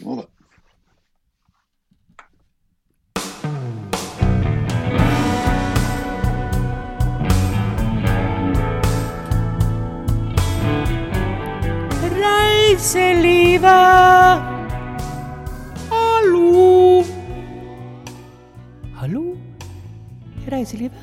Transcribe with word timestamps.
like 0.00 0.16
måte. 0.16 0.26
Reiselivet. 12.70 13.70
Hallo. 15.90 17.04
Hallo? 18.94 19.36
Reiselivet? 20.46 20.98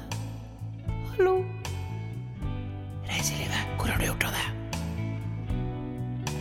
Hallo? 1.10 1.46
Reiselivet, 3.08 3.68
hvor 3.78 3.88
har 3.88 4.00
du 4.00 4.06
gjort 4.06 4.24
av 4.24 4.32
det? 4.32 4.48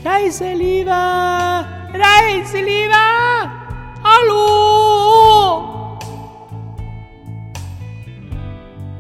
Reiselivet! 0.05 1.76
Reiselivet! 1.97 3.49
Hallo! 4.03 4.43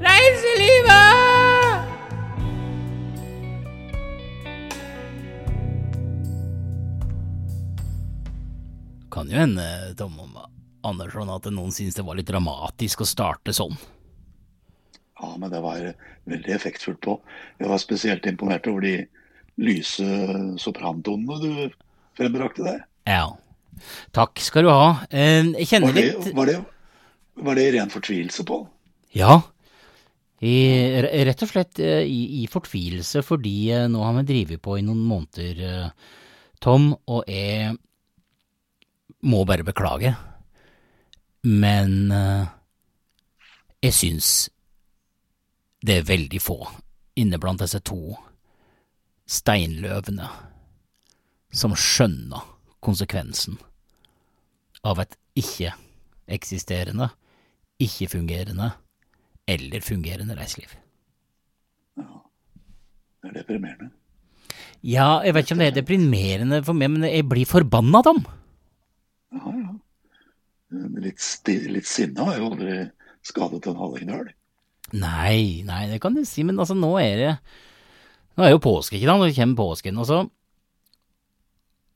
Reiselivet! 0.00 0.96
Kan 9.10 9.28
jo 9.28 9.36
hende, 9.36 9.94
Tom 9.96 10.16
Andersson, 10.82 11.28
at 11.28 11.44
noen 11.52 11.72
syns 11.72 11.96
det 11.96 12.04
var 12.06 12.16
litt 12.16 12.28
dramatisk 12.28 13.04
å 13.04 13.08
starte 13.08 13.52
sånn. 13.52 13.76
Ja, 15.20 15.34
men 15.36 15.52
det 15.52 15.60
var 15.60 15.92
veldig 16.24 16.52
effektfullt 16.56 17.04
på. 17.04 17.20
Jeg 17.60 17.68
var 17.68 17.80
spesielt 17.82 18.28
imponert 18.28 18.68
over 18.72 18.88
de 18.88 18.96
lyse 19.60 20.04
soprantonene 20.60 21.36
du 21.44 21.76
frembrakte 22.16 22.64
deg. 22.66 22.80
Ja. 23.08 23.26
Takk 24.16 24.40
skal 24.40 24.66
du 24.66 24.70
ha. 24.72 25.04
Eh, 25.10 25.44
Jeg 25.60 25.68
kjenner 25.70 25.92
Var 25.92 25.98
det, 26.00 26.06
litt 26.08 26.34
var 26.36 26.50
det, 26.50 26.56
var 27.46 27.58
det 27.58 27.66
ren 27.74 27.92
fortvilelse, 27.92 28.44
Pål? 28.48 28.64
Ja. 29.16 29.40
I, 30.44 30.54
rett 31.24 31.42
og 31.44 31.50
slett 31.50 31.80
eh, 31.80 32.02
i, 32.04 32.42
i 32.42 32.46
fortvilelse, 32.50 33.22
fordi 33.24 33.56
eh, 33.72 33.86
nå 33.92 34.02
har 34.04 34.16
vi 34.18 34.26
drevet 34.32 34.62
på 34.64 34.78
i 34.78 34.84
noen 34.84 35.04
måneder, 35.08 35.92
Tom, 36.60 36.90
og 37.12 37.28
jeg 37.28 37.74
må 39.28 39.44
bare 39.48 39.64
beklage. 39.66 40.14
Men 41.46 42.08
jeg 43.84 43.94
syns 43.94 44.30
det 45.86 46.00
er 46.00 46.08
veldig 46.08 46.40
få 46.42 46.56
inne 47.20 47.38
blant 47.38 47.60
disse 47.62 47.78
to 47.86 48.16
steinløvene 49.30 50.26
som 51.52 51.74
skjønner 51.76 52.44
konsekvensen 52.84 53.58
av 54.86 55.00
et 55.02 55.16
ikke-eksisterende, 55.38 57.10
ikke-fungerende 57.82 58.72
eller 59.46 59.84
fungerende 59.84 60.36
reiseliv. 60.38 60.74
Det 61.96 63.30
er 63.30 63.38
deprimerende. 63.40 63.90
Ja, 64.86 65.22
jeg 65.24 65.34
vet 65.34 65.46
ikke 65.46 65.56
om 65.56 65.62
det 65.62 65.70
er 65.70 65.78
deprimerende 65.80 66.60
for 66.66 66.78
meg, 66.78 66.92
men 66.92 67.06
jeg 67.08 67.26
blir 67.28 67.48
forbanna, 67.48 68.02
da 68.06 68.14
Ja, 69.34 69.52
ja. 69.56 69.72
Litt, 71.02 71.22
sti, 71.22 71.54
litt 71.70 71.86
sinne 71.88 72.26
har 72.26 72.38
jo 72.40 72.50
aldri 72.50 72.76
skadet 73.26 73.68
en 73.70 73.78
hallingdøl. 73.78 74.32
Nei, 74.94 75.62
nei, 75.66 75.86
det 75.90 76.00
kan 76.02 76.14
du 76.14 76.22
si, 76.26 76.44
men 76.46 76.58
altså, 76.58 76.76
nå 76.78 76.92
er 77.02 77.16
det 77.18 77.32
Nå 78.36 78.44
er 78.44 78.52
jo 78.52 78.60
påske, 78.62 78.98
ikke 78.98 79.08
sant? 79.08 79.22
Nå 79.24 79.32
kommer 79.32 79.56
påsken, 79.56 79.98
og 80.02 80.06
så 80.06 80.18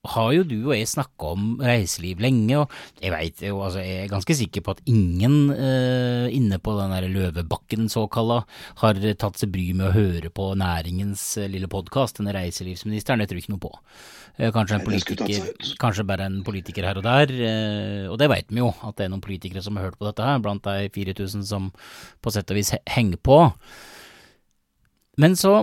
har 0.09 0.31
jo 0.33 0.45
du 0.48 0.56
og 0.62 0.73
jeg 0.73 0.89
snakka 0.89 1.31
om 1.34 1.48
reiseliv 1.61 2.23
lenge, 2.25 2.56
og 2.62 3.03
jeg 3.03 3.12
veit 3.12 3.43
jo, 3.45 3.59
altså, 3.61 3.83
jeg 3.84 4.06
er 4.06 4.12
ganske 4.12 4.37
sikker 4.39 4.65
på 4.65 4.73
at 4.73 4.81
ingen 4.89 5.51
eh, 5.53 6.31
inne 6.33 6.56
på 6.62 6.73
den 6.79 6.95
der 6.95 7.09
Løvebakken, 7.12 7.91
såkalla, 7.93 8.39
har 8.81 9.00
tatt 9.21 9.41
seg 9.41 9.53
bry 9.53 9.66
med 9.77 9.91
å 9.91 9.93
høre 9.93 10.33
på 10.33 10.47
næringens 10.56 11.25
eh, 11.43 11.50
lille 11.53 11.69
podkast, 11.69 12.16
denne 12.16 12.33
reiselivsministeren, 12.37 13.21
det 13.21 13.28
tror 13.28 13.41
jeg 13.41 13.44
ikke 13.44 13.55
noe 13.59 13.65
på. 13.66 13.72
Eh, 14.38 14.53
Kanskje 14.56 14.78
en 14.81 15.75
kanskje 15.84 16.06
bare 16.09 16.31
en 16.31 16.41
politiker 16.49 16.88
her 16.88 17.03
og 17.03 17.05
der, 17.05 17.34
eh, 17.37 18.06
og 18.09 18.17
det 18.22 18.31
veit 18.32 18.49
vi 18.49 18.62
jo, 18.62 18.71
at 18.88 18.97
det 18.97 19.05
er 19.05 19.12
noen 19.12 19.25
politikere 19.25 19.65
som 19.65 19.77
har 19.77 19.91
hørt 19.91 20.00
på 20.00 20.09
dette 20.09 20.25
her, 20.25 20.41
blant 20.41 20.65
de 20.65 20.88
4000 20.97 21.44
som 21.44 21.69
på 22.25 22.32
sett 22.32 22.49
og 22.49 22.56
vis 22.56 22.72
henger 22.88 23.21
på. 23.21 23.43
Men 25.21 25.37
så 25.37 25.59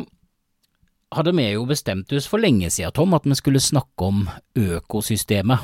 hadde 1.16 1.34
vi 1.38 1.48
jo 1.52 1.66
bestemt 1.70 2.12
oss 2.14 2.28
for 2.30 2.42
lenge 2.42 2.70
siden, 2.74 2.94
Tom, 2.96 3.16
at 3.16 3.26
vi 3.28 3.36
skulle 3.40 3.64
snakke 3.64 4.10
om 4.10 4.26
økosystemet. 4.56 5.60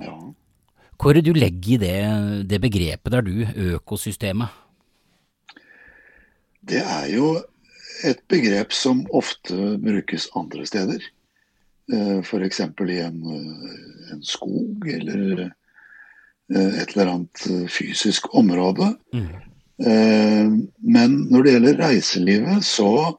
Ja. 0.00 0.14
Hvor 0.96 1.12
er 1.12 1.20
det 1.20 1.26
du 1.28 1.36
legger 1.36 1.76
i 1.76 1.80
det, 1.80 1.98
det 2.50 2.60
begrepet 2.60 3.12
der, 3.12 3.20
du, 3.26 3.44
økosystemet? 3.76 4.48
Det 6.66 6.80
er 6.82 7.06
jo 7.12 7.36
et 8.04 8.22
begrep 8.28 8.72
som 8.74 9.04
ofte 9.14 9.76
brukes 9.82 10.28
andre 10.36 10.66
steder. 10.66 11.04
F.eks. 11.86 12.60
i 12.60 12.98
en, 12.98 13.20
eh, 13.30 14.12
en 14.12 14.22
skog 14.26 14.88
eller 14.90 15.44
eh, 15.44 16.80
et 16.80 16.96
eller 16.96 17.12
annet 17.12 17.44
eh, 17.50 17.68
fysisk 17.70 18.34
område. 18.34 18.96
Mm. 19.14 19.52
Men 20.80 21.14
når 21.28 21.42
det 21.44 21.52
gjelder 21.52 21.80
reiselivet, 21.82 22.64
så 22.64 23.18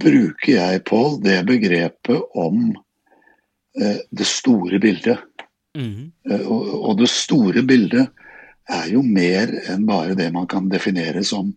bruker 0.00 0.52
jeg, 0.52 0.82
Pål, 0.88 1.20
det 1.24 1.40
begrepet 1.48 2.36
om 2.36 2.68
eh, 3.80 4.02
det 4.10 4.28
store 4.28 4.80
bildet. 4.82 5.22
Eh, 6.30 6.44
Og, 6.46 6.68
og 6.90 6.98
det 7.00 7.10
store 7.12 7.62
bildet 7.66 8.08
er 8.66 8.90
jo 8.90 9.02
mer 9.02 9.52
enn 9.70 9.86
bare 9.86 10.16
det 10.18 10.32
man 10.34 10.48
kan 10.50 10.68
definere 10.72 11.22
som 11.24 11.52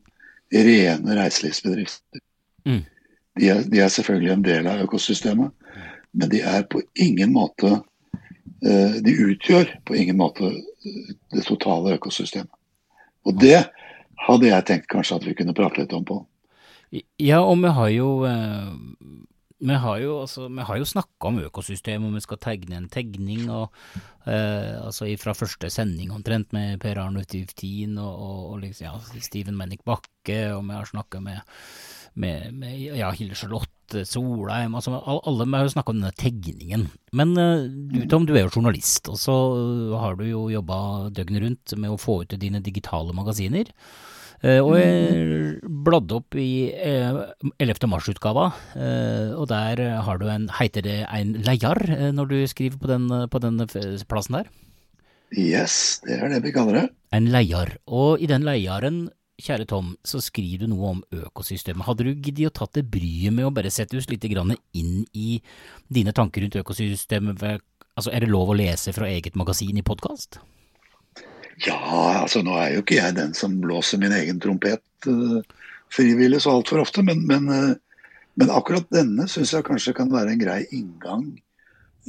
rene 0.53 1.16
reiselivsbedrifter. 1.17 2.22
Mm. 2.66 2.83
De, 3.39 3.50
er, 3.50 3.63
de 3.66 3.81
er 3.81 3.91
selvfølgelig 3.94 4.33
en 4.33 4.45
del 4.45 4.67
av 4.69 4.83
økosystemet, 4.85 5.53
men 6.11 6.31
de 6.31 6.41
er 6.41 6.66
på 6.69 6.81
ingen 6.97 7.31
måte 7.33 7.69
eh, 8.66 8.97
De 9.06 9.13
utgjør 9.29 9.75
på 9.85 9.95
ingen 9.95 10.17
måte 10.17 10.50
eh, 10.50 11.13
det 11.33 11.45
totale 11.47 11.95
økosystemet. 12.00 12.51
Og 13.27 13.38
det 13.39 13.67
hadde 14.25 14.50
jeg 14.50 14.66
tenkt 14.67 14.89
kanskje 14.91 15.19
at 15.19 15.27
vi 15.27 15.35
kunne 15.38 15.56
prate 15.56 15.81
litt 15.81 15.94
om 15.95 16.06
på. 16.06 16.21
Ja, 17.22 17.41
og 17.45 17.59
vi 17.61 17.69
har 17.75 17.89
jo 17.94 18.09
eh, 18.25 18.69
vi 19.59 19.75
har 19.75 19.97
jo, 20.00 20.22
altså, 20.23 20.45
snakka 20.88 21.27
om 21.27 21.39
økosystem, 21.44 22.05
og 22.07 22.13
vi 22.16 22.22
skal 22.23 22.38
tegne 22.39 22.77
en 22.77 22.88
tegning. 22.89 23.50
og 23.51 23.73
eh, 24.25 24.79
altså 24.85 25.05
Fra 25.19 25.33
første 25.35 25.69
sending 25.69 26.11
omtrent 26.16 26.53
med 26.55 26.79
Per 26.79 26.97
Arne 26.97 27.25
Tuftin 27.27 27.97
og, 28.00 28.13
og, 28.16 28.39
og 28.53 28.61
liksom, 28.63 28.85
ja, 28.88 29.19
Steven 29.19 29.57
Mennik 29.59 29.83
Bakke, 29.83 30.39
og 30.55 30.63
vi 30.63 30.73
har 30.77 30.88
snakka 30.88 31.19
med, 31.19 31.41
med, 32.16 32.53
med 32.55 32.79
ja, 32.97 33.11
Hilde 33.11 33.35
Charlotte 33.35 34.06
Solheim 34.06 34.75
altså 34.77 34.94
all- 35.01 35.23
Alle 35.27 35.45
vi 35.50 35.57
har 35.57 35.66
jo 35.67 35.73
snakka 35.75 35.91
om 35.91 36.00
denne 36.00 36.16
tegningen. 36.16 36.88
Men 37.11 37.35
eh, 37.38 37.67
du 37.91 38.07
Tom, 38.07 38.25
du 38.25 38.33
er 38.38 38.45
jo 38.47 38.56
journalist, 38.61 39.09
og 39.11 39.19
så 39.19 39.35
har 40.00 40.16
du 40.16 40.23
jo 40.29 40.47
jobba 40.56 41.09
døgnet 41.11 41.44
rundt 41.44 41.75
med 41.77 41.91
å 41.91 42.00
få 42.00 42.21
ut 42.23 42.39
dine 42.39 42.63
digitale 42.63 43.11
magasiner. 43.17 43.67
Eh, 44.39 44.61
og 44.63 44.77
jeg 44.79 45.59
bladde 45.83 46.16
opp 46.22 46.38
i 46.39 46.72
eh, 46.72 47.19
11. 47.59 47.89
mars-utgava, 47.91 48.47
eh, 48.79 49.35
og 49.35 49.50
der 49.51 49.81
har 50.05 50.19
du 50.22 50.29
en 50.31 50.47
Heiter 50.59 50.85
det 50.85 51.01
en 51.03 51.33
leiar 51.44 51.81
eh, 51.91 52.09
når 52.16 52.31
du 52.31 52.38
skriver 52.47 52.79
på 52.79 52.88
den, 52.88 53.09
på 53.27 53.41
den 53.44 53.59
plassen 54.07 54.39
der? 54.39 54.51
Yes, 55.35 56.00
det 56.05 56.17
er 56.17 56.31
det 56.31 56.44
vi 56.47 56.53
kaller 56.55 56.77
det. 56.79 56.85
En 57.13 57.27
leiar. 57.33 57.75
Og 57.85 58.22
i 58.23 58.29
den 58.31 58.47
leiaren, 58.47 59.09
kjære 59.39 59.67
Tom, 59.69 59.91
så 60.07 60.22
skriver 60.23 60.63
du 60.63 60.71
noe 60.71 60.94
om 60.95 61.01
økosystemet. 61.13 61.85
Hadde 61.85 62.07
du 62.07 62.13
giddet 62.16 62.50
å 62.50 62.56
tatt 62.61 62.79
det 62.79 62.88
bryet 62.89 63.35
med 63.35 63.47
å 63.47 63.53
bare 63.53 63.71
sette 63.71 64.00
oss 64.00 64.09
litt 64.09 64.25
inn 64.25 65.03
i 65.13 65.41
dine 65.88 66.16
tanker 66.16 66.41
rundt 66.41 66.57
økosystemet? 66.63 67.44
Altså, 67.44 68.11
er 68.11 68.23
det 68.23 68.31
lov 68.31 68.50
å 68.50 68.57
lese 68.57 68.95
fra 68.95 69.12
eget 69.12 69.36
magasin 69.36 69.77
i 69.77 69.86
podkast? 69.86 70.39
Ja, 71.65 71.79
altså 72.21 72.41
nå 72.45 72.56
er 72.59 72.75
jo 72.75 72.83
ikke 72.83 73.00
jeg 73.00 73.17
den 73.17 73.33
som 73.38 73.57
blåser 73.63 74.00
min 74.01 74.15
egen 74.15 74.39
trompet 74.41 74.83
uh, 75.07 75.39
frivillig 75.91 76.41
så 76.44 76.56
altfor 76.56 76.83
ofte, 76.83 77.03
men, 77.06 77.25
men, 77.27 77.50
uh, 77.51 77.73
men 78.39 78.53
akkurat 78.53 78.88
denne 78.94 79.27
syns 79.31 79.53
jeg 79.56 79.65
kanskje 79.67 79.95
kan 79.97 80.11
være 80.13 80.35
en 80.35 80.44
grei 80.44 80.61
inngang 80.75 81.25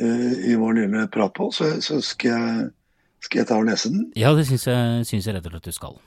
uh, 0.02 0.36
i 0.46 0.54
vår 0.60 0.78
lille 0.82 1.08
prat 1.12 1.34
på, 1.36 1.50
så, 1.54 1.72
så 1.82 1.98
skal, 2.04 2.30
jeg, 2.36 2.68
skal 3.26 3.42
jeg 3.42 3.50
ta 3.50 3.58
og 3.58 3.66
lese 3.70 3.90
den. 3.90 4.06
Ja, 4.18 4.34
det 4.38 4.46
syns 4.50 4.68
jeg, 4.70 5.02
syns 5.10 5.26
jeg 5.26 5.38
rett 5.38 5.50
og 5.50 5.56
slett 5.56 5.70
du 5.72 5.78
skal. 5.80 5.98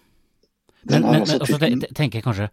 Den 0.84 1.04
Men, 1.04 1.12
men, 1.12 1.22
altså 1.24 1.40
altså, 1.40 1.60
tenker 1.96 2.20
jeg 2.20 2.26
kanskje 2.26 2.50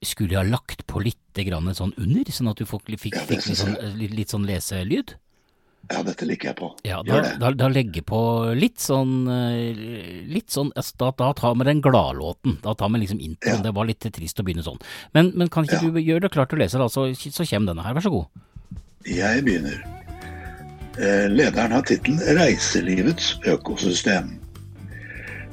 Skulle 0.00 0.32
jeg 0.32 0.38
ha 0.38 0.44
lagt 0.48 0.86
på 0.88 1.00
litt 1.04 1.40
grann 1.44 1.68
sånn 1.76 1.92
under, 2.00 2.30
sånn 2.32 2.48
at 2.48 2.60
du 2.60 2.64
fikk, 2.68 2.94
fikk, 3.00 3.18
fikk 3.28 3.46
litt, 3.50 3.58
sånn, 3.60 3.76
litt 4.00 4.32
sånn 4.32 4.44
leselyd? 4.48 5.14
Ja, 5.92 6.00
dette 6.06 6.24
liker 6.24 6.48
jeg 6.48 6.56
på. 6.56 6.68
Ja, 6.86 7.02
da, 7.04 7.10
Gjør 7.12 7.22
det. 7.26 7.32
da, 7.42 7.50
da 7.60 7.68
legger 7.68 7.98
jeg 8.00 8.06
på 8.08 8.20
litt 8.56 8.80
sånn 8.80 9.10
eh, 9.28 9.82
Litt 10.32 10.48
sånn 10.54 10.70
altså, 10.74 10.94
da, 11.02 11.10
da 11.18 11.32
tar 11.36 11.54
vi 11.60 11.66
den 11.68 11.82
gladlåten. 11.84 12.56
Da 12.64 12.72
tar 12.78 12.88
vi 12.94 13.02
liksom 13.02 13.20
introen. 13.20 13.58
Ja. 13.60 13.64
Det 13.66 13.74
var 13.76 13.88
litt 13.90 14.06
trist 14.16 14.40
å 14.40 14.46
begynne 14.46 14.64
sånn. 14.64 14.80
Men, 15.12 15.32
men 15.36 15.50
kan 15.52 15.68
ikke 15.68 15.82
Ja. 15.82 15.90
du 15.92 16.00
gjøre 16.00 16.24
det 16.24 16.32
klart 16.32 16.54
å 16.56 16.60
lese, 16.60 16.80
da, 16.80 16.88
så, 16.88 17.04
så 17.14 17.44
kommer 17.44 17.72
denne 17.74 17.84
her. 17.84 17.94
Vær 17.98 18.06
så 18.06 18.14
god. 18.14 18.26
Jeg 19.04 19.44
begynner. 19.44 19.82
Eh, 20.96 21.26
lederen 21.28 21.72
har 21.76 21.82
tittelen 21.84 22.20
'Reiselivets 22.22 23.34
økosystem'. 23.50 24.38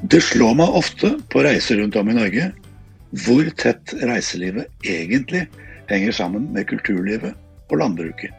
Det 0.08 0.22
slår 0.24 0.56
meg 0.58 0.70
ofte 0.80 1.16
på 1.30 1.44
reiser 1.46 1.78
rundt 1.82 1.96
om 2.00 2.10
i 2.10 2.14
Norge 2.18 2.52
hvor 3.26 3.44
tett 3.60 3.92
reiselivet 4.08 4.70
egentlig 4.88 5.44
henger 5.92 6.16
sammen 6.16 6.48
med 6.56 6.70
kulturlivet 6.70 7.36
og 7.70 7.78
landbruket. 7.82 8.32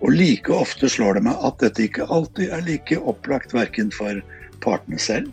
Og 0.00 0.12
like 0.12 0.52
ofte 0.52 0.88
slår 0.92 1.18
det 1.18 1.26
meg 1.28 1.42
at 1.48 1.58
dette 1.62 1.86
ikke 1.86 2.08
alltid 2.12 2.52
er 2.52 2.64
like 2.66 2.98
opplagt 3.00 3.54
verken 3.56 3.90
for 3.94 4.20
partene 4.64 5.00
selv 5.00 5.32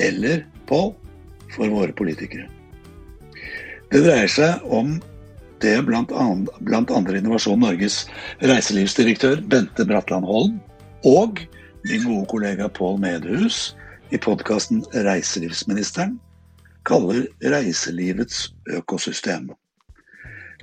eller, 0.00 0.42
Pål, 0.66 0.94
for 1.52 1.68
våre 1.68 1.92
politikere. 1.92 2.48
Det 3.92 4.00
dreier 4.02 4.30
seg 4.32 4.62
om 4.64 4.96
det 5.62 5.76
blant, 5.86 6.10
an, 6.16 6.46
blant 6.64 6.90
andre 6.90 7.20
Innovasjon 7.20 7.60
Norges 7.62 8.04
reiselivsdirektør 8.42 9.42
Bente 9.52 9.86
Bratland 9.86 10.26
Holm 10.28 10.56
og 11.06 11.44
min 11.84 12.02
gode 12.06 12.26
kollega 12.32 12.70
Pål 12.72 12.96
Medhus 13.04 13.74
i 14.10 14.18
podkasten 14.20 14.82
Reiselivsministeren 15.04 16.16
kaller 16.88 17.26
reiselivets 17.44 18.48
økosystem. 18.72 19.50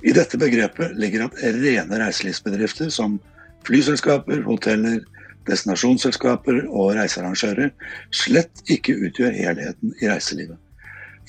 I 0.02 0.12
dette 0.14 0.38
begrepet 0.38 0.96
ligger 0.98 1.28
at 1.28 1.36
rene 1.42 1.98
reiselivsbedrifter 2.00 2.90
som 2.90 3.20
flyselskaper, 3.66 4.42
hoteller, 4.42 5.00
destinasjonsselskaper 5.46 6.64
og 6.70 6.96
reisearrangører 6.98 7.70
slett 8.14 8.62
ikke 8.70 8.96
utgjør 9.08 9.34
helheten 9.36 9.94
i 10.02 10.10
reiselivet. 10.10 10.58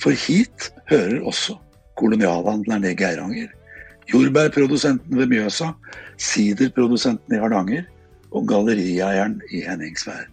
For 0.02 0.14
hit 0.26 0.70
hører 0.90 1.22
også 1.22 1.56
kolonialhandleren 1.98 2.86
i 2.90 2.94
Geiranger, 2.98 3.50
jordbærprodusenten 4.10 5.18
ved 5.18 5.30
Mjøsa, 5.30 5.70
siderprodusenten 6.18 7.34
i 7.34 7.40
Hardanger 7.42 7.86
og 8.34 8.48
gallerieieren 8.50 9.38
i 9.54 9.62
Henningsvær. 9.66 10.26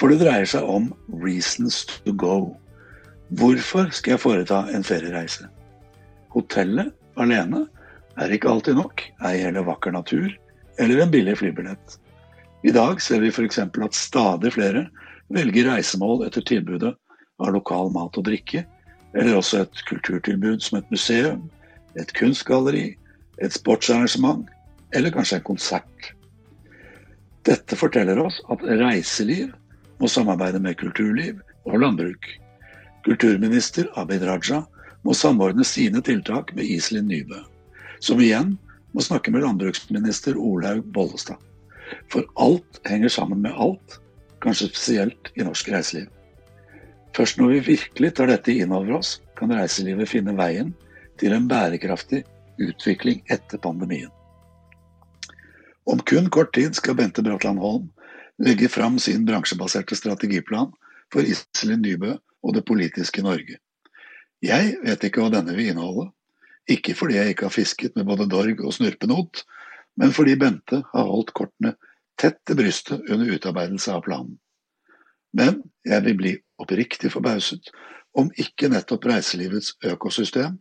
For 0.00 0.10
det 0.10 0.24
dreier 0.24 0.48
seg 0.48 0.64
om 0.66 0.88
'reasons 1.08 1.84
to 1.86 2.16
go'. 2.16 2.56
Hvorfor 3.28 3.92
skal 3.92 4.16
jeg 4.16 4.20
foreta 4.20 4.64
en 4.74 4.84
feriereise? 4.84 5.46
Hotellet 6.34 6.92
alene 7.20 7.64
er 8.20 8.32
ikke 8.34 8.50
alltid 8.50 8.78
nok, 8.78 9.02
ei 9.26 9.38
heller 9.42 9.66
vakker 9.66 9.94
natur 9.94 10.32
eller 10.82 11.02
en 11.02 11.10
billig 11.10 11.36
flybillett. 11.38 11.98
I 12.66 12.72
dag 12.74 13.00
ser 13.02 13.22
vi 13.22 13.30
f.eks. 13.30 13.58
at 13.58 13.94
stadig 13.94 14.54
flere 14.54 14.88
velger 15.34 15.68
reisemål 15.70 16.24
etter 16.26 16.44
tilbudet 16.46 16.94
av 17.42 17.52
lokal 17.54 17.92
mat 17.94 18.16
og 18.18 18.26
drikke, 18.26 18.64
eller 19.14 19.38
også 19.38 19.62
et 19.62 19.82
kulturtilbud 19.88 20.62
som 20.62 20.78
et 20.80 20.90
museum, 20.90 21.44
et 21.94 22.10
kunstgalleri, 22.18 22.96
et 23.42 23.54
sportsarrangement 23.54 24.46
eller 24.94 25.14
kanskje 25.14 25.38
en 25.38 25.46
konsert. 25.46 26.10
Dette 27.44 27.76
forteller 27.76 28.18
oss 28.22 28.40
at 28.50 28.62
reiseliv 28.64 29.52
må 30.00 30.08
samarbeide 30.10 30.62
med 30.62 30.78
kulturliv 30.80 31.42
og 31.68 31.78
landbruk. 31.82 32.26
Kulturminister 33.04 33.90
Abid 34.00 34.24
Raja 34.24 34.62
må 35.04 35.14
samordne 35.16 35.64
sine 35.68 36.00
tiltak 36.04 36.54
med 36.56 36.68
Iselin 36.68 37.08
Nybø, 37.10 37.40
som 38.00 38.20
igjen 38.20 38.56
må 38.94 39.04
snakke 39.04 39.32
med 39.34 39.44
landbruksminister 39.44 40.38
Olaug 40.40 40.84
Bollestad. 40.94 41.38
For 42.10 42.26
alt 42.40 42.80
henger 42.88 43.12
sammen 43.12 43.42
med 43.44 43.56
alt, 43.60 43.98
kanskje 44.44 44.70
spesielt 44.70 45.30
i 45.34 45.44
norsk 45.44 45.68
reiseliv. 45.72 46.08
Først 47.14 47.38
når 47.38 47.52
vi 47.54 47.66
virkelig 47.74 48.14
tar 48.16 48.30
dette 48.30 48.54
inn 48.54 48.72
over 48.74 48.98
oss, 48.98 49.18
kan 49.38 49.52
reiselivet 49.54 50.10
finne 50.10 50.34
veien 50.38 50.72
til 51.20 51.34
en 51.34 51.46
bærekraftig 51.50 52.24
utvikling 52.62 53.22
etter 53.30 53.60
pandemien. 53.62 54.10
Om 55.84 56.00
kun 56.08 56.30
kort 56.32 56.54
tid 56.56 56.74
skal 56.78 56.96
Bente 56.96 57.22
Bratland 57.22 57.60
Holm 57.60 57.90
legge 58.42 58.70
fram 58.72 58.96
sin 58.98 59.26
bransjebaserte 59.28 59.96
strategiplan 59.98 60.72
for 61.12 61.22
Iselin 61.22 61.84
Nybø 61.84 62.16
og 62.42 62.56
det 62.56 62.64
politiske 62.66 63.22
Norge. 63.22 63.60
Jeg 64.44 64.76
vet 64.84 65.06
ikke 65.06 65.22
hva 65.24 65.32
denne 65.32 65.54
vil 65.56 65.70
inneholde. 65.72 66.10
Ikke 66.68 66.94
fordi 66.96 67.16
jeg 67.16 67.32
ikke 67.32 67.46
har 67.48 67.54
fisket 67.54 67.96
med 67.96 68.08
både 68.08 68.26
dorg 68.28 68.60
og 68.64 68.72
snurpenot, 68.76 69.42
men 70.00 70.12
fordi 70.12 70.34
Bente 70.40 70.80
har 70.90 71.08
holdt 71.08 71.32
kortene 71.36 71.74
tett 72.20 72.40
til 72.46 72.58
brystet 72.58 73.04
under 73.12 73.30
utarbeidelse 73.36 73.92
av 73.92 74.02
planen. 74.06 74.38
Men 75.34 75.62
jeg 75.84 76.04
vil 76.06 76.16
bli 76.18 76.32
oppriktig 76.62 77.10
forbauset 77.12 77.72
om 78.16 78.30
ikke 78.40 78.70
nettopp 78.72 79.06
reiselivets 79.10 79.74
økosystem 79.84 80.58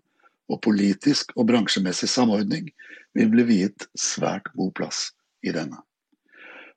og 0.52 0.62
politisk 0.66 1.32
og 1.38 1.48
bransjemessig 1.52 2.10
samordning 2.12 2.72
vil 3.16 3.32
bli 3.32 3.48
viet 3.48 3.88
svært 4.00 4.50
god 4.58 4.74
plass 4.80 5.06
i 5.46 5.54
denne. 5.56 5.80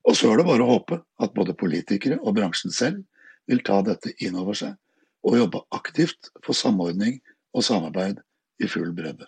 Og 0.06 0.14
så 0.18 0.30
er 0.30 0.38
det 0.38 0.48
bare 0.48 0.66
å 0.66 0.74
håpe 0.76 1.00
at 1.22 1.34
både 1.34 1.56
politikere 1.58 2.20
og 2.22 2.36
bransjen 2.36 2.74
selv 2.74 3.02
vil 3.50 3.62
ta 3.66 3.80
dette 3.86 4.12
inn 4.22 4.36
over 4.38 4.58
seg 4.58 4.76
og 5.26 5.38
jobbe 5.40 5.62
aktivt 5.74 6.30
for 6.44 6.54
samordning 6.54 7.18
og 7.56 7.64
samarbeid 7.66 8.20
i 8.62 8.68
full 8.70 8.92
bredde. 8.94 9.26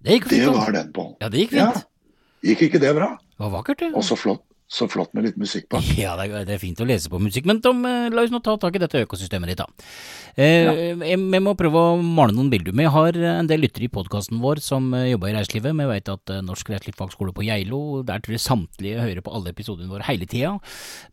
Det. 0.00 0.16
Det 0.30 0.46
var 0.48 0.72
den, 0.72 0.92
Pål. 0.96 1.10
Ja, 1.20 1.28
det 1.28 1.44
gikk 1.44 1.50
fint. 1.54 1.60
Ja. 1.60 1.86
Gikk 2.50 2.62
ikke 2.70 2.80
det 2.80 2.94
bra? 2.96 3.10
Det 3.20 3.42
var 3.44 3.50
vakkert, 3.52 3.82
det. 3.84 3.90
Og 3.94 4.04
så 4.06 4.16
flott, 4.16 4.42
så 4.70 4.86
flott 4.90 5.10
med 5.16 5.26
litt 5.26 5.38
musikk 5.40 5.66
på. 5.72 5.80
Ja, 6.00 6.14
det 6.16 6.46
er, 6.46 6.60
fint 6.62 6.80
å 6.80 6.86
lese 6.86 7.10
på 7.10 7.18
musikk. 7.20 7.48
Men 7.50 7.58
Tom, 7.64 7.82
eh, 7.88 8.08
la 8.12 8.22
oss 8.22 8.30
nå 8.32 8.38
ta 8.44 8.54
tak 8.60 8.76
i 8.78 8.82
dette 8.82 9.02
økosystemet 9.02 9.50
ditt, 9.50 9.60
da. 9.60 9.66
Eh, 10.38 10.94
Vi 10.94 11.40
må 11.42 11.56
prøve 11.58 11.82
å 11.90 11.96
male 11.98 12.34
noen 12.36 12.52
bilder. 12.52 12.76
Vi 12.76 12.86
har 12.94 13.18
en 13.34 13.50
del 13.50 13.64
lyttere 13.64 13.88
i 13.88 13.92
podkasten 13.92 14.38
vår 14.42 14.62
som 14.62 14.92
eh, 14.94 15.10
jobber 15.10 15.32
i 15.32 15.36
reiselivet. 15.36 15.74
Vi 15.74 15.88
vet 15.90 16.12
at 16.12 16.34
eh, 16.36 16.42
Norsk 16.46 16.70
Reiselivsfagskole 16.70 17.34
på 17.34 17.46
Geilo, 17.48 17.80
der 18.06 18.22
tror 18.22 18.36
jeg 18.36 18.44
samtlige 18.44 19.02
hører 19.02 19.24
på 19.26 19.34
alle 19.34 19.50
episodene 19.50 19.90
våre 19.90 20.06
hele 20.06 20.28
tida. 20.30 20.54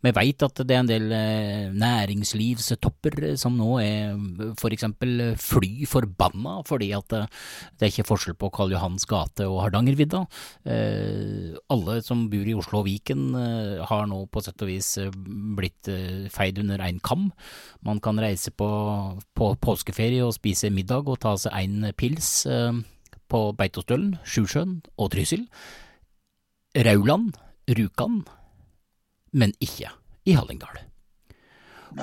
Vi 0.06 0.14
vet 0.14 0.46
at 0.46 0.62
det 0.62 0.78
er 0.78 0.84
en 0.84 0.92
del 0.92 1.18
eh, 1.18 1.74
næringslivstopper 1.74 3.20
som 3.42 3.58
nå 3.58 3.80
er 3.82 4.54
for 4.60 4.70
fly 5.42 5.88
forbanna 5.90 6.60
fordi 6.68 6.92
at 6.96 7.18
eh, 7.18 7.28
det 7.78 7.88
er 7.88 7.94
ikke 7.94 8.10
forskjell 8.12 8.38
på 8.38 8.52
Karl 8.54 8.76
Johans 8.76 9.08
gate 9.10 9.48
og 9.50 9.64
Hardangervidda. 9.66 10.24
Eh, 10.70 11.58
alle 11.74 12.00
som 12.06 12.28
bor 12.32 12.48
i 12.48 12.56
Oslo 12.58 12.84
og 12.84 12.88
Viken 12.90 13.28
eh, 13.34 13.47
har 13.90 14.08
nå 14.10 14.20
på 14.32 14.44
sett 14.44 14.62
og 14.64 14.70
vis 14.70 14.90
eh, 15.02 15.14
blitt 15.58 15.90
eh, 15.92 16.28
feid 16.34 16.60
under 16.64 16.82
én 16.86 17.00
kam. 17.04 17.30
Man 17.86 18.02
kan 18.04 18.20
reise 18.22 18.52
på, 18.52 18.70
på 19.38 19.50
påskeferie 19.64 20.26
og 20.26 20.36
spise 20.38 20.72
middag 20.74 21.10
og 21.10 21.22
ta 21.24 21.36
seg 21.40 21.56
en 21.58 21.92
pils 21.98 22.32
eh, 22.50 22.82
på 23.28 23.44
Beitostølen, 23.58 24.16
Sjusjøen 24.28 24.80
og 24.96 25.12
Trysil. 25.16 25.48
Rauland, 26.78 27.34
Rjukan, 27.68 28.22
men 29.34 29.56
ikke 29.64 29.92
i 30.28 30.36
Hallingdal. 30.38 30.84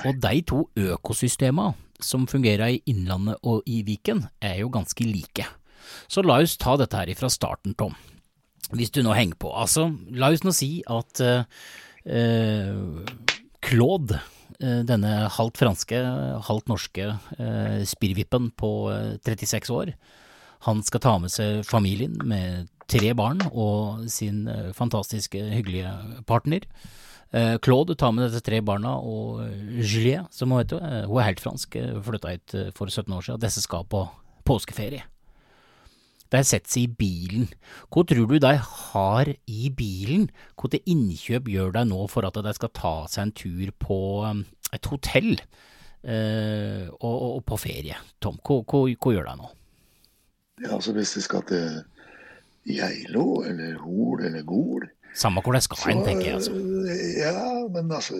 Og 0.03 0.17
de 0.21 0.41
to 0.45 0.65
økosystema 0.75 1.71
som 2.03 2.27
fungerer 2.27 2.75
i 2.75 2.81
Innlandet 2.91 3.39
og 3.47 3.63
i 3.69 3.81
Viken, 3.87 4.25
er 4.41 4.59
jo 4.63 4.71
ganske 4.73 5.05
like. 5.07 5.45
Så 6.11 6.25
la 6.25 6.41
oss 6.43 6.57
ta 6.59 6.75
dette 6.79 6.97
her 6.97 7.13
fra 7.17 7.29
starten, 7.31 7.75
Tom. 7.77 7.95
Hvis 8.73 8.91
du 8.91 9.01
nå 9.05 9.13
henger 9.13 9.37
på. 9.37 9.51
Altså, 9.53 9.89
la 10.15 10.31
oss 10.33 10.43
nå 10.45 10.53
si 10.55 10.81
at 10.89 11.21
eh, 11.21 11.43
eh, 12.09 12.73
Claude, 13.65 14.19
eh, 14.59 14.81
denne 14.87 15.27
halvt 15.35 15.57
franske, 15.61 15.99
halvt 16.47 16.71
norske 16.71 17.07
eh, 17.37 17.81
spirrvippen 17.85 18.51
på 18.57 18.71
eh, 18.93 19.15
36 19.25 19.69
år, 19.75 19.93
han 20.65 20.81
skal 20.81 21.03
ta 21.03 21.17
med 21.21 21.29
seg 21.29 21.61
familien 21.67 22.15
med 22.25 22.71
tre 22.89 23.13
barn 23.17 23.41
og 23.51 24.05
sin 24.09 24.47
eh, 24.49 24.71
fantastiske, 24.73 25.41
hyggelige 25.53 25.91
partner. 26.25 26.65
Eh, 27.35 27.57
Claude 27.61 27.95
tar 27.99 28.13
med 28.15 28.29
disse 28.29 28.41
tre 28.45 28.61
barna 28.65 28.95
og 28.97 29.41
Juliette 29.45 29.91
Julie, 29.93 30.21
som 30.33 30.53
hun 30.53 30.61
heter. 30.63 30.81
eh, 30.81 31.05
Hun 31.09 31.19
er 31.21 31.29
helt 31.29 31.41
fransk, 31.43 31.75
eh, 31.81 31.97
flytta 32.05 32.33
hit 32.33 32.53
eh, 32.57 32.71
for 32.77 32.89
17 32.89 33.13
år 33.13 33.25
siden. 33.27 33.41
Disse 33.45 33.61
skal 33.65 33.85
på 33.89 34.07
påskeferie. 34.45 35.03
De 36.33 36.41
setter 36.43 36.71
seg 36.71 36.87
i 36.87 36.95
bilen. 36.99 37.47
Hva 37.93 38.03
tror 38.09 38.27
du 38.31 38.37
de 38.41 38.53
har 38.57 39.29
i 39.45 39.69
bilen? 39.77 40.29
Hva 40.57 40.71
til 40.73 40.81
innkjøp 40.95 41.49
gjør 41.53 41.75
de 41.77 41.83
nå 41.91 42.01
for 42.11 42.25
at 42.27 42.39
de 42.45 42.53
skal 42.57 42.71
ta 42.75 42.95
seg 43.11 43.27
en 43.27 43.35
tur 43.37 43.73
på 43.81 43.99
um, 44.25 44.41
et 44.73 44.89
hotell 44.91 45.35
eh, 45.35 46.87
og, 46.97 47.15
og, 47.37 47.43
på 47.47 47.59
ferie? 47.61 47.99
Tom, 48.23 48.39
hva, 48.41 48.61
hva, 48.65 48.81
hva 48.89 49.13
gjør 49.15 49.29
de 49.29 49.35
nå? 49.43 49.51
Ja, 50.63 50.73
altså 50.77 50.95
Hvis 50.95 51.13
de 51.17 51.21
skal 51.25 51.43
til 51.49 51.81
Geilo 52.65 53.43
eller 53.45 53.75
Hol 53.83 54.23
eller 54.25 54.45
Gol 54.47 54.85
Samme 55.15 55.41
hvor 55.43 55.53
de 55.55 55.59
skal 55.63 55.81
hen, 55.85 56.01
tenker 56.03 56.25
jeg. 56.29 56.35
altså. 56.39 56.55
eh, 56.89 57.19
Ja, 57.21 57.67
men 57.71 57.91
altså 57.91 58.17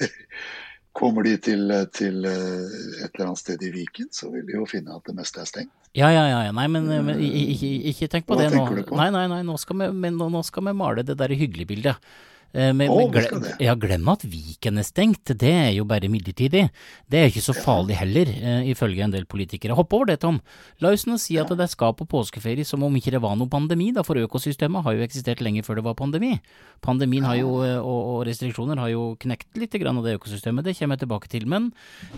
Kommer 1.00 1.24
de 1.24 1.36
til, 1.40 1.70
til 1.96 2.24
eh, 2.28 2.72
et 3.00 3.14
eller 3.14 3.30
annet 3.30 3.40
sted 3.40 3.62
i 3.64 3.70
Viken, 3.72 4.10
så 4.12 4.28
vil 4.32 4.44
de 4.48 4.58
jo 4.58 4.66
finne 4.68 4.92
at 4.98 5.06
det 5.08 5.16
meste 5.16 5.40
er 5.40 5.48
stengt. 5.48 5.72
Ja, 5.96 6.10
ja, 6.14 6.26
ja, 6.30 6.50
nei, 6.54 6.66
men, 6.70 6.86
men 6.86 7.18
ikke, 7.18 7.70
ikke, 7.90 8.08
tenk 8.12 8.26
på 8.28 8.36
Hva 8.36 8.44
det 8.44 8.52
nå. 8.52 8.60
Hva 8.60 8.66
tenker 8.68 8.82
du 8.82 8.90
på? 8.92 8.98
Nei, 9.00 9.08
nei, 9.14 9.24
nei, 9.32 9.40
nå 9.48 9.56
skal 9.58 9.80
vi, 9.80 10.10
nå 10.14 10.42
skal 10.46 10.68
vi 10.68 10.74
male 10.76 11.02
det 11.06 11.16
der 11.18 11.32
hyggelige 11.34 11.72
bildet. 11.72 12.12
Eh, 12.52 12.72
men, 12.74 12.90
oh, 12.90 13.04
men 13.06 13.12
glem, 13.14 13.44
ja, 13.62 13.76
glem 13.78 14.08
at 14.10 14.24
Viken 14.26 14.80
er 14.80 14.86
stengt, 14.86 15.30
det 15.38 15.52
er 15.54 15.70
jo 15.76 15.84
bare 15.88 16.10
midlertidig. 16.10 16.64
Det 17.10 17.20
er 17.20 17.28
ikke 17.30 17.44
så 17.44 17.54
farlig 17.54 17.98
heller, 18.00 18.26
eh, 18.26 18.70
ifølge 18.72 19.04
en 19.06 19.14
del 19.14 19.26
politikere. 19.30 19.76
Hopp 19.78 19.94
over 19.94 20.10
det, 20.10 20.18
Tom. 20.24 20.40
La 20.82 20.90
oss 20.90 21.06
nå 21.06 21.18
si 21.22 21.38
at 21.38 21.52
det 21.54 21.68
skal 21.70 21.94
på 21.94 22.08
påskeferie 22.10 22.66
som 22.66 22.82
om 22.82 22.96
ikke 22.98 23.14
det 23.14 23.22
var 23.22 23.36
noe 23.38 23.50
pandemi, 23.50 23.92
da, 23.94 24.02
for 24.06 24.18
økosystemet 24.18 24.82
har 24.86 24.98
jo 24.98 25.06
eksistert 25.06 25.42
lenge 25.44 25.62
før 25.66 25.78
det 25.78 25.86
var 25.86 25.98
pandemi. 25.98 26.32
Pandemien 26.82 27.28
har 27.28 27.38
jo, 27.38 27.60
eh, 27.66 27.78
og, 27.78 28.24
restriksjoner 28.26 28.82
har 28.82 28.90
jo 28.90 29.14
knekt 29.20 29.54
litt 29.60 29.78
grann 29.78 30.00
av 30.00 30.08
det 30.08 30.16
økosystemet, 30.18 30.66
det 30.66 30.74
kommer 30.78 30.98
jeg 30.98 31.06
tilbake 31.06 31.30
til. 31.30 31.46
Men 31.46 31.70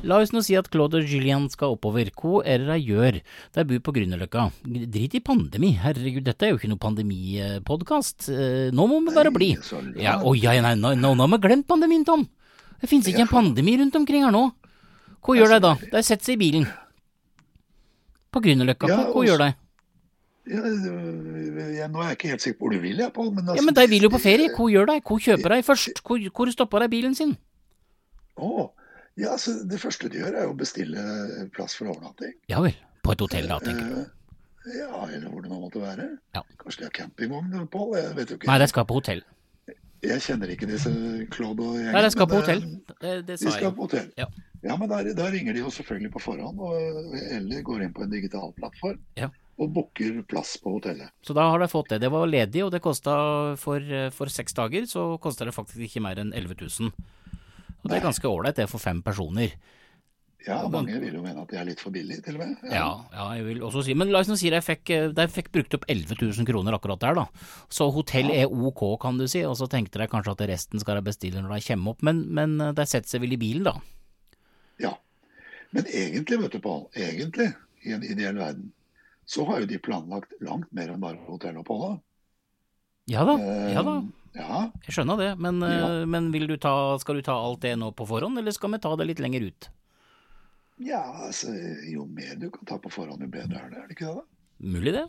la 0.02 0.22
oss 0.22 0.32
nå 0.32 0.40
si 0.44 0.56
at 0.56 0.70
Claude 0.72 1.02
og 1.02 1.12
Julian 1.12 1.50
skal 1.52 1.76
oppover. 1.76 2.08
Hva 2.16 2.40
er 2.48 2.64
det 2.64 2.72
de 2.72 2.88
gjør? 2.88 3.20
De 3.52 3.66
bor 3.68 3.84
på 3.84 3.96
Grünerløkka. 4.00 4.48
Drit 4.64 5.18
i 5.18 5.20
pandemi, 5.20 5.74
herregud, 5.76 6.24
dette 6.24 6.46
er 6.46 6.54
jo 6.54 6.60
ikke 6.60 6.72
noe 6.72 6.80
pandemipodkast. 6.80 8.30
Nå 8.72 8.88
må 8.88 9.02
vi 9.04 9.14
bare 9.14 9.32
bli. 9.34 9.52
Ja, 10.00 10.21
oi, 10.28 10.38
ja, 10.42 10.54
nei, 10.64 10.74
nå, 10.78 10.94
nå 10.98 11.14
nå 11.18 11.26
har 11.26 11.32
vi 11.36 11.40
glemt 11.48 11.66
pandemien, 11.68 12.04
Tom. 12.08 12.26
Det 12.82 12.88
finnes 12.90 13.06
ikke 13.10 13.24
en 13.26 13.30
pandemi 13.30 13.76
rundt 13.78 13.96
omkring 13.98 14.24
her 14.26 14.32
nå. 14.34 14.44
Hva 15.22 15.36
gjør 15.38 15.52
de 15.54 15.58
da? 15.62 15.74
De 15.92 16.02
setter 16.02 16.24
seg 16.32 16.34
i 16.34 16.40
bilen. 16.40 16.64
På 18.32 18.40
Grünerløkka, 18.42 18.88
Ja, 18.90 18.96
hva, 19.02 19.12
hva 19.12 19.24
gjør 19.26 19.42
de? 19.44 19.50
Ja, 20.50 20.58
øh, 20.66 21.74
jeg, 21.76 21.86
nå 21.92 22.00
er 22.02 22.08
jeg 22.10 22.16
ikke 22.18 22.30
helt 22.32 22.42
sikker 22.42 22.58
på 22.58 22.64
hvor 22.66 22.72
du 22.74 22.80
vil, 22.82 22.98
jeg, 22.98 23.12
Pål. 23.14 23.28
Men, 23.36 23.44
altså, 23.48 23.58
Ja, 23.60 23.66
men 23.68 23.76
de 23.78 23.84
vil 23.92 24.06
jo 24.08 24.10
på 24.10 24.18
ferie, 24.22 24.48
hva 24.56 24.66
gjør 24.72 24.88
de? 24.90 24.96
Hvor 25.06 25.20
kjøper 25.22 25.54
de 25.54 25.58
først? 25.68 26.00
Hvor, 26.02 26.24
hvor 26.38 26.50
stopper 26.50 26.82
de 26.82 26.88
bilen 26.96 27.14
sin? 27.14 27.36
Å, 28.42 28.64
ja, 29.20 29.34
altså, 29.36 29.54
det 29.68 29.78
første 29.82 30.10
de 30.10 30.18
gjør, 30.24 30.34
er 30.40 30.48
å 30.50 30.56
bestille 30.58 31.04
plass 31.54 31.76
for 31.78 31.92
overnatting. 31.92 32.32
Ja 32.50 32.62
vel, 32.64 32.74
på 33.06 33.14
et 33.14 33.22
hotell 33.22 33.46
da, 33.52 33.60
tenker 33.62 33.86
du. 33.92 34.00
Eh, 34.02 34.18
Ja, 34.62 35.06
eller 35.10 35.26
hvor 35.26 35.42
det 35.42 35.48
nå 35.50 35.56
måtte 35.58 35.80
være. 35.82 36.04
Ja. 36.36 36.42
Kanskje 36.60 36.84
de 36.84 36.86
har 36.86 36.92
campingvogn, 36.94 37.64
Pål? 37.70 37.96
Jeg 37.98 38.12
vet 38.18 38.30
jo 38.30 38.36
ikke. 38.38 38.46
Nei, 38.50 38.58
de 38.62 38.68
skal 38.70 38.84
på 38.86 38.94
hotell. 38.98 39.22
Jeg 40.02 40.18
kjenner 40.24 40.50
ikke 40.50 40.66
disse 40.66 40.90
Claude 41.30 41.62
og 41.62 41.76
gjengen. 41.78 41.92
Nei, 41.94 42.02
de 42.02 42.10
skal 42.10 42.26
på 42.26 42.40
hotell. 42.40 42.62
Det, 42.88 43.12
det 43.26 43.36
De 43.36 43.36
skal 43.38 43.68
jeg. 43.68 43.74
på 43.76 43.86
hotell. 43.86 44.08
Ja. 44.18 44.26
Ja, 44.62 44.76
men 44.78 44.88
der, 44.90 45.12
der 45.18 45.30
ringer 45.34 45.54
de 45.54 45.62
jo 45.62 45.70
selvfølgelig 45.74 46.10
på 46.14 46.20
forhånd, 46.22 46.58
og, 46.62 47.14
eller 47.34 47.62
går 47.66 47.82
inn 47.86 47.94
på 47.94 48.04
en 48.04 48.10
digital 48.12 48.52
plattform 48.58 48.98
Ja. 49.18 49.28
og 49.58 49.72
booker 49.74 50.20
plass 50.30 50.56
på 50.62 50.76
hotellet. 50.76 51.10
Så 51.26 51.34
da 51.34 51.48
har 51.50 51.58
de 51.62 51.66
fått 51.70 51.90
det. 51.90 52.00
Det 52.04 52.10
var 52.14 52.26
ledig, 52.30 52.62
og 52.64 52.70
det 52.74 52.82
kosta 52.82 53.14
for, 53.58 53.82
for 54.14 54.30
seks 54.30 54.54
dager, 54.58 54.86
så 54.90 55.06
kosta 55.22 55.46
det 55.46 55.54
faktisk 55.54 55.82
ikke 55.86 56.02
mer 56.02 56.18
enn 56.22 56.30
11 56.34 56.54
000. 56.62 56.92
Og 57.82 57.90
det 57.90 57.98
er 57.98 58.04
ganske 58.06 58.30
ålreit, 58.30 58.58
det, 58.58 58.68
for 58.70 58.78
fem 58.82 59.02
personer. 59.02 59.54
Ja, 60.46 60.56
Ja, 60.62 60.68
mange 60.68 60.98
vil 60.98 61.14
jo 61.14 61.22
mene 61.22 61.42
at 61.44 61.48
det 61.52 61.58
er 61.60 61.64
litt 61.68 61.80
for 61.80 61.94
billig, 61.94 62.16
til 62.24 62.34
og 62.34 62.40
med. 62.42 62.56
Ja, 62.66 62.86
ja, 63.12 63.26
jeg 63.38 63.44
vil 63.46 63.60
også 63.62 63.84
si 63.86 63.94
Men 63.94 64.10
la 64.10 64.18
oss 64.24 64.30
si 64.40 64.50
de 64.50 64.58
fikk, 64.64 64.90
de 65.14 65.26
fikk 65.30 65.52
brukt 65.54 65.74
opp 65.78 65.84
11 65.88 66.16
000 66.18 66.46
kroner 66.48 66.74
akkurat 66.74 66.98
der, 67.00 67.14
da. 67.14 67.26
Så 67.70 67.86
hotell 67.94 68.30
er 68.34 68.50
ok, 68.50 68.82
kan 69.00 69.18
du 69.18 69.26
si, 69.30 69.44
og 69.46 69.54
så 69.56 69.68
tenkte 69.70 70.00
de 70.02 70.08
kanskje 70.10 70.32
at 70.34 70.44
resten 70.50 70.80
skal 70.82 70.98
de 70.98 71.02
bestille 71.06 71.40
når 71.42 71.54
de 71.60 71.66
kommer 71.68 71.94
opp, 71.94 72.02
men, 72.02 72.24
men 72.34 72.56
eh, 72.60 72.72
de 72.74 72.86
setter 72.90 73.08
seg 73.14 73.22
vel 73.22 73.36
i 73.36 73.38
bilen, 73.38 73.68
da. 73.68 73.76
Ja. 74.82 74.94
Men 75.70 75.86
egentlig, 75.86 76.40
vet 76.42 76.52
du, 76.56 76.60
Pål, 76.64 76.88
egentlig, 76.98 77.52
i 77.86 77.92
en 77.94 78.02
ideell 78.02 78.36
verden, 78.40 78.72
så 79.26 79.44
har 79.46 79.62
jo 79.62 79.66
de 79.70 79.78
planlagt 79.78 80.34
langt 80.42 80.66
mer 80.74 80.90
enn 80.90 81.00
bare 81.00 81.22
hotelloppholdet. 81.28 82.00
Ja 83.10 83.22
da, 83.26 83.36
Eh, 83.38 83.72
ja 83.74 83.82
da, 83.86 83.94
Ja, 84.32 84.58
jeg 84.86 84.94
skjønner 84.96 85.18
det, 85.20 85.30
men, 85.38 85.62
eh, 85.62 85.70
Ja. 85.76 86.06
men 86.06 86.30
vil 86.32 86.46
du 86.48 86.56
ta, 86.56 86.96
skal 86.98 87.16
du 87.16 87.22
ta 87.22 87.34
alt 87.36 87.60
det 87.60 87.76
nå 87.78 87.92
på 87.94 88.06
forhånd, 88.08 88.38
eller 88.38 88.50
skal 88.50 88.70
vi 88.72 88.78
ta 88.78 88.94
det 88.96 89.06
litt 89.06 89.20
lenger 89.20 89.46
ut? 89.50 89.68
Ja 90.86 91.02
altså, 91.28 91.52
jo 91.88 92.06
mer 92.06 92.36
du 92.40 92.48
kan 92.54 92.68
ta 92.68 92.78
på 92.82 92.92
forhånd, 92.92 93.22
jo 93.24 93.30
bedre 93.32 93.60
er 93.60 93.72
det, 93.72 93.82
er 93.82 93.90
det 93.90 93.96
ikke 93.96 94.08
det? 94.08 94.22
da? 94.22 94.72
Mulig 94.72 94.94
det. 94.96 95.04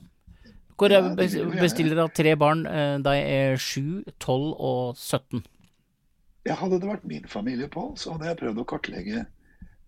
Hvor 0.77 0.89
Ja, 0.91 1.01
jeg 1.05 1.31
jeg. 1.31 1.61
bestiller 1.61 1.95
da 1.95 2.07
tre 2.07 2.35
barn, 2.35 2.65
eh, 2.65 2.97
de 3.05 3.13
er 3.17 3.57
7, 3.57 4.03
12 4.19 4.53
og 4.57 4.95
17. 4.97 5.43
Ja, 6.45 6.55
hadde 6.59 6.79
det 6.81 6.89
vært 6.89 7.05
min 7.07 7.27
familie, 7.29 7.69
Pål, 7.71 7.93
så 7.97 8.15
hadde 8.15 8.27
jeg 8.27 8.39
prøvd 8.41 8.59
å 8.59 8.65
kartlegge 8.67 9.21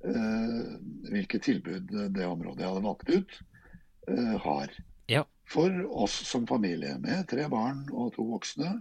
uh, 0.07 0.75
hvilke 1.11 1.39
tilbud 1.43 1.89
det 2.15 2.27
området 2.29 2.63
jeg 2.63 2.69
hadde 2.69 2.85
valgt 2.85 3.09
ut, 3.11 3.33
uh, 4.07 4.37
har. 4.45 4.71
Ja. 5.11 5.25
For 5.51 5.73
oss 5.91 6.15
som 6.29 6.47
familie, 6.47 6.95
med 7.01 7.27
tre 7.27 7.49
barn 7.51 7.83
og 7.91 8.13
to 8.15 8.23
voksne, 8.29 8.77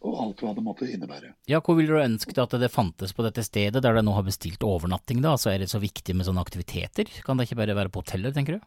og 0.00 0.18
alt 0.22 0.42
hva 0.44 0.52
det 0.54 0.62
måtte 0.62 0.86
innebære. 0.86 1.32
Ja, 1.50 1.58
hvor 1.64 1.74
ville 1.78 1.90
du 1.96 1.98
ønsket 2.02 2.38
at 2.38 2.54
det 2.60 2.70
fantes 2.70 3.12
på 3.16 3.24
dette 3.26 3.42
stedet, 3.42 3.82
der 3.82 3.96
du 3.98 4.02
nå 4.06 4.12
har 4.14 4.22
bestilt 4.26 4.62
overnatting, 4.62 5.22
da? 5.24 5.32
Så 5.40 5.50
er 5.50 5.58
det 5.64 5.70
så 5.72 5.80
viktig 5.82 6.14
med 6.14 6.28
sånne 6.28 6.42
aktiviteter? 6.44 7.10
Kan 7.26 7.36
det 7.40 7.48
ikke 7.48 7.58
bare 7.62 7.74
være 7.78 7.90
på 7.90 8.04
hotellet, 8.04 8.36
tenker 8.36 8.58
du? 8.58 8.66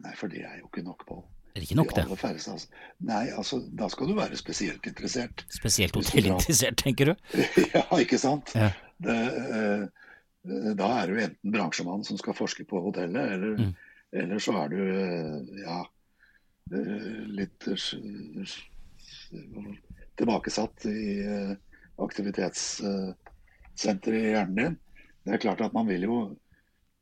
Nei, 0.00 0.14
for 0.16 0.32
det 0.32 0.40
er 0.48 0.56
jo 0.62 0.70
ikke 0.70 0.84
nok, 0.86 1.04
Pål. 1.08 1.20
Er 1.50 1.58
det 1.60 1.66
ikke 1.66 1.76
nok, 1.80 1.92
det? 1.96 2.04
færreste, 2.16 2.52
altså. 2.54 2.68
Nei, 3.04 3.24
altså, 3.36 3.58
da 3.76 3.88
skal 3.90 4.08
du 4.08 4.14
være 4.16 4.36
spesielt 4.38 4.86
interessert. 4.86 5.44
Spesielt 5.52 5.96
hotellinteressert, 5.98 6.78
tenker 6.80 7.10
du? 7.10 7.14
ja, 7.74 7.82
ikke 7.98 8.20
sant? 8.22 8.52
Ja. 8.54 8.70
Det, 9.02 9.16
eh, 9.58 9.82
da 10.78 10.90
er 11.02 11.10
du 11.10 11.18
enten 11.20 11.52
bransjemann 11.52 12.04
som 12.06 12.16
skal 12.20 12.36
forske 12.38 12.64
på 12.70 12.80
hotellet, 12.86 13.34
eller, 13.36 13.56
Mm. 13.60 13.74
eller 14.22 14.38
så 14.40 14.54
er 14.62 14.68
du 14.72 14.78
eh, 14.80 15.64
ja, 15.66 15.80
eh, 16.72 17.18
litt 17.40 17.66
eh, 17.68 17.76
tilbakesatt 20.18 20.86
i 20.90 21.20
eh, 21.22 21.54
aktivitetssenteret 22.00 24.20
i 24.20 24.30
hjernen 24.34 24.56
din. 24.56 24.76
Det 25.24 25.32
er 25.36 25.40
klart 25.42 25.60
at 25.64 25.72
man 25.76 25.86
vil 25.90 26.02
jo 26.08 26.16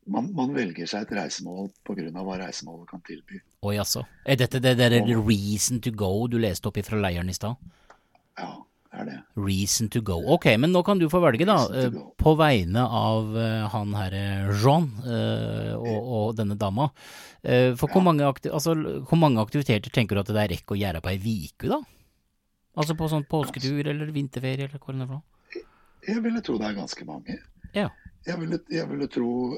man, 0.09 0.31
man 0.33 0.53
velger 0.55 0.87
seg 0.89 1.01
et 1.05 1.11
reisemål 1.19 1.67
pga. 1.85 2.09
hva 2.15 2.37
reisemålet 2.41 2.87
kan 2.89 3.01
tilby. 3.05 3.37
Å 3.61 3.73
jaså. 3.75 4.01
Er 4.25 4.35
dette 4.41 4.59
det 4.63 4.77
derre 4.79 4.99
reason 5.21 5.79
to 5.83 5.91
go 5.91 6.27
du 6.27 6.37
leste 6.41 6.67
opp 6.69 6.77
fra 6.85 6.97
leiren 6.97 7.29
i 7.29 7.33
stad? 7.37 7.55
Ja, 8.39 8.49
det 8.89 8.99
er 8.99 9.05
det. 9.05 9.17
Reason 9.37 9.89
to 9.93 10.01
go. 10.01 10.17
Ok, 10.33 10.45
men 10.57 10.71
nå 10.73 10.81
kan 10.87 10.97
du 10.99 11.05
få 11.11 11.19
velge, 11.21 11.45
da. 11.45 11.59
Eh. 11.69 11.91
På 12.17 12.33
vegne 12.39 12.81
av 12.87 13.37
eh, 13.37 13.67
han 13.69 13.93
herre 13.99 14.23
Jean 14.63 14.89
og, 15.77 15.93
og 15.93 16.35
denne 16.39 16.55
dama. 16.57 16.89
For 17.43 17.85
hvor 17.87 18.01
Ja. 18.01 18.05
mange, 18.09 18.23
altså, 18.49 18.73
hvor 19.07 19.17
mange 19.19 19.41
aktiviteter 19.45 19.89
tenker 19.93 20.15
du 20.17 20.21
at 20.25 20.33
det 20.33 20.41
er 20.41 20.49
rekk 20.57 20.71
å 20.73 20.79
gjøre 20.79 21.01
på 21.05 21.09
ei 21.13 21.19
uke, 21.21 21.67
da? 21.69 21.79
Altså 22.77 22.95
på 22.95 23.07
sånn 23.09 23.25
påsketur 23.29 23.87
eller 23.87 24.11
vinterferie 24.15 24.67
eller 24.69 24.77
hva 24.79 24.93
det 24.93 25.01
er 25.01 25.07
for 25.07 25.19
noe? 25.19 25.63
Jeg 26.07 26.23
ville 26.23 26.41
tro 26.41 26.57
det 26.57 26.67
er 26.69 26.77
ganske 26.77 27.05
mange. 27.05 27.39
Ja. 27.75 27.89
Jeg 28.27 28.39
ville, 28.39 28.59
jeg 28.71 28.87
ville 28.89 29.07
tro 29.07 29.57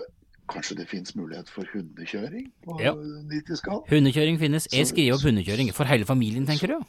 kanskje 0.51 0.75
det 0.81 0.87
finnes 0.89 1.13
mulighet 1.15 1.49
for 1.49 1.65
hundekjøring 1.73 2.47
på 2.65 2.79
Ja. 2.81 2.93
Nitiskal. 3.29 3.83
Hundekjøring 3.89 4.39
finnes. 4.39 4.67
Jeg 4.73 4.87
skriver 4.87 5.15
opp 5.15 5.21
hundekjøring. 5.27 5.69
For 5.73 5.85
hele 5.85 6.05
familien, 6.05 6.45
tenker 6.47 6.67
du? 6.73 6.79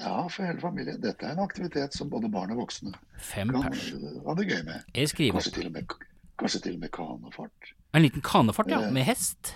Ja, 0.00 0.26
for 0.28 0.42
hele 0.46 0.60
familien. 0.60 1.00
Dette 1.00 1.26
er 1.26 1.32
en 1.36 1.42
aktivitet 1.44 1.94
som 1.94 2.08
både 2.10 2.30
barn 2.32 2.50
og 2.54 2.58
voksne 2.64 2.92
Fem 3.18 3.50
kan 3.54 3.68
pers. 3.70 3.90
ha 4.26 4.34
det 4.34 4.48
gøy 4.48 4.62
med. 4.64 4.82
Jeg 4.94 5.08
skriver 5.12 5.36
Kanskje 5.38 5.52
opp 5.52 5.58
til 5.60 5.70
med, 5.72 5.92
kanskje 6.38 6.62
til 6.62 6.74
og 6.74 6.80
med 6.80 6.90
kanefart. 6.92 7.72
en 7.94 8.02
liten 8.02 8.22
kanefart, 8.22 8.68
ja. 8.70 8.80
Eh, 8.86 8.92
Med 8.92 9.04
hest. 9.04 9.54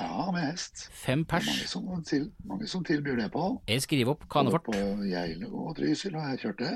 Ja, 0.00 0.30
med 0.30 0.44
hest. 0.52 0.88
Fem 0.94 1.20
er 1.20 1.30
pers. 1.32 1.46
mange 1.46 1.66
som, 1.66 2.04
til, 2.06 2.30
mange 2.46 2.66
som 2.70 2.84
tilbyr 2.84 3.16
det 3.24 3.32
på. 3.34 3.48
Jeg 3.68 3.82
skriver 3.82 4.12
opp 4.14 4.20
Både 4.28 4.30
kanefart. 4.36 4.64
på 4.64 5.04
Geilo 5.10 5.50
og 5.66 5.76
Trysil 5.76 6.14
har 6.14 6.34
jeg 6.36 6.44
kjørt 6.46 6.58
det. 6.64 6.74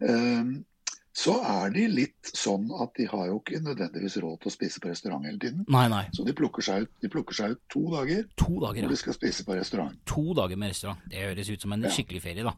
Um, 0.00 0.64
så 1.12 1.34
er 1.42 1.72
de 1.74 1.82
litt 1.90 2.28
sånn 2.38 2.68
at 2.80 2.92
de 2.96 3.04
har 3.10 3.26
jo 3.26 3.40
ikke 3.40 3.58
nødvendigvis 3.60 4.14
råd 4.22 4.38
til 4.40 4.48
å 4.48 4.52
spise 4.54 4.80
på 4.80 4.88
restaurant 4.92 5.26
hele 5.26 5.40
tiden. 5.42 5.64
Nei, 5.68 5.88
nei. 5.90 6.04
Så 6.14 6.22
de 6.24 6.32
plukker 6.38 6.62
seg 6.64 6.86
ut, 6.86 6.92
de 7.02 7.10
plukker 7.12 7.34
seg 7.36 7.56
ut 7.56 7.60
to 7.74 7.82
dager 7.92 8.22
To 8.40 8.60
dager, 8.62 8.86
hvor 8.86 8.94
de 8.94 8.98
skal 9.00 9.16
spise 9.18 9.44
på 9.44 9.56
restaurant. 9.58 9.96
To 10.08 10.22
dager 10.38 10.56
med 10.62 10.70
restaurant. 10.70 11.02
Det 11.10 11.18
høres 11.26 11.50
ut 11.50 11.60
som 11.66 11.74
en 11.76 11.82
Ja. 11.82 11.90
skikkelig 11.90 12.22
ferie, 12.22 12.44
da. 12.46 12.54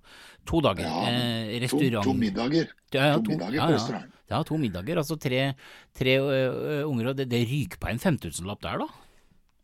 To 0.47 0.61
dager. 0.61 0.85
Ja, 0.85 1.07
eh, 1.09 1.59
To, 1.67 1.79
restaurant 1.81 2.05
to 2.05 2.13
middager. 2.13 2.69
Ja, 2.93 3.07
ja, 3.07 3.17
to 3.17 3.23
to- 3.25 3.31
middager 3.33 3.55
ja, 3.57 3.67
på 3.67 3.73
restaurant. 3.79 4.13
Ja, 4.31 4.43
to 4.45 4.57
middager. 4.59 4.97
Altså 4.97 5.19
tre, 5.19 5.55
tre 5.97 6.19
ø, 6.21 6.85
unger, 6.85 7.09
og 7.09 7.17
det, 7.17 7.29
det 7.33 7.43
ryker 7.49 7.79
på 7.81 7.89
en 7.91 7.99
5000-lapp 7.99 8.61
der, 8.63 8.79
da? 8.85 8.87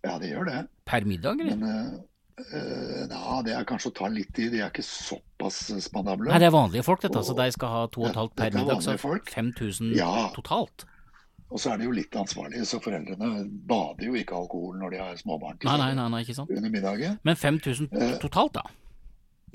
Ja, 0.05 0.19
det 0.19 0.31
gjør 0.31 0.45
det. 0.47 0.67
Per 0.87 1.05
middag, 1.05 1.41
eller? 1.41 1.57
Men 1.57 1.65
uh, 1.65 2.45
eh, 2.55 3.07
ja, 3.11 3.39
det 3.47 3.55
er 3.57 3.65
kanskje 3.69 3.91
å 3.91 3.95
ta 3.99 4.09
litt 4.13 4.39
i. 4.39 4.49
De 4.53 4.61
er 4.63 4.71
ikke 4.71 4.85
såpass 4.87 5.59
spandable. 5.85 6.31
Nei, 6.31 6.39
det 6.39 6.47
er 6.51 6.55
vanlige 6.55 6.85
folk, 6.87 7.03
dette. 7.03 7.25
Så 7.27 7.35
de 7.39 7.49
skal 7.53 7.69
ha 7.69 7.87
to 7.91 8.05
og 8.05 8.11
et 8.11 8.15
Ja, 8.15 8.21
halvt 8.23 8.37
per 8.37 8.47
er 8.47 8.59
middag. 8.61 8.83
Så 8.83 8.93
vanlige 8.95 9.05
folk. 9.07 9.31
5000 9.35 9.97
Ja. 9.97 10.13
totalt. 10.37 10.85
Og 11.51 11.59
så 11.59 11.73
er 11.73 11.79
de 11.81 11.85
jo 11.89 11.91
litt 11.97 12.13
ansvarlige, 12.13 12.67
så 12.69 12.77
foreldrene 12.85 13.49
bader 13.67 14.05
jo 14.05 14.13
ikke 14.21 14.37
alkohol 14.37 14.77
når 14.83 14.91
de 14.91 14.99
har 15.01 15.15
småbarn 15.17 15.57
til 15.59 15.71
Nei, 15.71 15.95
nei, 15.97 16.09
nei, 16.13 16.21
ikke 16.23 16.35
sant. 16.37 16.51
under 16.51 16.69
middagen. 16.71 17.19
Men 17.25 17.37
5000 17.37 17.89
Eh. 17.93 18.19
totalt, 18.21 18.53
da? 18.53 18.63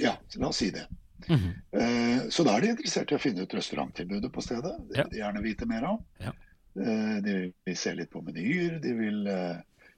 Ja, 0.01 0.15
la 0.41 0.47
oss 0.47 0.57
si 0.57 0.71
det. 0.71 0.87
Mm 1.29 1.37
-hmm. 1.39 2.31
Så 2.31 2.43
da 2.43 2.57
er 2.57 2.61
de 2.61 2.67
interessert 2.69 3.11
i 3.11 3.15
å 3.15 3.19
finne 3.19 3.41
ut 3.43 3.53
restauranttilbudet 3.53 4.31
på 4.33 4.41
stedet. 4.41 4.73
Det 4.89 4.97
vil 4.97 5.09
de 5.11 5.17
gjerne 5.17 5.41
vite 5.43 5.65
mer 5.65 5.83
om. 5.83 5.99
Ja. 6.19 6.31
Eh, 6.75 7.21
De 7.21 7.53
vil 7.65 7.77
se 7.77 7.93
litt 7.93 8.09
på 8.11 8.21
menyer. 8.21 8.79
De 8.81 8.93
vil, 8.93 9.27
eh, 9.27 9.55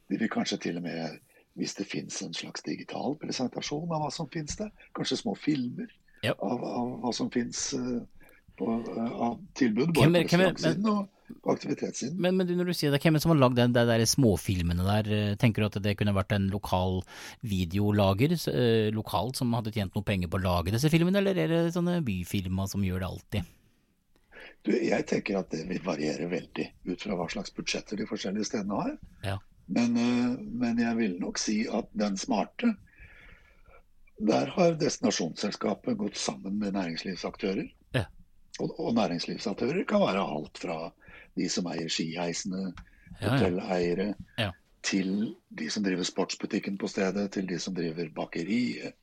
de 0.09 0.19
vil 0.21 0.29
kanskje 0.29 0.57
til 0.67 0.77
og 0.77 0.83
med, 0.85 1.19
hvis 1.55 1.73
det 1.79 1.87
finnes 1.87 2.17
en 2.25 2.33
slags 2.35 2.61
digital 2.65 3.15
presentasjon 3.21 3.91
av 3.95 4.03
hva 4.05 4.11
som 4.13 4.27
finnes 4.33 4.57
der, 4.59 4.71
kanskje 4.97 5.21
små 5.23 5.35
filmer 5.39 5.87
Ja. 6.23 6.33
av, 6.41 6.63
av 6.63 6.93
hva 7.03 7.11
som 7.13 7.29
finnes 7.31 7.59
eh, 7.77 7.99
eh, 8.61 9.11
av 9.27 9.39
tilbud. 9.55 9.93
Både 9.93 9.95
på 9.95 10.05
hvem 10.05 10.15
er- 10.15 10.25
restaurantsiden 10.25 10.89
og, 10.91 11.07
på 11.41 11.51
aktivitetssiden. 11.55 12.19
Men, 12.21 12.35
men 12.37 12.51
når 12.57 12.69
du 12.69 12.73
sier 12.77 12.91
det, 12.93 12.99
hvem 13.01 13.15
er 13.15 13.17
det 13.17 13.23
som 13.25 13.31
har 13.33 13.39
lagd 13.41 13.57
de 13.57 13.83
der 13.89 14.03
småfilmene 14.09 14.85
der? 14.85 15.09
Eh, 15.15 15.35
tenker 15.41 15.63
du 15.65 15.69
at 15.71 15.79
det 15.83 15.95
kunne 15.97 16.13
vært 16.13 16.35
en 16.37 16.47
lokal 16.53 16.99
videolager 17.45 18.35
eh, 18.51 18.91
lokalt 18.93 19.39
som 19.39 19.53
hadde 19.57 19.73
tjent 19.73 19.95
noe 19.97 20.05
penger 20.05 20.29
på 20.29 20.37
å 20.39 20.45
lage 20.45 20.73
disse 20.75 20.91
filmene, 20.93 21.17
eller 21.21 21.37
er 21.39 21.51
det 21.53 21.73
sånne 21.75 21.99
byfilmer 22.05 22.69
som 22.71 22.85
gjør 22.85 23.01
det 23.03 23.09
alltid? 23.09 23.51
Du, 24.65 24.71
jeg 24.73 25.05
tenker 25.09 25.37
at 25.39 25.51
det 25.53 25.63
vil 25.69 25.81
variere 25.85 26.25
veldig 26.29 26.65
ut 26.89 27.01
fra 27.01 27.17
hva 27.17 27.27
slags 27.29 27.53
budsjetter 27.53 27.97
de 28.01 28.07
forskjellige 28.09 28.47
stedene 28.49 28.79
har. 28.81 28.95
Ja. 29.25 29.35
Men, 29.67 29.95
eh, 29.97 30.35
men 30.61 30.77
jeg 30.77 30.97
vil 30.97 31.15
nok 31.19 31.37
si 31.41 31.63
at 31.67 31.87
den 31.97 32.17
smarte 32.17 32.75
Der 34.27 34.47
har 34.55 34.75
destinasjonsselskapet 34.79 35.97
gått 35.99 36.15
sammen 36.17 36.59
med 36.59 36.73
næringslivsaktører. 36.77 37.65
Ja. 37.97 38.05
Og, 38.63 38.71
og 38.79 38.93
næringslivsaktører 38.95 39.83
kan 39.89 39.99
være 40.05 40.21
alt 40.23 40.57
fra 40.61 40.77
de 41.35 41.49
som 41.51 41.67
eier 41.67 41.89
skiheisene, 41.91 42.69
Ja, 43.19 43.27
ja. 43.27 43.31
hotelleiere, 43.33 44.13
Ja. 44.39 44.51
til 44.83 45.35
de 45.49 45.69
som 45.69 45.83
driver 45.83 46.03
sportsbutikken 46.03 46.77
på 46.77 46.87
stedet, 46.87 47.31
til 47.31 47.45
de 47.47 47.59
som 47.59 47.73
driver 47.75 48.07
bakeriet, 48.15 48.93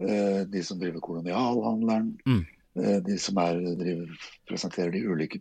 eh, 0.00 0.44
de 0.44 0.62
som 0.64 0.78
driver 0.80 1.00
kolonialhandleren, 1.00 2.18
Mm. 2.26 2.44
eh, 2.76 3.00
de 3.00 3.18
som 3.18 3.36
er, 3.38 3.60
driver, 3.76 4.08
presenterer 4.48 4.90
de 4.92 5.02
ulike 5.08 5.40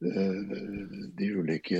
de 0.00 1.28
ulike 1.40 1.78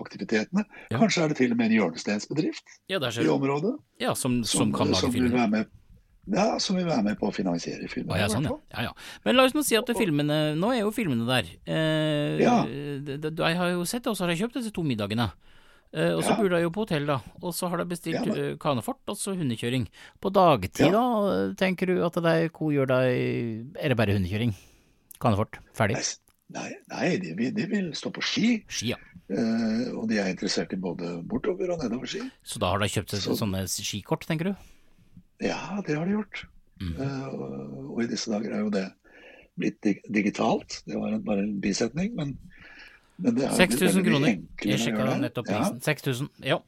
aktivitetene. 0.00 0.64
Ja. 0.90 0.98
Kanskje 0.98 1.22
er 1.24 1.28
det 1.30 1.36
til 1.38 1.52
og 1.54 1.60
med 1.60 1.70
en 1.70 1.76
hjørnesteinsbedrift 1.78 2.74
Ja, 2.90 2.98
i 2.98 3.28
området 3.30 3.76
Ja, 4.02 4.14
som, 4.18 4.40
som 4.44 4.72
kan 4.74 4.90
lage 4.90 5.00
som 5.04 5.12
filmer. 5.14 5.66
ja, 6.26 6.58
som 6.58 6.76
vil 6.76 6.86
være 6.86 7.02
med 7.06 7.18
på 7.20 7.28
å 7.30 7.34
finansiere 7.34 7.86
filmene. 7.90 8.18
Ja, 8.18 8.28
sånn, 8.32 8.48
ja. 8.50 8.88
ja. 8.88 8.92
Men 9.24 9.36
la 9.38 9.44
oss 9.46 9.54
nå 9.54 9.62
si 9.66 9.76
at 9.78 9.90
filmene 9.94 10.54
Nå 10.58 10.72
er 10.74 10.82
jo 10.82 10.90
filmene 10.94 11.26
der. 11.28 11.52
Eh, 11.66 12.42
Ja. 12.42 12.64
Jeg 12.66 13.56
har 13.62 13.70
jo 13.76 13.84
sett 13.86 14.02
det, 14.04 14.10
og 14.10 14.16
så 14.18 14.26
har 14.26 14.34
jeg 14.34 14.42
kjøpt 14.44 14.58
disse 14.58 14.74
to 14.74 14.82
middagene. 14.86 15.30
Eh, 15.92 16.14
og 16.16 16.22
så 16.24 16.34
bor 16.38 16.48
jeg 16.48 16.64
jo 16.64 16.70
på 16.72 16.86
hotell, 16.86 17.04
da. 17.06 17.18
Og 17.42 17.52
så 17.54 17.68
har 17.68 17.82
jeg 17.82 17.90
bestilt 17.90 18.26
Ja, 18.26 18.34
eh, 18.34 18.56
kanefort 18.56 19.02
og 19.12 19.16
så 19.20 19.34
hundekjøring. 19.36 19.86
På 20.22 20.32
dagtid, 20.32 20.90
da, 20.94 21.52
tenker 21.58 21.86
du 21.92 21.98
at 22.06 22.14
det 22.16 22.32
er 22.32 22.48
Hvor 22.48 22.72
gjør 22.72 22.88
deg 22.88 23.76
Er 23.78 23.92
det 23.92 23.96
bare 24.00 24.14
hundekjøring? 24.16 24.54
Kanefort. 25.22 25.58
Ferdig. 25.76 25.98
Nei, 26.00 26.06
Nei, 26.52 26.68
nei 26.92 27.08
de, 27.22 27.32
vil, 27.38 27.52
de 27.56 27.64
vil 27.70 27.90
stå 27.96 28.10
på 28.12 28.22
ski, 28.24 28.48
Ski, 28.68 28.90
ja. 28.92 28.98
eh, 29.32 29.86
og 29.96 30.08
de 30.10 30.18
er 30.20 30.28
interessert 30.32 30.72
i 30.74 30.78
både 30.80 31.14
bortover 31.28 31.70
og 31.72 31.80
nedover 31.84 32.10
ski. 32.10 32.20
Så 32.44 32.60
da 32.60 32.72
har 32.74 32.82
de 32.82 32.90
kjøpt 32.92 33.14
Så- 33.16 33.36
sånne 33.38 33.62
skikort, 33.70 34.26
tenker 34.28 34.50
du? 34.50 34.54
Ja, 35.42 35.80
det 35.86 35.96
har 35.96 36.04
de 36.06 36.12
gjort. 36.18 36.44
Mm. 36.82 36.92
Eh, 37.00 37.28
og, 37.28 37.94
og 37.94 38.02
i 38.04 38.08
disse 38.10 38.30
dager 38.30 38.52
er 38.52 38.60
jo 38.66 38.70
det 38.74 38.84
blitt 39.58 39.80
dig 39.84 40.00
digitalt. 40.12 40.82
Det 40.86 40.96
var 40.98 41.12
en, 41.16 41.22
bare 41.24 41.44
en 41.46 41.56
bisetning, 41.60 42.12
men, 42.18 42.36
men 43.18 43.34
det 43.36 43.44
er 43.48 43.56
6000 43.56 44.04
kroner. 44.06 44.36
Jeg 44.64 44.78
sjekka 44.84 45.16
nettopp 45.20 45.48
prisen. 45.48 45.80
6000. 45.84 46.30
Ja. 46.44 46.58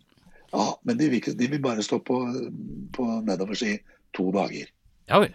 Ja, 0.53 0.59
ja 0.59 0.67
men 0.85 0.99
de 1.01 1.09
vil, 1.11 1.21
ikke, 1.21 1.35
de 1.39 1.49
vil 1.51 1.63
bare 1.65 1.83
stå 1.83 1.99
på, 2.05 2.19
på 2.95 3.07
nedoverski 3.27 3.79
to 4.15 4.31
dager. 4.33 4.69
ja 5.11 5.19
vel. 5.21 5.35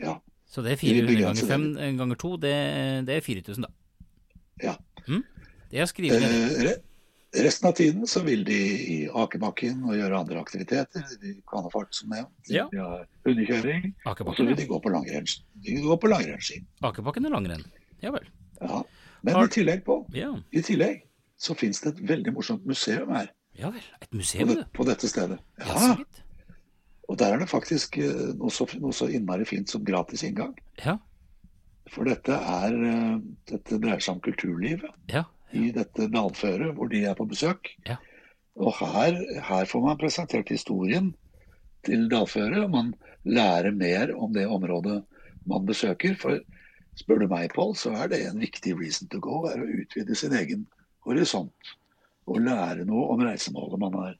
Ja. 0.00 0.16
Så 0.50 0.62
det 0.66 0.72
er 0.74 0.80
400 0.80 1.16
ganger 1.22 1.40
det 1.40 1.48
5 1.48 1.98
ganger 2.00 2.18
2, 2.18 2.30
det, 2.42 2.54
det 3.06 3.16
er 3.16 3.20
4000, 3.26 3.66
da. 3.66 3.70
ja. 4.64 4.74
Mm? 5.06 5.22
Det 5.70 5.78
er 5.78 6.20
ned. 6.20 6.64
Eh, 6.66 7.42
resten 7.44 7.68
av 7.68 7.74
tiden 7.78 8.06
så 8.10 8.24
vil 8.26 8.42
de 8.44 8.56
i 8.94 8.96
akebakken 9.22 9.84
og 9.86 9.94
gjøre 9.94 10.18
andre 10.18 10.40
aktiviteter. 10.42 11.04
De 11.22 11.36
kan 11.46 11.62
ha 11.62 11.70
fart, 11.70 11.94
som 11.94 12.10
nevnt. 12.10 12.50
Ja. 12.50 12.64
De 12.72 12.80
har 12.82 13.04
hundekjøring. 13.28 13.92
Og 14.10 14.34
så 14.34 14.46
vil 14.48 14.56
de 14.58 14.66
gå 14.66 14.80
på 14.82 14.90
langrenns. 14.90 15.36
De 15.54 15.76
går 15.84 16.00
på 16.02 16.10
langrennsski. 16.10 16.58
Akebakken 16.82 17.30
er 17.30 17.36
langrenn. 17.36 17.62
Ja 18.02 18.10
vel. 18.16 18.26
Ja. 18.60 18.82
Men 19.22 19.34
Har- 19.38 19.46
i 19.46 19.54
tillegg, 19.54 19.84
på, 19.86 20.00
Ja. 20.16 20.32
i 20.50 20.62
tillegg 20.66 21.04
så 21.38 21.54
finnes 21.54 21.80
det 21.80 21.94
et 21.94 22.02
veldig 22.08 22.34
morsomt 22.34 22.66
museum 22.66 23.14
her 23.14 23.30
ja 23.58 23.70
vel. 23.70 23.82
Et 24.00 24.08
på, 24.10 24.16
museum, 24.16 24.48
det, 24.48 24.64
på 24.72 24.84
dette 24.86 25.08
stedet. 25.08 25.38
Ja, 25.58 25.74
Ja. 25.90 25.96
Og 27.10 27.18
der 27.18 27.34
er 27.34 27.42
det 27.42 27.50
faktisk 27.50 27.98
eh, 27.98 28.28
noe 28.38 28.52
så, 28.54 28.68
noe 28.78 28.94
så 28.94 29.08
innmari 29.10 29.46
fint 29.48 29.70
som 29.72 29.82
gratis 29.86 30.22
inngang. 30.26 30.52
Ja. 30.84 30.94
For 31.90 32.06
dette, 32.06 32.36
er, 32.38 32.76
eh, 32.86 33.16
dette 33.50 33.80
dreier 33.82 34.02
seg 34.04 34.16
om 34.18 34.22
kulturlivet 34.22 35.10
Ja. 35.10 35.24
i 35.50 35.72
dette 35.74 36.06
dalføret 36.12 36.76
hvor 36.76 36.90
de 36.92 37.02
er 37.10 37.18
på 37.18 37.26
besøk. 37.26 37.72
Ja. 37.88 37.98
Og 38.60 38.76
her, 38.78 39.18
her 39.42 39.66
får 39.66 39.82
man 39.82 39.98
presentert 39.98 40.52
historien 40.52 41.10
til 41.86 42.06
dalføret, 42.12 42.60
og 42.66 42.70
man 42.74 42.94
lærer 43.24 43.72
mer 43.74 44.12
om 44.14 44.32
det 44.36 44.46
området 44.46 45.00
man 45.48 45.66
besøker. 45.66 46.14
For 46.20 46.38
spør 47.00 47.24
du 47.24 47.28
meg, 47.30 47.50
Pål, 47.56 47.74
så 47.78 47.94
er 47.96 48.10
det 48.12 48.22
en 48.28 48.42
viktig 48.42 48.76
reason 48.78 49.08
to 49.10 49.18
go, 49.24 49.42
er 49.50 49.62
å 49.62 49.70
utvide 49.80 50.14
sin 50.18 50.34
egen 50.36 50.66
horisont. 51.06 51.74
Og 52.30 52.42
lære 52.44 52.84
noe 52.86 53.08
om 53.14 53.22
reisemålet 53.24 53.80
man 53.82 53.96
har, 53.98 54.18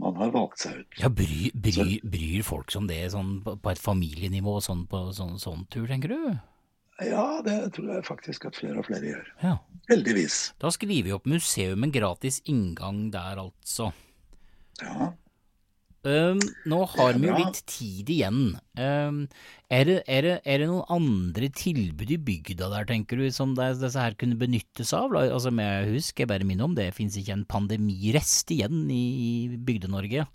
man 0.00 0.18
har 0.20 0.32
valgt 0.34 0.62
seg 0.64 0.82
ut. 0.82 0.98
ja 1.00 1.10
bry, 1.12 1.50
bry, 1.54 1.86
bryr 2.04 2.44
folk 2.46 2.72
som 2.74 2.88
det 2.90 3.00
sånn 3.14 3.38
på 3.44 3.72
et 3.72 3.80
familienivå 3.80 4.58
sånn 4.64 4.84
på 4.90 5.06
sånn, 5.16 5.36
sånn 5.42 5.66
tur, 5.72 5.86
tenker 5.90 6.12
du? 6.12 6.36
Ja, 7.04 7.42
det 7.44 7.58
tror 7.76 7.90
jeg 7.92 8.06
faktisk 8.08 8.46
at 8.48 8.56
flere 8.56 8.80
og 8.80 8.86
flere 8.88 9.10
gjør. 9.10 9.26
Ja. 9.42 9.58
Heldigvis. 9.90 10.38
Da 10.62 10.70
skriver 10.72 11.04
vi 11.04 11.14
opp 11.16 11.26
museum 11.28 11.82
med 11.84 11.92
gratis 11.92 12.40
inngang 12.48 13.10
der, 13.12 13.42
altså. 13.42 13.90
Ja. 14.80 15.12
Um, 16.06 16.38
nå 16.70 16.78
har 16.92 17.16
vi 17.18 17.26
jo 17.26 17.34
litt 17.34 17.58
tid 17.66 18.10
igjen. 18.14 18.40
Um, 18.78 19.24
er, 19.66 19.88
det, 19.88 19.96
er, 20.06 20.22
det, 20.22 20.34
er 20.46 20.62
det 20.62 20.68
noen 20.70 20.86
andre 20.92 21.48
tilbud 21.50 22.12
i 22.14 22.20
bygda 22.22 22.68
der, 22.70 22.86
tenker 22.86 23.18
du, 23.18 23.26
som 23.34 23.56
det, 23.58 23.72
disse 23.80 23.98
her 23.98 24.14
kunne 24.20 24.38
benyttes 24.38 24.94
av? 24.94 25.16
Altså, 25.18 25.50
med 25.50 25.90
husk, 25.90 26.22
jeg 26.22 26.30
bare 26.30 26.46
minner 26.46 26.68
om, 26.68 26.76
det 26.78 26.92
finnes 26.94 27.16
ikke 27.18 27.34
en 27.34 27.46
pandemirest 27.50 28.54
igjen 28.54 28.84
i, 28.92 29.02
i 29.26 29.30
Bygde-Norge. 29.66 30.28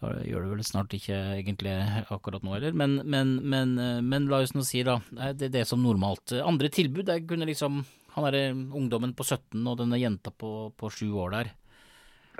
Det 0.00 0.12
gjør 0.28 0.44
det 0.44 0.52
vel 0.54 0.64
snart 0.64 0.94
ikke 0.96 1.16
egentlig 1.36 1.72
akkurat 2.12 2.44
nå 2.44 2.54
heller, 2.56 2.76
men, 2.76 3.00
men, 3.04 3.34
men, 3.40 3.74
eh, 3.80 3.98
men 4.00 4.28
la 4.32 4.38
oss 4.40 4.54
nå 4.56 4.64
si 4.64 4.80
da, 4.86 4.94
eh, 5.18 5.34
det 5.36 5.50
er 5.50 5.56
det 5.58 5.64
som 5.68 5.82
normalt. 5.84 6.32
Andre 6.40 6.70
tilbud, 6.72 7.04
der 7.08 7.20
kunne 7.28 7.48
liksom 7.48 7.82
han 8.14 8.26
derre 8.26 8.44
ungdommen 8.52 9.12
på 9.16 9.26
17 9.26 9.60
og 9.60 9.76
denne 9.80 10.00
jenta 10.00 10.32
på, 10.32 10.72
på 10.76 10.92
7 10.92 11.04
år 11.24 11.34
der. 11.36 11.52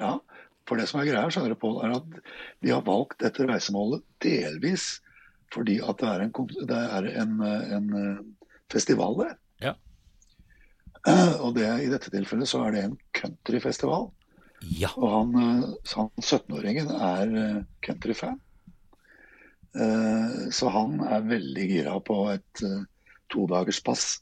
Ja, 0.00 0.14
for 0.70 0.78
det 0.78 0.87
som 0.87 1.00
er 1.02 1.09
greia, 1.11 1.26
skjønner 1.33 1.50
du, 1.50 1.59
Pål, 1.59 1.80
er 1.83 1.96
at 1.96 2.18
de 2.62 2.70
har 2.70 2.85
valgt 2.87 3.18
dette 3.24 3.46
reisemålet 3.48 4.04
delvis 4.22 5.00
fordi 5.50 5.80
at 5.83 5.98
det 5.98 6.06
er 6.06 6.20
en, 6.22 6.33
det 6.70 6.76
er 6.78 7.06
en, 7.24 7.33
en 7.42 7.88
eh, 7.98 8.18
festival 8.70 9.16
der. 9.18 9.33
Ja. 9.64 9.72
Og 11.44 11.56
det, 11.56 11.66
i 11.83 11.88
dette 11.90 12.12
tilfellet 12.14 12.46
så 12.46 12.61
er 12.68 12.76
det 12.76 12.85
en 12.87 12.94
countryfestival. 13.18 14.12
Ja, 14.78 14.92
Og 14.94 15.11
han, 15.11 15.35
eh, 15.42 15.90
han 15.96 16.12
17-åringen 16.22 16.94
er 16.94 17.35
eh, 17.42 17.59
countryfan. 17.87 18.38
Så 20.50 20.66
han 20.74 20.96
er 21.06 21.28
veldig 21.30 21.64
gira 21.70 21.92
på 22.02 22.16
et 22.33 22.62
todagerspass 23.30 24.16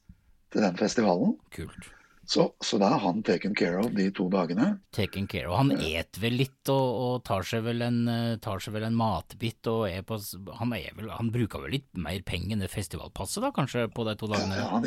til 0.53 0.61
den 0.61 0.77
festivalen. 0.77 1.39
kult. 1.57 1.89
Så, 2.29 2.45
så 2.61 2.77
da 2.77 2.91
er 2.93 3.01
han 3.01 3.23
taken 3.25 3.55
care 3.57 3.79
of 3.81 3.95
de 3.97 4.11
to 4.13 4.27
dagene. 4.29 4.67
Taken 4.93 5.25
care. 5.33 5.47
Og 5.49 5.57
han 5.63 5.71
et 5.81 6.19
vel 6.21 6.35
litt 6.37 6.69
og, 6.69 6.89
og 7.01 7.15
tar, 7.25 7.41
seg 7.49 7.63
vel 7.65 7.81
en, 7.87 8.03
eh, 8.13 8.35
tar 8.45 8.61
seg 8.61 8.75
vel 8.75 8.85
en 8.85 8.99
matbit 8.99 9.65
og 9.73 9.87
er 9.89 10.03
på 10.05 10.19
han, 10.59 10.75
er 10.77 10.93
vel, 10.99 11.09
han 11.09 11.31
bruker 11.33 11.63
vel 11.65 11.73
litt 11.79 11.89
mer 11.97 12.21
penger 12.29 12.53
enn 12.59 12.65
det 12.67 12.69
festivalpasset 12.75 13.41
da, 13.47 13.49
kanskje, 13.57 13.87
på 13.97 14.05
de 14.05 14.13
to 14.21 14.29
dagene? 14.29 14.59
Ja, 14.61 14.67
han, 14.75 14.85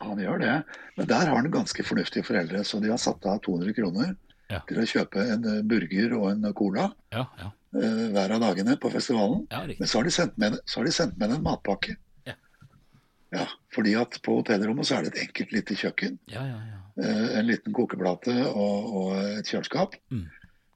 han 0.00 0.22
gjør 0.24 0.40
det. 0.40 0.54
Men 0.96 1.10
der 1.12 1.26
har 1.28 1.36
han 1.42 1.50
ganske 1.52 1.84
fornuftige 1.84 2.24
foreldre, 2.30 2.64
så 2.64 2.80
de 2.80 2.88
har 2.94 3.02
satt 3.04 3.28
av 3.28 3.42
200 3.44 3.76
kroner 3.76 4.14
Ja. 4.52 4.58
til 4.68 4.80
å 4.82 4.86
kjøpe 4.88 5.22
en 5.32 5.44
eh, 5.48 5.60
burger 5.68 6.16
og 6.18 6.30
en 6.32 6.48
cola 6.56 6.88
Ja, 7.12 7.26
ja. 7.40 7.52
eh, 7.76 8.00
hver 8.16 8.32
av 8.38 8.40
dagene 8.48 8.78
på 8.80 8.90
festivalen. 8.96 9.44
ja. 9.52 9.60
Men 9.76 9.88
så 9.88 10.00
har 10.00 10.08
de 10.08 10.16
sendt 10.16 10.40
med, 10.40 10.56
så 10.64 10.80
har 10.80 10.88
de 10.88 10.96
sendt 10.96 11.20
med 11.20 11.36
en 11.36 11.44
matpakke. 11.44 11.98
Ja. 13.32 13.46
Fordi 13.72 13.94
at 13.96 14.18
på 14.24 14.38
hotellrommet 14.40 14.84
så 14.88 14.98
er 14.98 15.06
det 15.06 15.14
et 15.14 15.22
enkelt 15.28 15.52
lite 15.56 15.76
kjøkken, 15.80 16.18
Ja, 16.28 16.42
ja, 16.44 16.58
ja. 16.68 16.80
eh, 17.02 17.38
en 17.40 17.46
liten 17.48 17.72
kokeplate 17.76 18.34
og, 18.50 18.90
og 19.00 19.12
et 19.38 19.48
kjøleskap. 19.48 19.96
Mm. 20.12 20.26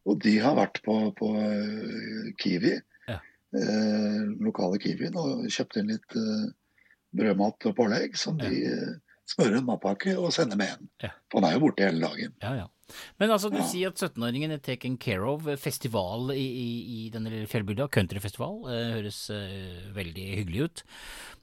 Og 0.07 0.21
de 0.23 0.37
har 0.41 0.55
vært 0.57 0.81
på, 0.87 0.95
på 1.19 1.33
eh, 1.43 2.31
Kiwi, 2.41 2.77
Ja. 3.11 3.19
eh, 3.61 4.23
lokale 4.47 4.79
Kiwien, 4.83 5.17
og 5.21 5.45
kjøpt 5.53 5.77
inn 5.83 5.91
litt 5.93 6.17
eh, 6.17 6.47
brødmat 7.17 7.69
og 7.69 7.77
pålegg 7.79 8.17
som 8.19 8.39
de 8.41 8.53
eh, 8.71 8.95
smører 9.27 9.61
en 9.61 9.69
matpakke 9.69 10.17
og 10.19 10.33
sende 10.35 10.59
med 10.59 10.77
en. 10.77 10.89
Ja. 11.03 11.13
For 11.31 11.41
han 11.41 11.51
er 11.51 11.57
jo 11.57 11.67
borte 11.67 11.87
hele 11.89 12.03
dagen. 12.07 12.35
ja, 12.43 12.57
ja. 12.63 12.67
Men 13.19 13.33
altså, 13.35 13.49
du 13.51 13.59
sier 13.67 13.91
at 13.91 13.99
17-åringen 13.99 14.53
er 14.55 14.61
taken 14.63 14.95
care 15.03 15.27
of. 15.27 15.49
Festival 15.59 16.31
i, 16.35 16.45
i, 16.45 16.69
i 16.87 17.01
denne 17.11 17.33
lille 17.33 17.49
fjellbygda, 17.51 17.89
countryfestival, 17.91 18.61
eh, 18.71 18.93
høres 18.95 19.19
eh, 19.35 19.89
veldig 19.97 20.27
hyggelig 20.41 20.69
ut. 20.69 20.83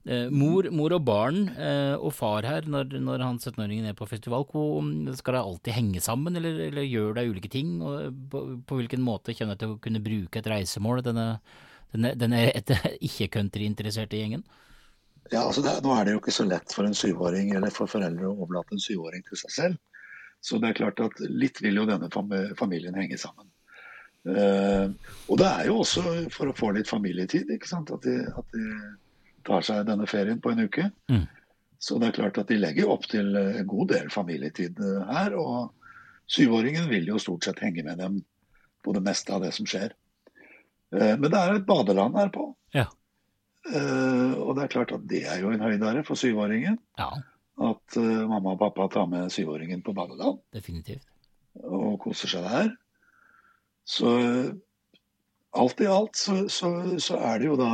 Eh, 0.07 0.29
mor, 0.31 0.69
mor 0.75 0.95
og 0.95 1.03
barn 1.07 1.45
eh, 1.51 1.95
og 1.97 2.15
far 2.15 2.47
her, 2.47 2.69
når, 2.69 2.95
når 3.03 3.25
han 3.25 3.41
17-åringen 3.41 3.91
er 3.91 3.99
på 3.99 4.07
festival, 4.07 4.47
hvor, 4.51 4.79
skal 5.19 5.37
de 5.37 5.43
alltid 5.43 5.77
henge 5.81 6.03
sammen, 6.03 6.39
eller, 6.39 6.63
eller 6.69 6.87
gjør 6.87 7.19
de 7.19 7.27
ulike 7.33 7.51
ting? 7.51 7.75
Og 7.83 8.23
på, 8.31 8.45
på 8.67 8.79
hvilken 8.79 9.03
måte 9.03 9.35
kjenner 9.35 9.57
jeg 9.57 9.65
til 9.65 9.75
å 9.75 9.79
kunne 9.83 10.03
bruke 10.03 10.39
et 10.39 10.51
reisemål, 10.55 11.03
denne, 11.09 11.27
denne, 11.91 12.15
denne 12.19 12.45
ikke-countryinteresserte 13.09 14.23
gjengen? 14.23 14.47
Ja, 15.31 15.45
altså 15.45 15.63
det, 15.63 15.77
Nå 15.85 15.93
er 15.95 16.05
det 16.05 16.15
jo 16.15 16.21
ikke 16.21 16.35
så 16.35 16.45
lett 16.47 16.73
for 16.75 16.87
en 16.87 16.97
syvåring 16.97 17.53
eller 17.55 17.73
for 17.73 17.89
foreldre 17.89 18.27
å 18.27 18.35
overlate 18.35 18.75
en 18.75 18.83
syvåring 18.83 19.23
til 19.27 19.39
seg 19.39 19.53
selv. 19.55 19.81
Så 20.43 20.59
det 20.59 20.73
er 20.73 20.79
klart 20.81 20.99
at 20.99 21.21
litt 21.31 21.61
vil 21.63 21.79
jo 21.79 21.87
denne 21.87 22.09
familien 22.59 22.97
henge 22.99 23.17
sammen. 23.19 23.47
Uh, 24.23 24.91
og 25.31 25.39
det 25.39 25.47
er 25.47 25.69
jo 25.69 25.77
også 25.83 26.03
for 26.31 26.51
å 26.51 26.55
få 26.55 26.71
litt 26.75 26.87
familietid, 26.87 27.49
ikke 27.51 27.67
sant? 27.67 27.91
At 27.95 28.03
de, 28.07 28.17
at 28.27 28.55
de 28.55 28.65
tar 29.47 29.63
seg 29.67 29.87
denne 29.87 30.07
ferien 30.07 30.41
på 30.43 30.51
en 30.51 30.65
uke. 30.65 30.89
Mm. 31.11 31.25
Så 31.83 31.99
det 31.99 32.09
er 32.09 32.17
klart 32.19 32.39
at 32.39 32.51
de 32.51 32.59
legger 32.59 32.91
opp 32.91 33.07
til 33.11 33.35
en 33.35 33.67
god 33.67 33.89
del 33.91 34.11
familietid 34.11 34.79
eh, 34.79 35.09
her. 35.11 35.35
Og 35.35 35.73
syvåringen 36.31 36.87
vil 36.91 37.09
jo 37.11 37.19
stort 37.19 37.47
sett 37.47 37.59
henge 37.63 37.83
med 37.83 37.99
dem 37.99 38.21
på 38.83 38.95
det 38.95 39.03
meste 39.03 39.35
av 39.35 39.43
det 39.43 39.51
som 39.55 39.67
skjer. 39.67 39.95
Uh, 40.95 41.15
men 41.19 41.27
det 41.27 41.39
er 41.39 41.57
et 41.57 41.67
badeland 41.67 42.19
her 42.19 42.31
på. 42.35 42.49
Ja. 42.75 42.87
Uh, 43.63 44.33
og 44.43 44.57
det 44.57 44.65
er 44.65 44.73
klart 44.73 44.91
at 44.91 45.05
det 45.07 45.21
er 45.29 45.39
jo 45.39 45.53
en 45.53 45.63
høydare 45.63 46.03
for 46.07 46.19
syvåringen. 46.19 46.79
Ja. 46.99 47.11
At 47.63 47.95
mamma 47.95 48.55
og 48.55 48.59
pappa 48.59 48.87
tar 48.89 49.05
med 49.07 49.29
syvåringen 49.31 49.83
på 49.85 49.93
badeland. 49.93 50.39
Definitivt. 50.55 51.05
Og 51.61 51.99
koser 52.01 52.31
seg 52.31 52.47
der. 52.49 52.71
Så 53.85 54.09
alt 55.53 55.83
i 55.83 55.87
alt 55.87 56.17
så, 56.17 56.37
så, 56.49 56.71
så, 56.97 57.19
er 57.21 57.43
det 57.43 57.51
jo 57.51 57.57
da 57.59 57.71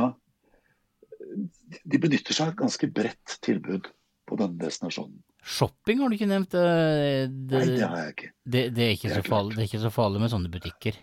De 1.88 2.00
benytter 2.02 2.36
seg 2.36 2.50
av 2.50 2.52
et 2.52 2.60
ganske 2.60 2.90
bredt 2.92 3.36
tilbud 3.44 3.88
på 4.28 4.38
denne 4.38 4.60
destinasjonen. 4.60 5.22
Shopping 5.40 6.02
har 6.02 6.10
du 6.10 6.16
ikke 6.18 6.28
nevnt? 6.28 6.52
Det, 6.52 7.30
Nei, 7.54 7.62
det 7.72 7.86
har 7.86 8.02
jeg 8.04 8.14
ikke. 8.14 8.30
Det, 8.44 8.64
det, 8.76 8.84
er, 8.84 8.92
ikke 8.98 9.08
det, 9.08 9.22
er 9.22 9.30
farlig, 9.30 9.56
det 9.56 9.62
er, 9.62 9.70
ikke 9.70 9.82
så 9.86 9.92
farlig 9.94 10.20
med 10.22 10.32
sånne 10.34 10.52
butikker? 10.52 10.98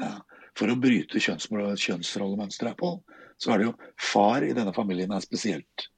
Ja. 0.00 0.14
For 0.56 0.72
å 0.72 0.78
bryte 0.80 1.20
kjønnsrollemønsteret 1.20 2.78
på, 2.80 2.94
så 3.42 3.52
er 3.52 3.60
det 3.60 3.68
jo 3.68 3.76
far 4.00 4.44
i 4.46 4.54
denne 4.56 4.72
familien 4.76 5.12
er 5.12 5.24
spesielt 5.24 5.88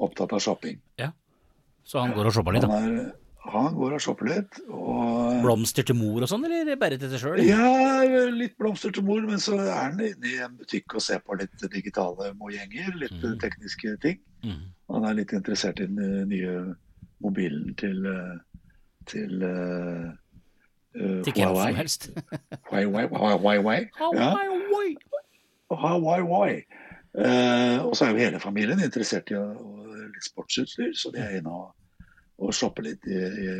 opptatt 0.00 0.32
av 0.32 0.42
shopping. 0.42 0.78
Ja, 1.00 1.12
Så 1.84 2.00
han 2.00 2.14
går 2.14 2.30
og 2.30 2.34
shopper 2.34 2.56
litt, 2.56 2.64
da? 2.64 2.70
Han 2.72 2.98
er, 3.00 3.10
han 3.50 3.74
går 3.74 3.96
og 3.96 4.02
shopper 4.04 4.28
litt. 4.28 4.58
Og... 4.68 5.40
Blomster 5.44 5.86
til 5.86 5.96
mor 5.98 6.24
og 6.24 6.30
sånn, 6.30 6.44
eller 6.48 6.76
bare 6.80 6.98
til 7.00 7.12
seg 7.12 7.22
sjøl? 7.22 7.42
Ja, 7.44 8.02
litt 8.32 8.56
blomster 8.60 8.92
til 8.94 9.04
mor, 9.06 9.22
men 9.26 9.40
så 9.42 9.56
er 9.60 9.72
han 9.74 10.00
inne 10.00 10.28
i 10.28 10.36
en 10.44 10.56
butikk 10.60 10.96
og 10.98 11.04
ser 11.04 11.22
på 11.24 11.38
litt 11.40 11.66
digitale 11.72 12.32
mojenger 12.40 12.92
litt 13.00 13.16
mm. 13.16 13.38
tekniske 13.42 13.96
ting. 14.04 14.20
Mm. 14.44 14.62
Han 14.92 15.08
er 15.08 15.18
litt 15.22 15.34
interessert 15.36 15.80
i 15.82 15.88
den 15.88 16.28
nye 16.30 16.54
mobilen 17.24 17.74
til 17.80 18.06
til 19.08 19.42
uh, 19.42 20.10
Til 21.24 21.32
hvem 21.32 21.56
som 21.56 21.74
helst. 21.78 22.10
Huawei. 22.70 23.06
Huawei. 23.08 23.80
Huawei. 25.70 26.54
Uh, 27.10 27.82
og 27.88 27.96
så 27.96 28.06
er 28.06 28.14
jo 28.14 28.22
hele 28.22 28.40
familien 28.40 28.80
interessert 28.84 29.32
i 29.32 29.38
litt 29.38 30.26
sportsutstyr, 30.28 30.92
så 30.94 31.10
de 31.14 31.22
er 31.24 31.38
inne 31.40 31.50
og 31.50 31.72
og 32.40 32.54
shoppe 32.56 32.84
litt 32.84 33.08
i, 33.08 33.18
i 33.18 33.50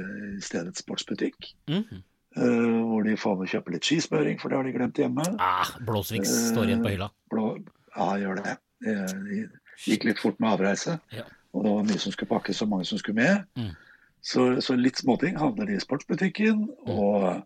stedets 0.45 0.81
sportsbutikk. 0.85 1.51
Mm 1.69 1.83
-hmm. 1.83 2.03
uh, 2.37 2.81
hvor 2.89 3.03
de 3.03 3.17
får 3.17 3.37
med 3.39 3.49
kjøpe 3.49 3.73
litt 3.73 3.85
skismøring, 3.85 4.41
for 4.41 4.49
det 4.49 4.57
har 4.57 4.65
de 4.65 4.73
glemt 4.73 4.97
hjemme. 4.97 5.25
Ah, 5.39 5.69
Blåsviks 5.87 6.31
uh, 6.31 6.53
står 6.53 6.65
igjen 6.65 6.83
på 6.83 6.95
hylla. 6.95 7.11
Blå, 7.31 7.59
ja, 7.97 8.17
gjør 8.19 8.43
det. 8.43 8.57
De 8.81 9.49
gikk 9.85 10.05
litt 10.05 10.19
fort 10.19 10.41
med 10.41 10.53
avreise. 10.53 10.99
Ja. 11.13 11.25
Og 11.53 11.65
det 11.65 11.71
var 11.71 11.85
mye 11.85 11.99
som 11.99 12.13
skulle 12.13 12.29
pakkes, 12.29 12.63
og 12.63 12.69
mange 12.69 12.85
som 12.85 12.99
skulle 12.99 13.21
med. 13.21 13.45
Mm. 13.57 13.75
Så, 14.23 14.61
så, 14.61 14.77
litt 14.77 14.99
småting 14.99 15.39
handler 15.39 15.67
de 15.67 15.77
i 15.77 15.81
sportsbutikken. 15.81 16.69
Mm. 16.87 16.99
Og 16.99 17.43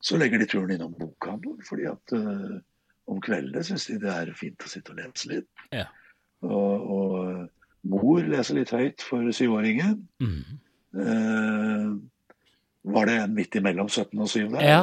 så 0.00 0.16
legger 0.16 0.38
de 0.38 0.46
turen 0.46 0.70
innom 0.70 0.94
bokhandelen, 0.94 1.62
fordi 1.68 1.88
at 1.90 2.12
uh, 2.12 2.60
om 3.08 3.20
kveldene 3.24 3.64
syns 3.64 3.88
de 3.88 3.98
det 4.02 4.12
er 4.12 4.34
fint 4.36 4.64
å 4.64 4.70
sitte 4.70 4.92
og 4.94 5.00
lese 5.00 5.30
litt. 5.32 5.48
Ja. 5.74 5.86
Og, 6.44 6.90
og, 6.94 7.46
mor 7.88 8.26
leser 8.26 8.58
litt 8.58 8.72
høyt 8.74 9.04
for 9.06 9.28
syvåringen. 9.34 10.00
Mm. 10.20 10.58
Eh, 10.98 11.92
var 12.88 13.08
det 13.08 13.14
en 13.22 13.34
midt 13.36 13.56
imellom 13.58 13.88
17 13.88 14.20
og 14.20 14.28
7 14.30 14.48
der? 14.54 14.64
Ja, 14.64 14.82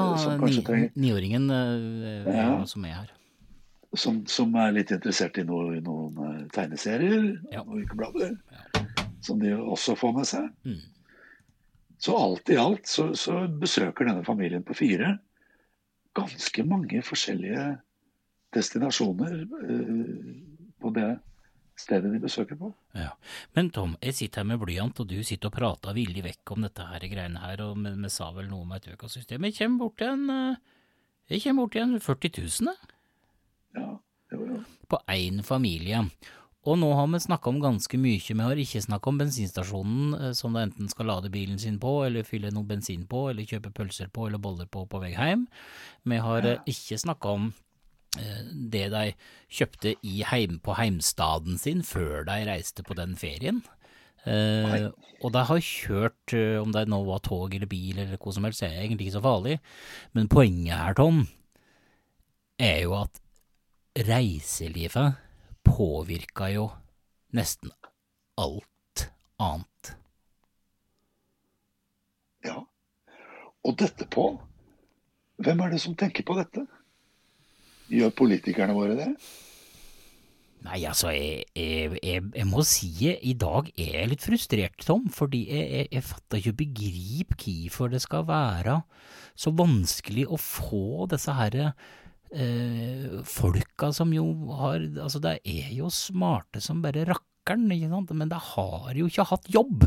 niåringen 0.95 1.49
uh, 1.49 2.27
ja, 2.29 2.49
som 2.69 2.85
er 2.85 2.99
her. 2.99 3.13
Som, 3.95 4.19
som, 4.29 4.53
er 4.59 4.73
litt 4.75 4.91
interessert 4.91 5.39
i, 5.39 5.45
noe, 5.47 5.79
noen 5.83 6.19
uh, 6.19 6.41
tegneserier 6.53 7.31
ja. 7.53 7.63
og 7.63 7.79
ukeblader. 7.81 8.35
Ja. 8.51 8.83
Som 9.25 9.39
de 9.41 9.55
også 9.55 9.95
får 9.97 10.13
med 10.17 10.29
seg. 10.29 10.49
Mm. 10.67 10.83
Så 12.05 12.17
alt 12.19 12.51
i 12.53 12.59
alt 12.61 12.85
så, 12.91 13.07
så, 13.17 13.45
besøker 13.47 14.05
denne 14.05 14.25
familien 14.27 14.65
på 14.65 14.75
fire 14.77 15.15
ganske 16.15 16.63
mange 16.67 17.01
forskjellige 17.03 17.63
destinasjoner 18.55 19.39
på 20.81 20.91
det 20.95 21.09
stedet 21.79 22.11
de 22.13 22.21
besøker 22.23 22.57
på. 22.59 22.71
Ja. 22.95 23.11
Men 23.55 23.69
Tom, 23.75 23.95
jeg 24.03 24.15
sitter 24.15 24.41
her 24.43 24.49
med 24.53 24.61
blyant, 24.61 24.99
og 25.01 25.09
du 25.09 25.17
sitter 25.27 25.51
og 25.51 25.57
prater 25.57 25.97
villig 25.97 26.23
vekk 26.25 26.55
om 26.55 26.63
dette 26.65 26.87
her 26.87 27.03
greiene 27.11 27.43
her, 27.43 27.65
og 27.65 27.81
vi 27.83 28.11
sa 28.13 28.31
vel 28.35 28.47
noe 28.51 28.63
om 28.63 28.71
et 28.77 28.87
økosystem. 28.93 29.47
Jeg 29.49 29.57
kommer 29.59 29.85
bort 29.85 29.99
til 29.99 30.13
en 30.13 30.31
eh, 30.31 30.63
jeg 31.33 31.41
kommer 31.43 31.65
bort 31.65 31.75
til 31.75 31.85
en 31.87 31.99
40 31.99 32.33
000, 32.37 32.73
Ja, 33.75 33.91
jo. 34.31 34.63
På 34.87 35.01
én 35.11 35.41
familie. 35.43 36.05
Og 36.65 36.77
nå 36.79 36.87
har 36.97 37.07
vi 37.11 37.19
snakka 37.19 37.49
om 37.49 37.59
ganske 37.61 37.97
mye. 37.97 38.21
Vi 38.21 38.41
har 38.41 38.61
ikke 38.61 38.81
snakka 38.81 39.09
om 39.09 39.17
bensinstasjonen 39.19 40.13
eh, 40.15 40.31
som 40.37 40.53
du 40.53 40.61
enten 40.61 40.89
skal 40.89 41.11
lade 41.11 41.33
bilen 41.33 41.59
sin 41.59 41.79
på, 41.79 42.05
eller 42.05 42.23
fylle 42.23 42.53
noe 42.55 42.63
bensin 42.63 43.03
på, 43.09 43.29
eller 43.29 43.45
kjøpe 43.45 43.73
pølser 43.75 44.09
på 44.13 44.29
eller 44.29 44.41
boller 44.41 44.69
på 44.69 44.85
på 44.87 45.01
vei 45.03 45.11
hjem. 45.11 45.47
Vi 46.05 46.23
har 46.23 46.45
ja. 46.45 46.55
Eh, 46.55 46.73
ikke 46.75 47.01
snakka 47.03 47.35
om 47.35 47.51
Eh, 47.51 47.64
det 48.71 48.85
de 48.93 49.05
kjøpte 49.51 49.95
heim, 50.31 50.59
på 50.63 50.75
heimstaden 50.79 51.59
sin 51.61 51.83
før 51.85 52.25
de 52.27 52.43
reiste 52.47 52.85
på 52.85 52.97
den 52.97 53.15
ferien. 53.19 53.61
Eh, 54.25 54.87
og 55.21 55.33
de 55.35 55.43
har 55.49 55.61
kjørt, 55.61 56.33
eh, 56.33 56.57
om 56.57 56.71
det 56.73 56.87
nå 56.89 57.01
var 57.05 57.21
tog 57.25 57.53
eller 57.53 57.69
bil 57.69 57.99
eller 57.99 58.17
hva 58.17 58.33
som 58.33 58.47
helst, 58.47 58.63
det 58.63 58.71
er 58.71 58.85
egentlig 58.85 59.09
ikke 59.09 59.17
så 59.19 59.25
farlig. 59.25 59.59
Men 60.17 60.31
poenget 60.31 60.79
her, 60.79 60.97
Tom, 60.97 61.27
er 62.57 62.81
jo 62.87 62.95
at 63.03 63.21
reiselivet 64.07 65.21
påvirka 65.65 66.49
jo 66.53 66.69
nesten 67.35 67.71
alt 68.41 69.05
annet. 69.41 69.93
Ja. 72.45 72.63
Og 73.65 73.77
dette, 73.79 74.07
på? 74.09 74.29
hvem 75.37 75.59
er 75.59 75.73
det 75.73 75.81
som 75.83 75.95
tenker 75.99 76.23
på 76.23 76.37
dette? 76.37 76.65
Gjør 77.91 78.13
politikerne 78.17 78.75
våre 78.75 78.95
det? 78.97 79.09
Nei, 80.65 80.79
altså, 80.89 81.11
jeg, 81.13 81.43
jeg, 81.53 81.99
jeg, 82.01 82.23
jeg, 82.33 82.47
må 82.49 82.63
si 82.65 82.89
at 83.11 83.21
i 83.21 83.35
dag 83.37 83.67
er 83.75 83.99
jeg 83.99 84.09
litt 84.09 84.25
frustrert, 84.25 84.79
Tom. 84.81 85.05
Fordi 85.13 85.43
jeg, 85.51 86.01
fatter 86.05 86.41
ikke 86.41 86.59
begrip 86.63 87.35
hvorfor 87.37 87.93
det 87.93 88.01
skal 88.01 88.25
være 88.29 88.79
så 89.37 89.53
vanskelig 89.53 90.25
å 90.31 90.39
få 90.41 91.05
disse 91.11 91.35
her 91.35 91.59
eh, 91.65 93.19
folka 93.27 93.91
som 93.93 94.13
jo 94.15 94.25
har 94.57 94.79
Altså, 95.03 95.21
de 95.21 95.35
er 95.37 95.73
jo 95.75 95.91
smarte 95.93 96.63
som 96.63 96.81
bare 96.81 97.05
rakkeren, 97.11 97.67
ikke 97.75 97.91
sant, 97.91 98.15
men 98.17 98.31
de 98.31 98.39
har 98.49 98.97
jo 98.97 99.11
ikke 99.11 99.27
hatt 99.29 99.51
jobb. 99.53 99.85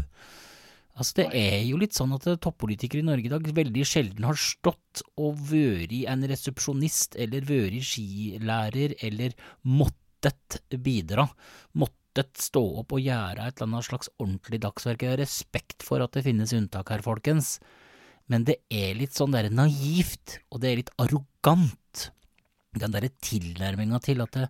Altså 0.98 1.20
Det 1.20 1.28
er 1.38 1.60
jo 1.62 1.78
litt 1.78 1.94
sånn 1.94 2.16
at 2.16 2.26
toppolitikere 2.42 3.04
i 3.04 3.06
Norge 3.06 3.28
i 3.28 3.30
dag 3.30 3.44
veldig 3.54 3.84
sjelden 3.86 4.26
har 4.26 4.38
stått 4.38 5.04
og 5.14 5.38
vært 5.52 5.94
en 6.10 6.26
resepsjonist 6.26 7.14
eller 7.22 7.46
vært 7.46 7.86
skilærer 7.86 8.96
eller 9.06 9.36
måttet 9.62 10.58
bidra. 10.74 11.28
Måttet 11.78 12.42
stå 12.42 12.64
opp 12.82 12.96
og 12.96 13.04
gjøre 13.04 13.46
et 13.46 13.60
eller 13.60 13.68
annet 13.68 13.86
slags 13.86 14.10
ordentlig 14.18 14.58
dagsverk. 14.66 15.06
Jeg 15.06 15.14
har 15.14 15.22
respekt 15.22 15.86
for 15.86 16.02
at 16.02 16.18
det 16.18 16.26
finnes 16.26 16.54
unntak 16.56 16.90
her, 16.90 17.04
folkens, 17.06 17.60
men 18.26 18.42
det 18.48 18.58
er 18.74 18.98
litt 18.98 19.14
sånn 19.14 19.36
derre 19.36 19.54
naivt, 19.54 20.40
og 20.50 20.64
det 20.64 20.72
er 20.72 20.80
litt 20.82 20.96
arrogant, 20.98 22.08
den 22.78 22.92
derre 22.92 23.14
tilnærminga 23.22 24.02
til 24.04 24.26
at 24.26 24.42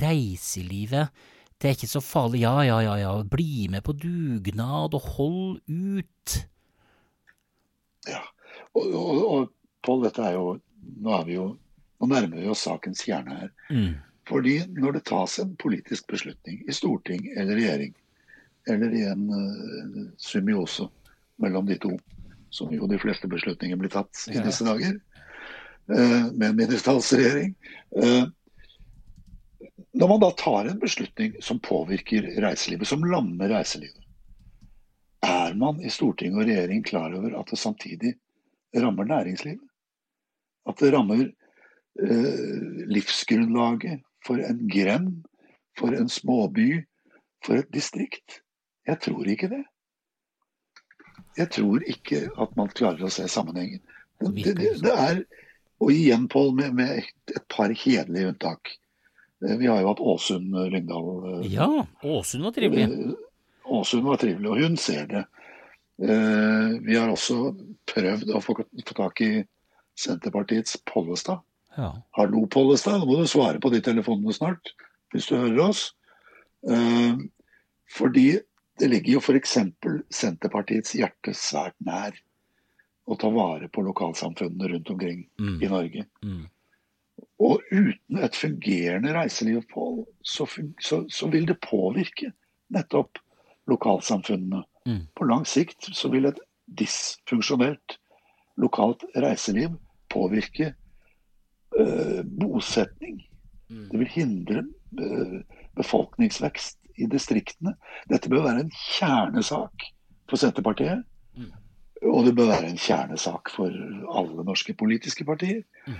reiselivet 0.00 1.12
det 1.58 1.68
er 1.68 1.74
ikke 1.74 1.90
så 1.90 2.02
farlig, 2.04 2.44
ja, 2.44 2.54
ja, 2.62 2.78
ja, 2.84 2.96
ja, 3.00 3.12
bli 3.26 3.66
med 3.70 3.82
på 3.86 3.94
dugnad 3.98 4.94
og 4.94 5.08
hold 5.16 5.60
ut. 5.66 6.34
Ja, 8.06 8.22
og, 8.78 8.84
og, 8.86 9.22
og 9.26 9.54
Pål, 9.86 10.04
dette 10.08 10.24
er 10.26 10.36
jo 10.36 10.58
Nå 10.98 11.14
er 11.14 11.24
vi 11.28 11.36
jo 11.36 11.48
Nå 11.98 12.08
nærmer 12.10 12.38
vi 12.38 12.50
oss 12.50 12.62
sakens 12.66 13.02
kjerne 13.06 13.34
her. 13.40 13.48
Mm. 13.74 13.96
Fordi 14.28 14.60
når 14.76 14.98
det 14.98 15.06
tas 15.08 15.38
en 15.42 15.56
politisk 15.58 16.06
beslutning 16.12 16.60
i 16.68 16.74
storting 16.76 17.24
eller 17.34 17.58
regjering, 17.58 17.94
eller 18.70 18.94
i 18.94 19.00
en 19.08 19.24
uh, 19.32 20.04
symbiose 20.22 20.86
mellom 21.42 21.66
de 21.66 21.78
to, 21.82 21.90
som 22.54 22.70
jo 22.70 22.86
de 22.86 23.00
fleste 23.02 23.26
beslutninger 23.30 23.80
blir 23.80 23.90
tatt 23.90 24.28
i 24.30 24.36
disse 24.44 24.66
dager, 24.68 24.94
uh, 25.90 26.28
med 26.30 26.46
en 26.52 26.60
mindretallsregjering, 26.60 27.56
uh, 27.98 28.28
når 29.98 30.08
man 30.08 30.20
da 30.22 30.30
tar 30.38 30.68
en 30.70 30.78
beslutning 30.78 31.34
som 31.42 31.58
påvirker 31.58 32.28
reiselivet, 32.42 32.88
som 32.88 33.04
lammer 33.04 33.50
reiselivet, 33.50 34.04
er 35.26 35.54
man 35.58 35.80
i 35.82 35.90
storting 35.90 36.36
og 36.38 36.46
regjering 36.46 36.84
klar 36.86 37.14
over 37.18 37.34
at 37.40 37.50
det 37.50 37.58
samtidig 37.58 38.12
rammer 38.76 39.08
næringslivet? 39.10 39.64
At 40.68 40.78
det 40.78 40.92
rammer 40.94 41.24
eh, 41.24 42.86
livsgrunnlaget 42.86 44.04
for 44.26 44.38
en 44.38 44.62
grend, 44.70 45.24
for 45.78 45.94
en 45.96 46.08
småby, 46.08 46.84
for 47.44 47.58
et 47.58 47.70
distrikt. 47.74 48.42
Jeg 48.86 49.00
tror 49.02 49.26
ikke 49.26 49.50
det. 49.50 49.64
Jeg 51.38 51.50
tror 51.54 51.82
ikke 51.86 52.26
at 52.38 52.56
man 52.58 52.70
klarer 52.74 53.06
å 53.06 53.12
se 53.12 53.26
sammenhengen. 53.30 53.82
Det, 54.18 54.54
det, 54.58 54.74
det 54.82 54.94
er, 54.94 55.22
og 55.78 55.92
igjen, 55.94 56.26
Pål, 56.30 56.54
med, 56.58 56.74
med, 56.74 57.10
et 57.34 57.46
par 57.50 57.70
hederlige 57.70 58.32
unntak. 58.32 58.78
Eh, 59.44 59.56
vi 59.56 59.66
har 59.66 59.80
jo 59.80 59.88
hatt 59.88 60.00
Åsund 60.00 60.54
Lyngdal. 60.72 61.08
Eh, 61.44 61.54
ja, 61.54 61.86
Åsund 62.02 62.44
var 62.44 62.52
trivelig. 62.52 62.82
Eh, 62.82 63.12
Åsund 63.64 64.02
var 64.02 64.16
trivelig, 64.16 64.50
og 64.50 64.58
hun 64.58 64.76
ser 64.76 65.06
det. 65.06 65.26
Vi 65.98 66.94
har 66.94 67.10
også 67.10 67.56
prøvd 67.90 68.28
å 68.30 68.40
få, 68.40 68.54
få 68.86 68.94
tak 68.94 69.20
i 69.20 69.32
Senterpartiets 69.98 70.76
Pollestad. 70.86 71.42
Ja. 71.74 71.88
Hallo, 72.14 72.44
Pollestad, 72.46 73.00
nå 73.00 73.08
må 73.08 73.16
du 73.18 73.26
svare 73.26 73.58
på 73.58 73.72
de 73.74 73.80
telefonene 73.82 74.32
snart, 74.32 74.70
hvis 75.10 75.26
du 75.26 75.34
hører 75.34 75.58
oss. 75.64 75.82
Fordi 77.98 78.28
det 78.78 78.90
ligger 78.92 79.16
jo 79.16 79.24
f.eks. 79.24 79.58
Senterpartiets 80.14 80.94
hjerte 80.94 81.34
svært 81.34 81.74
nær 81.82 82.14
å 83.10 83.18
ta 83.18 83.34
vare 83.34 83.66
på 83.66 83.82
lokalsamfunnene 83.82 84.70
rundt 84.76 84.94
omkring 84.94 85.26
mm. 85.34 85.58
i 85.58 85.72
Norge. 85.74 86.06
Mm. 86.22 86.46
Og 87.38 87.62
uten 87.70 88.18
et 88.18 88.36
fungerende 88.36 89.14
reiseliv, 89.14 89.62
Pål, 89.74 90.02
så, 90.22 90.46
så, 90.82 91.04
så, 91.08 91.28
vil 91.30 91.46
det 91.48 91.60
påvirke 91.62 92.32
nettopp 92.74 93.20
lokalsamfunnene. 93.70 94.64
Mm. 94.86 95.04
På 95.16 95.24
lang 95.28 95.46
sikt 95.46 95.90
så 95.94 96.10
vil 96.10 96.26
et 96.26 96.40
dysfunksjonelt 96.80 97.98
lokalt 98.58 99.04
reiseliv 99.16 99.76
påvirke 100.10 100.72
øh, 101.78 102.24
bosetning. 102.40 103.22
Mm. 103.68 103.86
Det 103.92 103.98
vil 103.98 104.08
hindre 104.08 104.64
øh, 104.98 105.40
befolkningsvekst 105.76 106.78
i 106.98 107.06
distriktene. 107.06 107.76
Dette 108.10 108.28
bør 108.28 108.48
være 108.48 108.66
en 108.66 108.74
kjernesak 108.74 109.88
for 110.28 110.36
Senterpartiet. 110.36 111.04
Mm. 111.36 111.52
Og 112.02 112.24
det 112.26 112.34
bør 112.36 112.50
være 112.50 112.70
en 112.70 112.78
kjernesak 112.78 113.50
for 113.54 113.70
alle 114.18 114.44
norske 114.44 114.74
politiske 114.74 115.24
partier. 115.24 115.62
Mm. 115.86 115.94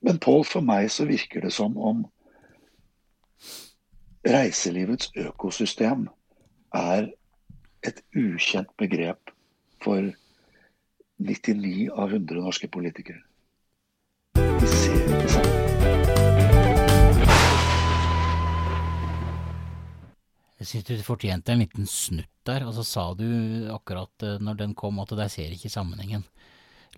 Men 0.00 0.18
Pål, 0.18 0.44
for 0.46 0.62
meg 0.62 0.90
så 0.94 1.06
virker 1.08 1.42
det 1.42 1.52
som 1.54 1.74
om 1.78 2.04
reiselivets 4.28 5.10
økosystem 5.18 6.06
er 6.74 7.08
et 7.86 8.02
ukjent 8.14 8.70
begrep 8.78 9.32
for 9.82 10.12
99 11.18 11.88
av 11.94 12.12
100 12.12 12.44
norske 12.44 12.68
politikere. 12.70 13.22
Vi 14.38 14.70
ser 14.70 15.02
ikke 15.02 15.32
sammen. 15.34 15.58
Jeg 20.58 20.66
syns 20.66 20.88
du 20.88 21.06
fortjente 21.06 21.54
en 21.54 21.60
liten 21.62 21.86
snutt 21.86 22.30
der, 22.46 22.64
og 22.66 22.74
så 22.74 22.82
sa 22.86 23.04
du 23.14 23.26
akkurat 23.70 24.26
eh, 24.26 24.40
når 24.42 24.58
den 24.58 24.72
kom 24.78 24.98
at 24.98 25.14
der 25.14 25.30
ser 25.30 25.54
ikke 25.54 25.70
sammenhengen. 25.70 26.24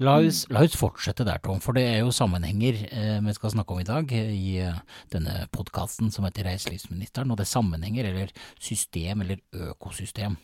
La 0.00 0.14
oss, 0.16 0.46
la 0.48 0.62
oss, 0.64 0.78
fortsette 0.80 1.26
der, 1.28 1.42
Tom, 1.44 1.58
for 1.60 1.76
det 1.76 1.82
er 1.84 1.98
jo 2.00 2.12
sammenhenger 2.14 2.78
eh, 2.88 3.18
vi 3.20 3.34
skal 3.36 3.52
snakke 3.52 3.74
om 3.74 3.82
i 3.82 3.84
dag 3.84 4.12
i 4.16 4.54
eh, 4.64 4.78
denne 5.12 5.42
podkasten 5.52 6.08
som 6.08 6.24
heter 6.24 6.46
Reiselivsministeren, 6.48 7.28
og 7.28 7.36
det 7.36 7.44
er 7.44 7.50
sammenhenger 7.50 8.08
eller 8.08 8.30
system 8.56 9.20
eller 9.26 9.42
økosystem. 9.52 10.38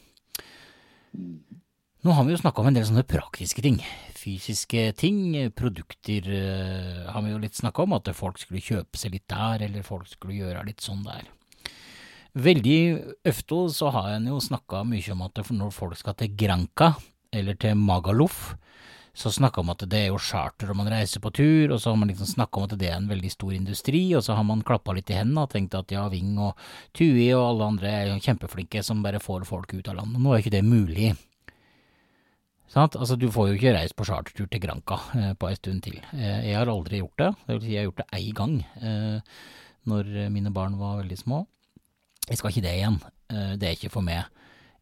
Nå 2.05 2.19
har 2.19 2.27
vi 2.29 2.35
jo 2.35 2.43
snakka 2.43 2.61
om 2.61 2.69
en 2.69 2.77
del 2.77 2.85
sånne 2.85 3.07
praktiske 3.09 3.65
ting. 3.65 3.81
Fysiske 4.21 4.91
ting, 5.01 5.25
produkter 5.57 6.29
eh, 6.29 7.01
har 7.09 7.25
vi 7.25 7.33
jo 7.33 7.41
litt 7.41 7.57
snakka 7.57 7.89
om, 7.89 7.97
at 7.97 8.13
folk 8.13 8.43
skulle 8.43 8.61
kjøpe 8.61 9.01
seg 9.01 9.17
litt 9.17 9.25
der, 9.33 9.65
eller 9.71 9.89
folk 9.89 10.05
skulle 10.13 10.37
gjøre 10.37 10.67
litt 10.69 10.85
sånn 10.85 11.01
der. 11.09 11.33
Veldig 12.37 12.79
ofte 13.33 13.65
så 13.73 13.89
har 13.97 14.13
en 14.19 14.29
jo 14.29 14.45
snakka 14.45 14.85
mye 14.85 15.17
om 15.17 15.25
at 15.31 15.41
når 15.49 15.73
folk 15.73 15.97
skal 15.97 16.21
til 16.21 16.37
Granca 16.37 16.93
eller 17.33 17.57
til 17.57 17.73
Magaluf, 17.81 18.51
så 19.17 19.31
snakka 19.33 19.63
om 19.63 19.71
at 19.73 19.85
det 19.89 19.99
er 19.99 20.11
jo 20.11 20.21
charter 20.21 20.69
og 20.73 20.77
man 20.77 20.91
reiser 20.93 21.23
på 21.25 21.33
tur, 21.33 21.73
og 21.73 21.81
så 21.81 21.93
har 21.93 22.01
man 22.01 22.11
liksom 22.13 22.29
snakka 22.29 22.61
om 22.61 22.67
at 22.67 22.75
det 22.77 22.91
er 22.91 22.99
en 22.99 23.09
veldig 23.09 23.31
stor 23.33 23.55
industri, 23.57 24.03
og 24.17 24.25
så 24.27 24.37
har 24.37 24.45
man 24.45 24.65
klappa 24.67 24.93
litt 24.97 25.09
i 25.13 25.17
hendene 25.17 25.47
og 25.47 25.55
tenkt 25.55 25.77
at 25.79 25.95
ja, 25.95 26.05
Ving 26.13 26.37
og 26.37 26.59
Tui 26.97 27.31
og 27.31 27.47
alle 27.47 27.71
andre 27.73 27.95
er 27.95 28.11
jo 28.11 28.21
kjempeflinke 28.21 28.85
som 28.85 29.01
bare 29.05 29.23
får 29.23 29.49
folk 29.49 29.73
ut 29.73 29.89
av 29.89 29.97
landet. 30.03 30.21
Nå 30.21 30.35
er 30.35 30.45
ikke 30.45 30.53
det 30.59 30.63
mulig. 30.67 31.15
Sant? 32.69 32.99
Altså, 32.99 33.17
du 33.17 33.31
får 33.33 33.51
jo 33.51 33.57
ikke 33.57 33.75
reist 33.79 33.97
på 33.97 34.05
chartertur 34.05 34.51
til 34.53 34.61
Granca 34.61 35.01
eh, 35.17 35.33
på 35.39 35.49
en 35.49 35.59
stund 35.59 35.85
til. 35.87 36.01
Eh, 36.13 36.51
jeg 36.51 36.59
har 36.59 36.69
aldri 36.69 37.01
gjort 37.01 37.23
det, 37.23 37.33
det 37.47 37.57
vil 37.57 37.65
si 37.65 37.75
jeg 37.75 37.81
har 37.85 37.91
gjort 37.91 38.03
det 38.03 38.21
én 38.21 38.33
gang, 38.37 38.57
eh, 38.83 39.37
når 39.87 40.17
mine 40.35 40.53
barn 40.53 40.77
var 40.81 40.99
veldig 41.01 41.19
små. 41.21 41.45
Jeg 42.27 42.41
skal 42.41 42.51
ikke 42.51 42.65
det 42.65 42.75
igjen. 42.75 42.99
Eh, 43.31 43.53
det 43.57 43.69
er 43.69 43.77
ikke 43.77 43.93
for 43.95 44.07
meg. 44.07 44.27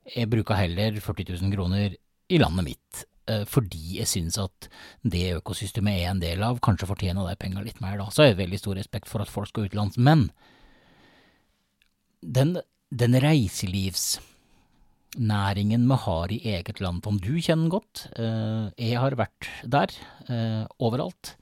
Jeg 0.08 0.30
bruker 0.32 0.58
heller 0.58 0.96
40 1.00 1.36
000 1.36 1.52
kroner 1.52 1.94
i 2.32 2.40
landet 2.40 2.66
mitt, 2.66 3.04
fordi 3.48 3.98
jeg 4.00 4.08
synes 4.10 4.37
at 4.42 4.68
det 5.00 5.37
økosystemet 5.38 6.02
er 6.02 6.08
en 6.10 6.22
del 6.22 6.42
av, 6.44 6.60
kanskje 6.64 6.90
fortjener 6.90 7.28
de 7.28 7.37
penga 7.40 7.60
litt 7.64 7.80
mer 7.80 7.98
da. 8.00 8.06
Så 8.12 8.22
har 8.22 8.28
jeg 8.30 8.42
veldig 8.42 8.60
stor 8.60 8.74
respekt 8.76 9.08
for 9.08 9.18
at 9.24 9.32
folk 9.32 9.48
skal 9.48 9.64
utenlands. 9.68 9.96
Men 9.96 10.20
den, 12.20 12.50
den 12.92 13.14
reiselivsnæringen 13.24 15.88
vi 15.88 15.96
har 16.04 16.26
i 16.32 16.44
eget 16.56 16.78
land, 16.84 16.98
som 17.04 17.16
du 17.22 17.34
kjenner 17.40 17.68
godt, 17.72 17.94
eh, 18.18 18.64
jeg 18.76 18.98
har 19.00 19.20
vært 19.20 19.42
der, 19.64 19.88
overalt. 20.80 21.37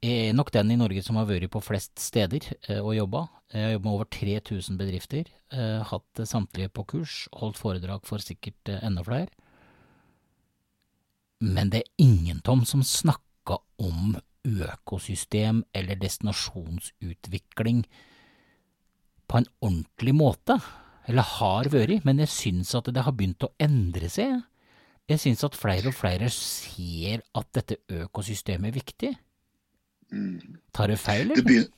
Jeg 0.00 0.30
er 0.30 0.38
nok 0.38 0.50
den 0.54 0.70
i 0.72 0.80
Norge 0.80 1.02
som 1.04 1.16
har 1.20 1.28
vært 1.28 1.52
på 1.52 1.60
flest 1.60 2.00
steder 2.00 2.40
og 2.80 2.96
jobba. 2.96 3.28
Jeg 3.50 3.64
har 3.64 3.72
jobbet 3.74 3.84
med 3.84 3.94
over 3.96 4.06
3000 4.06 4.76
bedrifter, 4.78 5.24
eh, 5.50 5.82
hatt 5.82 6.20
samtlige 6.22 6.70
på 6.70 6.84
kurs, 6.86 7.26
holdt 7.34 7.58
foredrag 7.58 8.04
for 8.06 8.22
sikkert 8.22 8.70
eh, 8.70 8.78
enda 8.86 9.02
flere. 9.02 9.26
Men 11.40 11.72
det 11.72 11.82
er 11.82 12.04
ingen, 12.04 12.42
Tom, 12.44 12.64
som 12.68 12.82
snakka 12.84 13.58
om 13.80 14.16
økosystem 14.44 15.64
eller 15.76 15.98
destinasjonsutvikling 16.00 17.84
på 19.30 19.38
en 19.38 19.48
ordentlig 19.62 20.14
måte, 20.16 20.56
eller 21.08 21.26
har 21.38 21.70
vært, 21.72 22.04
men 22.04 22.20
jeg 22.22 22.32
syns 22.32 22.74
at 22.76 22.90
det 22.92 23.04
har 23.06 23.14
begynt 23.16 23.46
å 23.46 23.52
endre 23.62 24.10
seg. 24.12 24.40
Jeg 25.10 25.22
syns 25.22 25.42
at 25.46 25.58
flere 25.58 25.90
og 25.90 25.96
flere 25.96 26.28
ser 26.34 27.22
at 27.36 27.48
dette 27.56 27.80
økosystemet 28.04 28.70
er 28.70 28.76
viktig. 28.76 29.12
Mm. 30.10 30.58
Tar 30.74 30.92
jeg 30.92 31.02
feil, 31.02 31.32
eller? 31.34 31.68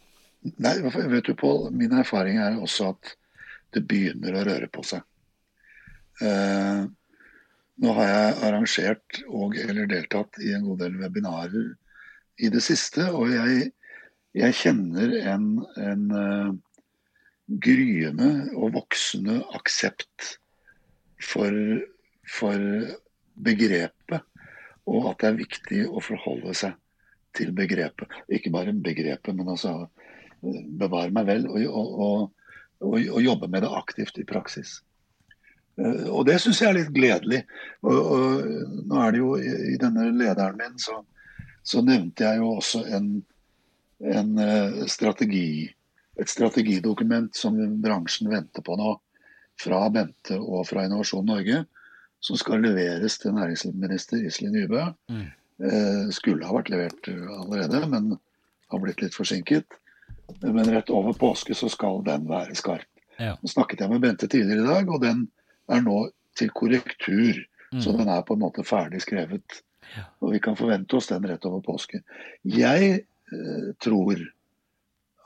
Nei, 0.43 0.75
vet 0.83 1.29
du 1.29 1.37
Pål, 1.39 1.69
min 1.77 1.95
erfaring 1.95 2.41
er 2.43 2.59
også 2.59 2.91
at 2.97 3.13
det 3.73 3.85
begynner 3.89 4.37
å 4.37 4.45
røre 4.49 4.69
på 4.73 4.83
seg. 4.85 5.05
Eh, 6.21 6.83
nå 7.81 7.93
har 7.97 8.11
jeg 8.11 8.35
arrangert 8.49 9.23
og 9.29 9.57
eller 9.59 9.89
deltatt 9.91 10.37
i 10.45 10.53
en 10.57 10.67
god 10.67 10.83
del 10.85 10.99
webinarer 11.01 11.71
i 12.43 12.51
det 12.53 12.63
siste, 12.65 13.07
og 13.15 13.33
jeg, 13.33 13.71
jeg 14.37 14.59
kjenner 14.59 15.15
en, 15.33 15.49
en 15.81 16.05
uh, 16.13 16.53
gryende 17.63 18.31
og 18.57 18.77
voksende 18.77 19.41
aksept 19.57 20.37
for, 21.23 21.57
for 22.29 22.69
begrepet, 23.45 24.23
og 24.91 25.11
at 25.13 25.21
det 25.23 25.29
er 25.29 25.43
viktig 25.43 25.83
å 25.89 26.03
forholde 26.03 26.55
seg 26.59 26.79
til 27.37 27.53
begrepet. 27.57 28.11
Ikke 28.33 28.53
bare 28.53 28.75
begrepet, 28.75 29.35
men 29.37 29.53
altså 29.53 29.87
bevare 30.43 31.13
meg 31.15 31.29
vel 31.29 31.47
og, 31.49 31.61
og, 31.69 31.93
og, 32.83 32.97
og, 32.99 33.21
jobbe 33.23 33.49
med 33.49 33.63
det 33.65 33.71
aktivt 33.79 34.19
i 34.19 34.27
praksis. 34.29 34.81
Eh, 35.81 36.09
og 36.11 36.27
det 36.29 36.39
syns 36.43 36.61
jeg 36.63 36.71
er 36.71 36.79
litt 36.81 36.95
gledelig. 36.95 37.43
Og, 37.89 38.49
nå 38.89 39.03
er 39.03 39.15
det 39.15 39.23
jo 39.23 39.35
I 39.41 39.77
denne 39.81 40.09
lederen 40.13 40.59
min 40.61 40.81
så, 40.81 40.99
så 41.65 41.85
nevnte 41.85 42.27
jeg 42.27 42.43
jo 42.43 42.55
også 42.59 42.85
en, 42.97 43.13
en 44.13 44.33
eh, 44.43 44.83
strategi, 44.91 45.69
et 46.21 46.31
strategidokument 46.31 47.33
som 47.37 47.57
bransjen 47.83 48.33
venter 48.33 48.65
på 48.65 48.77
nå, 48.79 48.97
fra 49.61 49.85
Bente 49.93 50.39
og 50.41 50.67
fra 50.67 50.87
Innovasjon 50.87 51.29
Norge, 51.29 51.63
som 52.23 52.39
skal 52.39 52.63
leveres 52.65 53.19
til 53.21 53.35
næringsminister 53.37 54.23
Iselin 54.25 54.57
Nybø. 54.57 54.85
Mm. 55.13 55.29
Eh, 55.63 56.05
skulle 56.15 56.47
ha 56.49 56.57
vært 56.57 56.73
levert 56.73 57.09
allerede, 57.11 57.85
men 57.91 58.15
har 58.73 58.83
blitt 58.83 59.03
litt 59.05 59.17
forsinket. 59.17 59.79
Men 60.41 60.71
rett 60.73 60.91
over 60.91 61.15
påske 61.19 61.55
så 61.55 61.69
skal 61.71 62.01
den 62.07 62.25
være 62.31 62.57
skarp. 62.57 62.89
Ja. 63.21 63.37
Nå 63.39 63.51
snakket 63.51 63.83
jeg 63.85 63.93
med 63.93 64.03
Bente 64.03 64.29
tidligere 64.31 64.65
i 64.65 64.71
dag, 64.71 64.91
og 64.91 65.03
den 65.05 65.27
er 65.71 65.85
nå 65.85 65.99
til 66.39 66.51
korrektur. 66.57 67.43
Mm. 67.73 67.81
Så 67.81 67.95
den 67.97 68.11
er 68.13 68.25
på 68.27 68.37
en 68.37 68.43
måte 68.45 68.65
ferdig 68.67 69.03
skrevet. 69.05 69.63
Ja. 69.97 70.07
Og 70.25 70.35
vi 70.35 70.41
kan 70.45 70.57
forvente 70.57 70.97
oss 70.97 71.11
den 71.11 71.27
rett 71.29 71.45
over 71.49 71.63
påske. 71.65 72.03
Jeg 72.45 72.95
eh, 73.03 73.69
tror 73.83 74.25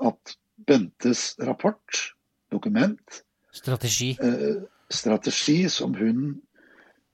at 0.07 0.37
Bentes 0.67 1.35
rapport, 1.45 2.03
dokument 2.51 3.23
Strategi. 3.57 4.17
Eh, 4.21 4.63
strategi 4.93 5.69
som 5.73 5.95
hun 5.97 6.25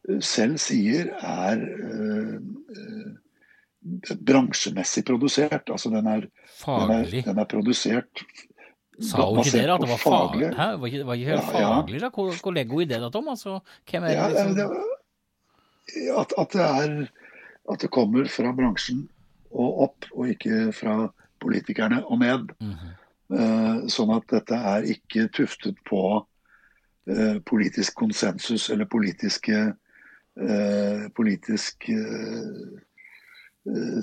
eh, 0.09 0.21
selv 0.21 0.59
sier 0.63 1.13
er 1.23 1.63
eh, 1.63 2.39
eh 2.79 3.19
bransjemessig 4.23 5.03
produsert. 5.09 5.71
Altså 5.71 5.91
den 5.91 6.07
er, 6.07 6.27
den 6.63 6.91
er, 6.95 7.09
den 7.27 7.39
er 7.43 7.47
produsert 7.51 8.23
Sa 9.03 9.25
hun 9.27 9.43
ikke 9.43 9.63
da? 9.67 9.75
At 9.75 9.83
det 9.83 9.91
var 9.91 10.01
faglig? 10.01 10.49
Hæ? 10.57 10.69
Var 10.81 10.87
ikke, 10.91 11.07
var 11.07 11.19
ikke 11.19 11.31
helt 11.31 11.43
ja, 11.43 11.53
faglig, 11.57 12.01
da? 12.03 12.11
Hvor, 12.15 12.43
hvor 12.43 12.55
legger 12.55 12.77
hun 12.77 12.85
i 12.85 12.89
det, 12.91 13.01
da, 13.03 13.11
Tom? 13.13 13.29
Altså, 13.33 13.59
hvem 13.91 14.07
er 14.09 14.15
det, 14.17 14.29
liksom? 14.33 14.57
Ja, 14.57 14.67
det, 14.69 16.13
at, 16.21 16.35
at, 16.39 16.53
det 16.53 16.63
er 16.63 17.07
At 17.73 17.81
det 17.81 17.91
kommer 17.91 18.27
fra 18.29 18.53
bransjen 18.53 19.09
og 19.53 19.83
opp, 19.85 20.07
og 20.13 20.29
ikke 20.33 20.73
fra 20.75 21.13
politikerne 21.41 22.05
og 22.07 22.19
ned. 22.19 22.49
Mm 22.61 22.73
-hmm. 22.73 22.93
uh, 23.39 23.89
sånn 23.89 24.11
at 24.11 24.25
dette 24.31 24.55
er 24.55 24.83
ikke 24.83 25.29
tuftet 25.29 25.77
på 25.87 26.27
uh, 27.11 27.37
politisk 27.47 27.95
konsensus 27.95 28.71
eller 28.71 28.85
politiske 28.85 29.75
uh, 30.41 31.09
politisk 31.17 31.91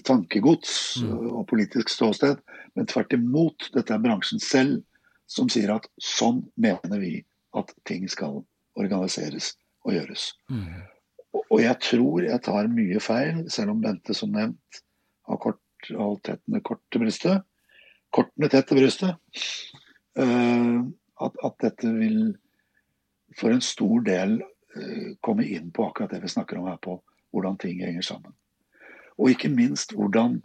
tankegods 0.05 1.03
mm. 1.03 1.31
og 1.35 1.47
politisk 1.47 1.89
ståsted, 1.89 2.37
men 2.75 2.87
tvert 2.87 3.13
imot. 3.13 3.69
Dette 3.73 3.93
er 3.93 3.99
bransjen 3.99 4.39
selv 4.39 4.83
som 5.29 5.49
sier 5.51 5.71
at 5.75 5.85
sånn 6.01 6.43
mener 6.57 7.01
vi 7.01 7.19
at 7.57 7.71
ting 7.87 8.07
skal 8.09 8.41
organiseres 8.79 9.53
og 9.85 9.95
gjøres. 9.95 10.31
Mm. 10.49 10.85
Og, 11.37 11.59
jeg 11.61 11.75
tror 11.85 12.25
jeg 12.25 12.41
tar 12.45 12.69
mye 12.73 13.01
feil, 13.03 13.43
selv 13.53 13.75
om 13.75 13.81
Bente 13.83 14.15
som 14.17 14.33
nevnt 14.33 14.81
har 15.29 15.41
kort, 15.41 15.61
tettene 16.25 16.61
kort 16.65 16.81
til 16.89 17.03
brystet. 17.03 17.45
Kortene 18.13 18.49
tett 18.49 18.67
til 18.69 18.79
brystet. 18.81 19.17
Uh, 20.17 20.89
at, 21.21 21.35
at, 21.45 21.55
dette 21.61 21.91
vil 21.93 22.33
for 23.37 23.53
en 23.53 23.63
stor 23.63 24.01
del 24.07 24.39
uh, 24.41 25.09
komme 25.25 25.45
inn 25.45 25.69
på 25.75 25.85
akkurat 25.85 26.15
det 26.15 26.23
vi 26.25 26.33
snakker 26.33 26.59
om 26.59 26.69
her, 26.71 26.79
på 26.81 26.97
hvordan 27.35 27.59
ting 27.61 27.83
henger 27.85 28.05
sammen. 28.05 28.33
Og 29.19 29.35
ikke 29.35 29.51
minst 29.53 29.93
hvordan, 29.93 30.39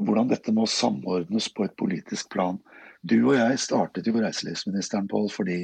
hvordan 0.00 0.30
dette 0.32 0.54
må 0.56 0.64
samordnes 0.70 1.50
på 1.52 1.66
et 1.66 1.76
politisk 1.76 2.30
plan. 2.32 2.60
Du 3.00 3.16
og 3.22 3.36
jeg 3.36 3.60
startet 3.62 4.06
jo 4.06 4.18
reiselivsministeren, 4.18 5.08
Pål, 5.08 5.30
fordi 5.32 5.60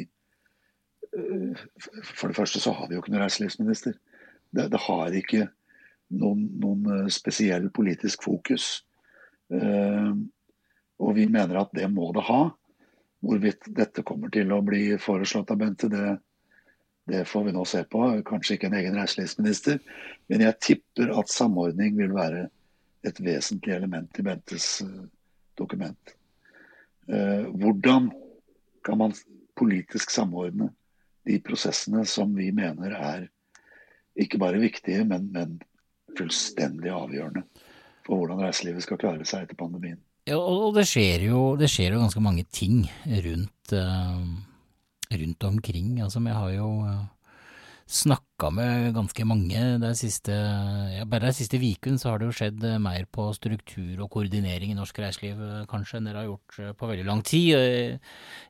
uh, 1.13 1.65
for 2.15 2.33
det 2.33 2.37
første 2.39 2.63
så 2.63 2.73
har 2.73 2.89
vi 2.89 2.97
jo 2.97 3.03
ikke 3.03 3.13
noen 3.13 3.27
reiselivsminister. 3.27 3.97
Det, 4.57 4.71
det 4.73 4.81
har 4.87 5.17
ikke 5.17 5.47
noen, 6.15 6.47
noen 6.61 6.87
eh, 6.93 7.09
spesiell 7.13 7.69
politisk 7.75 8.23
fokus. 8.27 8.85
Eh, 9.53 10.13
og 11.03 11.17
vi 11.17 11.27
mener 11.29 11.61
at 11.61 11.75
det 11.77 11.89
må 11.93 12.13
det 12.15 12.25
ha. 12.29 12.43
Hvorvidt 13.27 13.69
dette 13.75 14.05
kommer 14.07 14.31
til 14.33 14.53
å 14.55 14.63
bli 14.65 14.97
foreslått 15.03 15.51
av 15.53 15.59
Bente, 15.61 15.91
det, 15.93 16.17
det 17.11 17.25
får 17.29 17.49
vi 17.49 17.57
nå 17.57 17.65
se 17.69 17.83
på. 17.91 18.05
Kanskje 18.29 18.57
ikke 18.57 18.71
en 18.71 18.79
egen 18.81 18.99
reiselivsminister. 18.99 19.81
Men 20.31 20.47
jeg 20.47 20.61
tipper 20.63 21.13
at 21.19 21.33
samordning 21.33 21.99
vil 21.99 22.15
være 22.17 22.47
et 23.07 23.19
vesentlig 23.23 23.75
element 23.77 24.23
i 24.23 24.27
Bentes 24.27 24.71
dokument. 25.59 26.17
Hvordan 27.07 28.09
kan 28.87 28.99
man 28.99 29.13
politisk 29.59 30.11
samordne 30.11 30.73
de 31.27 31.39
prosessene 31.43 32.05
som 32.07 32.35
vi 32.37 32.51
mener 32.55 32.95
er 32.95 33.27
ikke 34.17 34.41
bare 34.41 34.61
viktige, 34.63 35.05
men, 35.05 35.29
men 35.35 35.59
fullstendig 36.17 36.93
avgjørende 36.93 37.45
for 38.07 38.21
hvordan 38.21 38.45
reiselivet 38.47 38.85
skal 38.87 39.01
klare 39.01 39.27
seg 39.29 39.45
etter 39.45 39.59
pandemien. 39.59 39.99
Ja, 40.27 40.39
og 40.39 40.75
det 40.75 40.87
skjer 40.91 41.27
jo, 41.29 41.41
det 41.59 41.69
skjer 41.71 41.95
jo 41.95 42.03
ganske 42.03 42.23
mange 42.23 42.47
ting 42.51 42.85
rundt, 43.07 43.75
uh, 43.75 44.23
rundt 45.13 45.47
omkring. 45.47 46.01
Altså, 46.03 46.23
vi 46.23 46.35
har 46.35 46.51
jo 46.55 46.71
eh, 46.87 47.05
snakka 47.87 48.51
med 48.51 48.97
ganske 48.97 49.25
mange 49.29 49.61
det 49.83 49.93
siste, 49.99 50.35
ja, 50.35 51.05
bare 51.07 51.29
den 51.29 51.37
siste 51.37 51.61
uken 51.63 52.01
så 52.03 52.11
har 52.11 52.19
det 52.19 52.29
jo 52.29 52.35
skjedd 52.35 52.65
uh, 52.67 52.79
mer 52.83 53.07
på 53.07 53.29
struktur 53.37 54.03
og 54.03 54.11
koordinering 54.11 54.73
i 54.73 54.79
norsk 54.79 54.99
reiseliv 55.05 55.43
kanskje 55.71 56.01
enn 56.01 56.09
dere 56.11 56.25
har 56.25 56.31
gjort 56.33 56.79
på 56.81 56.91
veldig 56.91 57.07
lang 57.07 57.23
tid. 57.27 57.53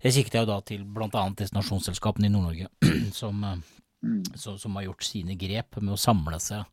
Jeg, 0.01 0.15
sikter 0.17 0.43
jo 0.43 0.51
da 0.55 0.61
til 0.65 0.87
blant 0.89 1.17
annet 1.21 1.45
destinasjonsselskapene 1.45 2.31
i 2.31 2.33
Nord-Norge 2.33 2.71
som, 3.21 3.45
mm. 3.45 4.23
som 4.41 4.81
har 4.81 4.89
gjort 4.89 5.05
sine 5.05 5.37
grep 5.37 5.83
med 5.83 5.99
å 5.99 6.01
samle 6.01 6.41
seg 6.41 6.65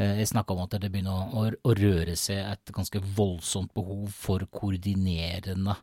Eh, 0.00 0.20
jeg 0.20 0.30
snakka 0.30 0.54
om 0.54 0.62
at 0.64 0.76
det 0.80 0.90
begynner 0.92 1.34
å, 1.36 1.46
å, 1.50 1.74
røre 1.76 2.14
seg 2.18 2.40
et 2.40 2.72
ganske 2.74 3.02
voldsomt 3.16 3.72
behov 3.76 4.08
for 4.16 4.46
koordinerende 4.54 5.76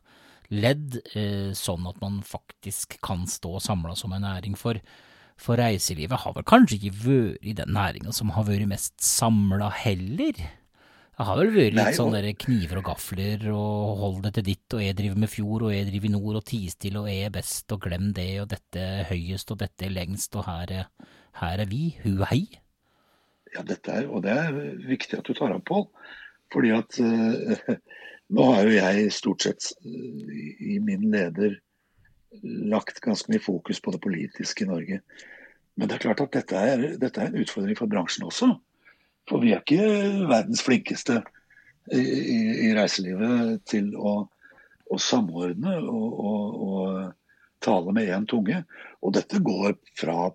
ledd, 0.54 0.96
eh, 1.12 1.52
sånn 1.56 1.86
at 1.90 2.00
man 2.02 2.22
faktisk 2.26 2.96
kan 3.04 3.26
stå 3.28 3.58
samla 3.62 3.94
som 3.98 4.14
en 4.16 4.24
næring. 4.26 4.56
For, 4.58 4.80
for 5.38 5.60
reiselivet 5.60 6.24
har 6.24 6.34
vel 6.36 6.46
kanskje 6.46 6.78
ikke 6.78 7.02
vært 7.04 7.46
i 7.46 7.54
den 7.56 7.74
næringa 7.76 8.14
som 8.14 8.32
har 8.34 8.46
vært 8.48 8.68
mest 8.70 8.96
samla 9.04 9.70
heller? 9.84 10.38
Det 11.18 11.26
har 11.26 11.38
vel 11.40 11.50
vært 11.50 11.74
litt 11.74 11.96
sånn 11.96 12.14
der 12.14 12.28
kniver 12.38 12.78
og 12.78 12.90
gafler 12.92 13.48
og 13.50 14.02
hold 14.02 14.20
det 14.26 14.36
til 14.36 14.44
ditt, 14.52 14.66
og 14.76 14.82
jeg 14.84 14.94
driver 15.00 15.18
med 15.18 15.32
fjord, 15.32 15.64
og 15.66 15.74
jeg 15.74 15.88
driver 15.88 16.06
i 16.06 16.12
nord, 16.14 16.36
og 16.38 16.44
tie 16.46 16.70
stille, 16.70 17.02
og 17.02 17.10
jeg 17.10 17.26
er 17.26 17.34
best, 17.34 17.66
og 17.74 17.82
glem 17.88 18.12
det, 18.14 18.28
og 18.42 18.46
dette 18.52 18.84
er 18.84 19.08
høyest, 19.08 19.50
og 19.50 19.58
dette 19.64 19.88
er 19.88 19.94
lengst, 19.96 20.38
og 20.38 20.46
her 20.46 20.74
er, 20.76 21.10
her 21.40 21.64
er 21.64 21.70
vi, 21.70 21.82
hu 22.04 22.22
hei. 22.30 22.44
Ja, 23.50 23.64
dette 23.66 23.96
er, 23.98 24.06
og 24.06 24.22
det 24.28 24.36
er 24.36 24.60
viktig 24.86 25.18
at 25.18 25.26
du 25.26 25.34
tar 25.34 25.56
opp, 25.56 25.66
Pål. 25.66 25.88
Fordi 26.54 26.70
at 26.76 27.00
uh, 27.02 27.74
nå 28.38 28.46
har 28.54 28.68
jo 28.68 28.76
jeg 28.76 29.10
stort 29.12 29.48
sett 29.48 29.72
uh, 29.82 30.36
i 30.70 30.78
min 30.84 31.10
leder 31.12 31.58
lagt 32.42 33.00
ganske 33.00 33.32
mye 33.32 33.42
fokus 33.42 33.80
på 33.80 33.92
det 33.94 34.00
politiske 34.04 34.64
i 34.64 34.68
Norge. 34.68 35.00
Men 35.78 35.88
det 35.88 35.96
er 35.96 36.04
klart 36.08 36.22
at 36.24 36.34
dette 36.34 36.64
er, 36.72 36.84
dette 37.00 37.22
er 37.22 37.30
en 37.30 37.42
utfordring 37.42 37.78
for 37.78 37.90
bransjen 37.90 38.26
også. 38.28 38.50
For 39.28 39.42
vi 39.44 39.52
er 39.54 39.62
ikke 39.62 40.26
verdens 40.28 40.64
flinkeste 40.64 41.20
i, 41.92 42.00
i, 42.00 42.38
i 42.68 42.72
reiselivet 42.76 43.62
til 43.68 43.92
å, 43.96 44.20
å 44.88 45.00
samordne 45.00 45.76
og, 45.78 46.18
og, 46.18 46.58
og 46.68 47.64
tale 47.64 47.94
med 47.94 48.10
én 48.14 48.26
tunge. 48.28 48.62
Og 49.04 49.14
dette 49.16 49.40
går 49.44 49.76
fra 49.98 50.30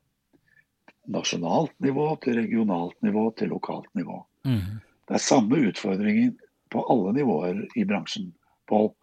nasjonalt 1.14 1.74
nivå 1.84 2.08
til 2.24 2.40
regionalt 2.40 2.96
nivå 3.04 3.28
til 3.38 3.52
lokalt 3.52 3.90
nivå. 3.98 4.22
Mm. 4.48 4.80
Det 5.10 5.18
er 5.18 5.24
samme 5.24 5.60
utfordringen 5.68 6.38
på 6.72 6.84
alle 6.90 7.12
nivåer 7.20 7.66
i 7.76 7.84
bransjen, 7.88 8.32
Pål. 8.70 8.94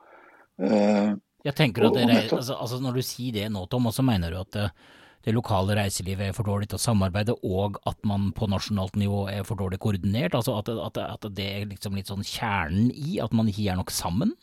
Uh, 0.60 1.18
jeg 1.46 1.56
tenker 1.56 1.86
at 1.88 1.96
dere, 1.96 2.22
altså, 2.28 2.56
altså 2.56 2.80
Når 2.82 2.98
du 2.98 3.04
sier 3.04 3.36
det 3.36 3.46
nå, 3.52 3.64
Tom, 3.70 3.88
så 3.94 4.04
mener 4.04 4.32
du 4.32 4.40
at 4.40 4.50
det, 4.56 4.66
det, 5.24 5.34
lokale 5.36 5.76
reiselivet 5.78 6.28
er 6.30 6.36
for 6.36 6.48
dårlig 6.48 6.68
til 6.70 6.80
å 6.80 6.82
samarbeide, 6.82 7.36
og 7.46 7.78
at 7.88 8.00
man 8.08 8.30
på 8.36 8.48
nasjonalt 8.50 8.98
nivå 9.00 9.26
er 9.32 9.46
for 9.48 9.60
dårlig 9.60 9.80
koordinert? 9.82 10.36
altså 10.36 10.58
At, 10.58 10.68
at, 10.68 11.00
at 11.00 11.28
det 11.36 11.48
er 11.48 11.70
liksom 11.70 11.96
litt 11.96 12.12
sånn 12.12 12.26
kjernen 12.26 12.90
i 12.92 13.20
at 13.24 13.36
man 13.36 13.48
ikke 13.48 13.64
gjør 13.68 13.80
nok 13.80 13.94
sammen? 13.94 14.34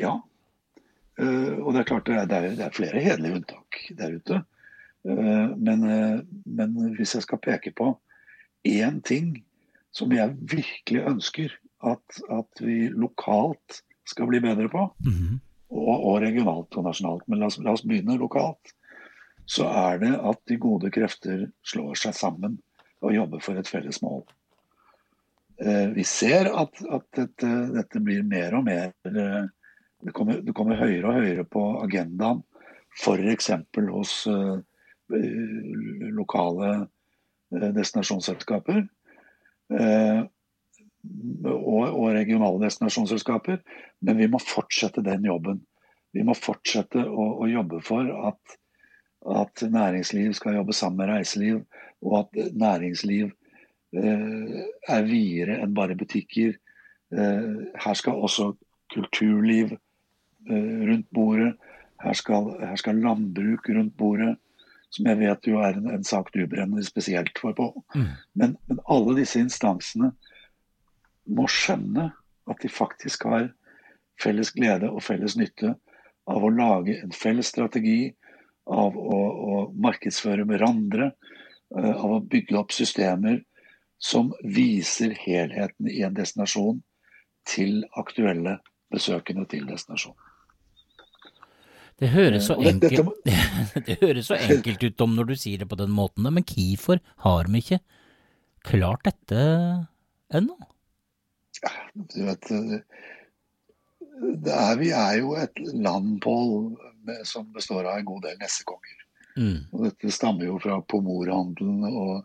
Ja, 0.00 0.16
uh, 1.20 1.54
og 1.60 1.74
det 1.74 1.82
er 1.82 1.90
klart 1.90 2.08
det 2.08 2.22
er, 2.22 2.48
det 2.56 2.64
er 2.66 2.74
flere 2.74 3.02
hederlige 3.02 3.40
unntak 3.40 3.82
der 3.98 4.16
ute. 4.16 4.42
Uh, 5.06 5.52
men, 5.56 5.84
uh, 5.86 6.18
men, 6.44 6.74
hvis 6.98 7.14
jeg 7.16 7.26
skal 7.26 7.42
peke 7.42 7.72
på 7.76 7.92
én 8.68 8.98
ting 9.06 9.38
som 9.96 10.10
jeg 10.14 10.34
virkelig 10.50 11.06
ønsker 11.08 11.54
at, 11.86 12.18
at 12.30 12.60
vi 12.62 12.90
lokalt 12.92 13.80
skal 14.08 14.28
bli 14.30 14.40
bedre 14.42 14.68
på, 14.68 14.84
mm 15.06 15.12
-hmm. 15.12 15.38
Og, 15.70 15.94
og, 15.94 16.18
regionalt 16.24 16.76
og 16.76 16.86
nasjonalt, 16.86 17.24
men 17.28 17.40
la 17.40 17.48
oss, 17.50 17.58
la 17.62 17.74
oss, 17.74 17.86
begynne 17.86 18.18
lokalt, 18.20 18.74
så 19.50 19.66
er 19.70 20.02
det 20.02 20.12
at 20.14 20.42
de 20.50 20.58
gode 20.62 20.90
krefter 20.94 21.48
slår 21.66 21.96
seg 21.98 22.14
sammen 22.16 22.58
og 23.00 23.14
jobber 23.14 23.42
for 23.42 23.58
et 23.58 23.70
felles 23.70 24.02
mål. 24.04 24.22
Eh, 25.60 25.88
vi 25.96 26.04
ser 26.06 26.50
at, 26.50 26.82
at 26.84 27.06
dette, 27.16 27.50
dette, 27.74 28.02
blir 28.04 28.22
mer 28.26 28.56
og 28.58 28.66
mer 28.68 28.92
det 29.04 30.14
kommer, 30.16 30.40
det 30.40 30.54
kommer 30.56 30.80
høyere 30.80 31.10
og 31.10 31.18
høyere 31.18 31.44
på 31.44 31.64
agendaen, 31.82 32.44
f.eks. 32.96 33.50
hos 33.90 34.14
Eh, 35.10 36.10
lokale 36.12 36.88
eh, 37.56 37.68
destinasjonsselskaper. 37.74 38.86
Og, 41.00 41.84
og 41.88 42.10
regionale 42.12 42.60
destinasjonsselskaper. 42.66 43.60
Men 44.04 44.18
vi 44.20 44.28
må 44.28 44.40
fortsette 44.42 45.04
den 45.04 45.24
jobben. 45.24 45.62
Vi 46.12 46.24
må 46.26 46.34
fortsette 46.36 47.04
å, 47.06 47.26
å 47.44 47.48
jobbe 47.48 47.80
for 47.86 48.08
at, 48.30 48.56
at, 49.38 49.62
næringsliv 49.62 50.34
skal 50.36 50.58
jobbe 50.58 50.74
sammen 50.76 51.04
med 51.04 51.12
reiseliv, 51.12 51.62
og 52.02 52.16
at 52.24 52.40
næringsliv 52.58 53.30
eh, 53.30 54.58
er 54.90 55.06
videre 55.06 55.60
enn 55.62 55.76
bare 55.76 55.96
butikker. 55.98 56.56
Eh, 57.14 57.48
her 57.84 57.98
skal 57.98 58.20
også 58.26 58.50
kulturliv 58.92 59.76
eh, 59.76 60.78
rundt 60.90 61.08
bordet. 61.14 61.54
Her 62.02 62.16
skal, 62.16 62.54
her 62.64 62.76
skal 62.80 63.00
landbruk 63.00 63.68
rundt 63.70 63.96
bordet 64.00 64.34
som 64.94 65.06
jeg 65.06 65.20
vet 65.20 65.46
jo 65.46 65.60
er 65.62 65.78
en, 65.78 65.88
en 65.94 66.06
sak 66.06 66.32
du 66.34 66.42
brenner 66.50 66.82
spesielt 66.86 67.38
for 67.38 67.54
på. 67.56 67.68
Mm. 67.94 68.08
Men, 68.34 68.56
men, 68.66 68.82
alle 68.90 69.16
disse 69.20 69.40
instansene 69.42 70.12
må 71.28 71.46
skjønne 71.50 72.10
at 72.50 72.62
de 72.62 72.70
faktisk 72.72 73.26
har 73.28 73.50
felles 74.20 74.52
glede 74.56 74.90
og 74.90 75.02
felles 75.04 75.36
nytte 75.38 75.74
av 76.30 76.44
å 76.44 76.52
lage 76.52 76.98
en 77.00 77.12
felles 77.16 77.50
strategi, 77.50 78.12
av 78.70 78.94
å, 78.94 79.18
å 79.18 79.54
markedsføre 79.82 80.44
hverandre, 80.46 81.10
andre, 81.10 81.94
av 81.96 82.16
å 82.16 82.20
bygge 82.20 82.58
opp 82.58 82.74
systemer 82.74 83.40
som 84.00 84.32
viser 84.44 85.14
helheten 85.24 85.88
i 85.90 86.02
en 86.06 86.16
destinasjon 86.16 86.80
til 87.48 87.84
aktuelle 88.00 88.58
besøkende 88.92 89.46
til 89.50 89.66
destinasjonen. 89.68 90.18
Det 92.00 92.08
høres, 92.14 92.46
så 92.48 92.56
Eh, 92.56 92.70
enkelt, 92.70 93.10
det 93.86 93.98
høres 94.00 94.30
så 94.30 94.38
enkelt 94.40 94.82
ut 94.82 95.02
om 95.04 95.16
når 95.18 95.32
du 95.32 95.34
sier 95.36 95.60
det 95.60 95.68
på 95.68 95.76
den 95.76 95.92
måten, 95.92 96.24
men 96.24 96.46
hvorfor 96.48 97.02
har 97.26 97.50
vi 97.52 97.60
ikke 97.60 97.82
klart 98.64 99.04
dette 99.04 99.42
ennå? 100.32 100.56
Du 102.14 102.24
vet, 102.24 102.50
det 104.44 104.54
er, 104.54 104.74
vi 104.80 104.90
er 104.96 105.18
jo 105.20 105.34
et 105.38 105.60
land, 105.74 106.18
Pål, 106.22 106.74
som 107.28 107.48
består 107.54 107.88
av 107.88 107.98
en 107.98 108.08
god 108.08 108.26
del 108.28 108.38
nessekonger. 108.40 108.96
Mm. 109.36 109.58
Og 109.72 109.86
dette 109.88 110.12
stammer 110.14 110.48
jo 110.48 110.58
fra 110.62 110.80
pomorhandelen 110.90 111.84
og, 111.90 112.24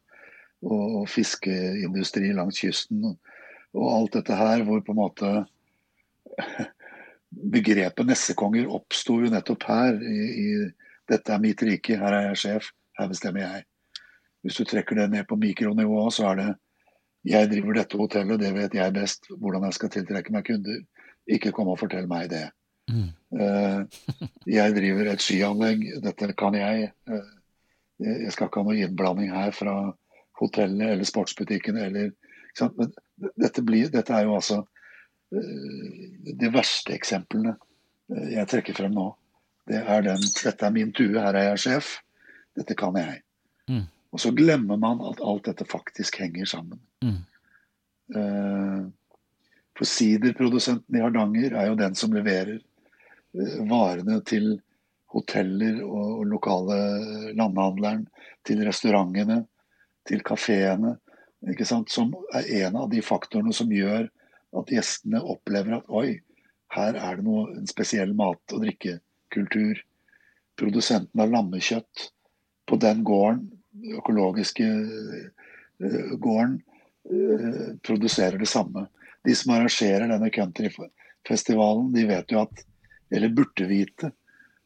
og 0.66 1.04
fiskeindustri 1.12 2.32
langs 2.36 2.62
kysten. 2.64 3.04
Og, 3.06 3.36
og 3.76 3.92
alt 3.92 4.18
dette 4.20 4.40
her 4.40 4.64
hvor 4.68 4.84
på 4.86 4.96
en 4.96 5.02
måte 5.02 5.32
begrepet 7.56 8.08
nessekonger 8.08 8.72
oppsto 8.72 9.20
jo 9.24 9.32
nettopp 9.32 9.68
her. 9.70 10.02
I, 10.02 10.20
i 10.46 10.50
'Dette 11.06 11.36
er 11.36 11.42
mitt 11.42 11.62
rike, 11.62 12.00
her 12.02 12.16
er 12.18 12.24
jeg 12.32 12.38
sjef, 12.42 12.72
her 12.98 13.10
bestemmer 13.12 13.44
jeg'. 13.44 13.66
Hvis 14.42 14.58
du 14.58 14.66
trekker 14.66 14.98
det 14.98 15.10
ned 15.12 15.28
på 15.30 15.38
mikronivå, 15.38 16.00
så 16.10 16.32
er 16.32 16.40
det 16.40 16.48
'jeg 17.26 17.50
driver 17.50 17.74
dette 17.80 17.98
hotellet, 17.98 18.40
det 18.40 18.54
vet 18.54 18.76
jeg 18.78 18.94
best', 18.94 19.30
hvordan 19.30 19.66
jeg 19.66 19.74
skal 19.74 19.90
tiltrekke 19.90 20.34
meg 20.34 20.46
kunder. 20.46 20.84
Ikke 21.28 21.52
kom 21.52 21.72
og 21.74 21.80
fortell 21.82 22.08
meg 22.08 22.30
det. 22.30 22.50
Mm. 22.92 23.10
Uh, 23.34 23.82
jeg 24.46 24.76
driver 24.76 25.10
et 25.10 25.24
skianlegg, 25.24 25.88
dette 26.04 26.34
kan 26.38 26.54
jeg. 26.54 26.92
Uh, 27.10 27.32
jeg 28.00 28.32
skal 28.36 28.50
ikke 28.50 28.62
ha 28.62 28.68
noe 28.68 28.78
innblanding 28.78 29.32
her 29.34 29.52
fra 29.56 29.76
hotellet 30.40 30.94
eller 30.94 31.08
sportsbutikken 31.08 31.80
eller? 31.82 32.14
Men 32.78 32.94
dette, 33.42 33.64
blir, 33.66 33.90
dette 33.90 34.14
er 34.14 34.28
jo 34.28 34.36
altså 34.38 34.62
uh, 34.62 35.92
de 36.30 36.52
verste 36.54 36.94
eksemplene 36.94 37.56
jeg 38.06 38.46
trekker 38.52 38.76
frem 38.78 38.94
nå. 38.94 39.08
Det 39.66 39.80
er 39.82 40.04
den 40.06 40.22
'dette 40.22 40.66
er 40.68 40.74
min 40.76 40.92
tue, 40.94 41.18
her 41.18 41.34
er 41.34 41.48
jeg 41.56 41.64
sjef', 41.64 41.96
dette 42.54 42.76
kan 42.78 42.94
jeg. 43.00 43.24
Mm. 43.66 43.88
Og 44.16 44.22
så 44.24 44.32
glemmer 44.32 44.80
man 44.80 45.02
at 45.04 45.20
alt 45.20 45.50
dette 45.50 45.68
faktisk 45.68 46.22
henger 46.24 46.48
sammen. 46.48 46.80
Mm. 47.04 47.18
Eh, 48.16 48.86
For 49.76 49.90
siderprodusenten 49.92 50.96
i 50.96 51.02
Hardanger 51.04 51.58
er 51.60 51.68
jo 51.68 51.76
den 51.76 51.98
som 52.00 52.14
leverer 52.16 52.54
eh, 52.56 53.58
varene 53.68 54.22
til 54.24 54.54
hoteller 55.12 55.82
og 55.84 56.24
lokale 56.28 56.78
landhandleren, 57.36 58.06
til 58.48 58.64
restaurantene, 58.68 59.42
til 60.08 60.24
kafeene. 60.24 60.96
Som 61.92 62.16
er 62.34 62.48
en 62.64 62.80
av 62.80 62.88
de 62.90 63.04
faktorene 63.04 63.54
som 63.54 63.72
gjør 63.72 64.08
at 64.56 64.72
gjestene 64.72 65.20
opplever 65.22 65.78
at 65.78 65.92
oi, 65.92 66.22
her 66.76 66.96
er 66.96 67.20
det 67.20 67.28
noe, 67.28 67.50
en 67.56 67.68
spesiell 67.68 68.16
mat- 68.16 68.56
og 68.56 68.64
drikkekultur. 68.64 69.84
Produsenten 70.56 71.20
av 71.20 71.36
lammekjøtt 71.36 72.10
på 72.66 72.80
den 72.80 73.04
gården, 73.04 73.50
økologiske 74.00 74.66
eh, 74.66 76.14
gården, 76.22 76.60
eh, 77.12 77.74
produserer 77.86 78.38
det 78.42 78.50
samme. 78.50 78.88
De 79.26 79.36
som 79.36 79.56
arrangerer 79.56 80.08
denne 80.10 80.30
countryfestivalen, 80.34 81.92
de 81.94 82.06
vet 82.10 82.32
jo 82.32 82.44
at, 82.44 82.64
eller 83.12 83.34
burde 83.34 83.68
vite, 83.70 84.12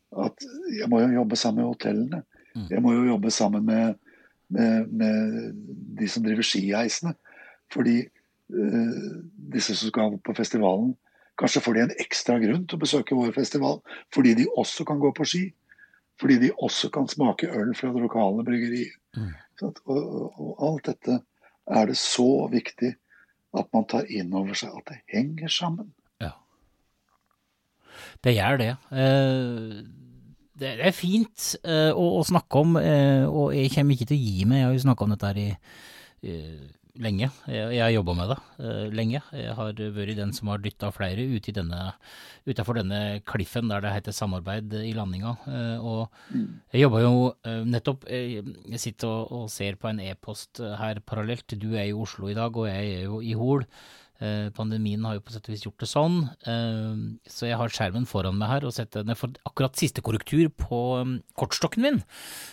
at 0.09 0.45
jeg 0.73 0.89
må 0.89 1.01
jo 1.03 1.17
jobbe 1.19 1.37
sammen 1.37 1.63
med 1.63 1.73
hotellene. 1.73 2.21
Mm. 2.55 2.67
Jeg 2.69 2.83
må 2.83 2.93
jo 2.95 3.09
jobbe 3.11 3.31
sammen 3.31 3.65
med, 3.65 3.99
med, 4.49 4.87
med 4.89 5.51
de 5.99 6.07
som 6.09 6.25
driver 6.25 6.45
skiheisene. 6.45 7.13
Fordi 7.69 7.99
uh, 8.01 9.19
disse 9.53 9.75
som 9.77 9.91
skal 9.91 10.17
på 10.25 10.33
festivalen, 10.33 10.95
kanskje 11.39 11.61
får 11.61 11.77
de 11.77 11.83
en 11.83 11.95
ekstra 12.01 12.39
grunn 12.41 12.65
til 12.65 12.79
å 12.79 12.81
besøke 12.81 13.17
vår 13.17 13.35
festival. 13.37 13.83
Fordi 14.15 14.33
de 14.39 14.47
også 14.57 14.87
kan 14.89 15.01
gå 15.01 15.13
på 15.15 15.27
ski. 15.29 15.43
Fordi 16.19 16.39
de 16.41 16.51
også 16.57 16.89
kan 16.91 17.07
smake 17.07 17.51
øl 17.55 17.75
fra 17.77 17.93
det 17.93 18.01
lokale 18.03 18.43
bryggeriet. 18.47 18.97
Mm. 19.17 19.33
At, 19.65 19.79
Og, 19.85 20.39
og, 20.39 20.51
alt 20.69 20.89
dette 20.91 21.19
er 21.69 21.89
det 21.89 21.97
så 21.99 22.47
viktig 22.51 22.93
at 23.59 23.71
man 23.73 23.87
tar 23.89 24.09
inn 24.13 24.33
over 24.37 24.57
seg 24.57 24.75
at 24.77 24.91
det 24.91 24.99
henger 25.09 25.49
sammen. 25.53 25.89
Ja. 26.21 26.35
Det 28.23 28.35
gjør 28.35 28.61
det. 28.61 28.73
Eh, 28.91 29.79
Det 30.59 30.73
er 30.83 30.91
fint 30.91 31.55
eh, 31.63 31.95
å, 31.95 32.19
snakke 32.27 32.59
om, 32.59 32.75
eh, 32.77 33.23
og 33.23 33.53
jeg 33.55 33.71
kommer 33.71 33.95
ikke 33.95 34.09
til 34.09 34.17
å 34.19 34.25
gi 34.25 34.45
meg. 34.45 34.57
Jeg 34.59 34.67
har 34.67 34.73
jo 34.75 34.81
snakka 34.83 35.05
om 35.05 35.13
dette 35.13 35.29
her 35.29 35.39
i 35.39 35.49
lenge. 36.99 37.29
Jeg, 37.47 37.79
har 37.79 37.91
jobba 37.93 38.15
med 38.17 38.31
det 38.31 38.37
eh, 38.63 38.87
lenge. 38.95 39.21
Jeg 39.35 39.55
har 39.57 39.71
vært 39.95 40.17
den 40.17 40.33
som 40.35 40.51
har 40.51 40.61
dytta 40.63 40.91
flere 40.95 41.25
ut 41.31 41.49
denne, 41.55 41.81
utenfor 42.47 42.79
denne 42.79 43.01
kliffen 43.27 43.71
der 43.71 43.83
det 43.83 43.93
heter 43.95 44.15
samarbeid 44.15 44.75
i 44.81 44.91
landinga. 44.97 45.35
Eh, 45.49 45.77
og 45.79 46.11
jeg 46.73 46.83
jobba 46.83 47.03
jo 47.05 47.13
eh, 47.47 47.63
nettopp 47.67 48.05
Jeg 48.09 48.81
sitter 48.81 49.31
og, 49.31 49.47
ser 49.53 49.79
på 49.79 49.91
en 49.91 50.03
e-post 50.03 50.59
her 50.59 51.01
parallelt. 51.05 51.57
Du 51.59 51.71
er 51.73 51.89
i 51.89 51.95
Oslo 51.95 52.29
i 52.29 52.37
dag, 52.37 52.55
og 52.55 52.69
jeg 52.69 52.99
er 52.99 53.07
jo 53.07 53.23
i 53.23 53.35
Hol. 53.39 53.65
Eh, 54.19 54.49
Pandemien 54.51 55.05
har 55.07 55.15
jo 55.15 55.21
på 55.23 55.31
sett 55.31 55.45
og 55.47 55.53
vis 55.53 55.61
gjort 55.63 55.79
det 55.79 55.87
sånn, 55.87 56.17
eh, 56.43 57.03
så 57.31 57.47
jeg 57.47 57.59
har 57.59 57.71
skjermen 57.71 58.07
foran 58.09 58.35
meg 58.35 58.51
her 58.51 58.65
og 58.67 58.73
setter 58.75 59.05
ned 59.07 59.15
for 59.19 59.31
akkurat 59.47 59.79
siste 59.79 60.03
korrektur 60.03 60.49
på 60.51 60.79
um, 60.99 61.13
kortstokken 61.39 61.85
min, 61.85 62.01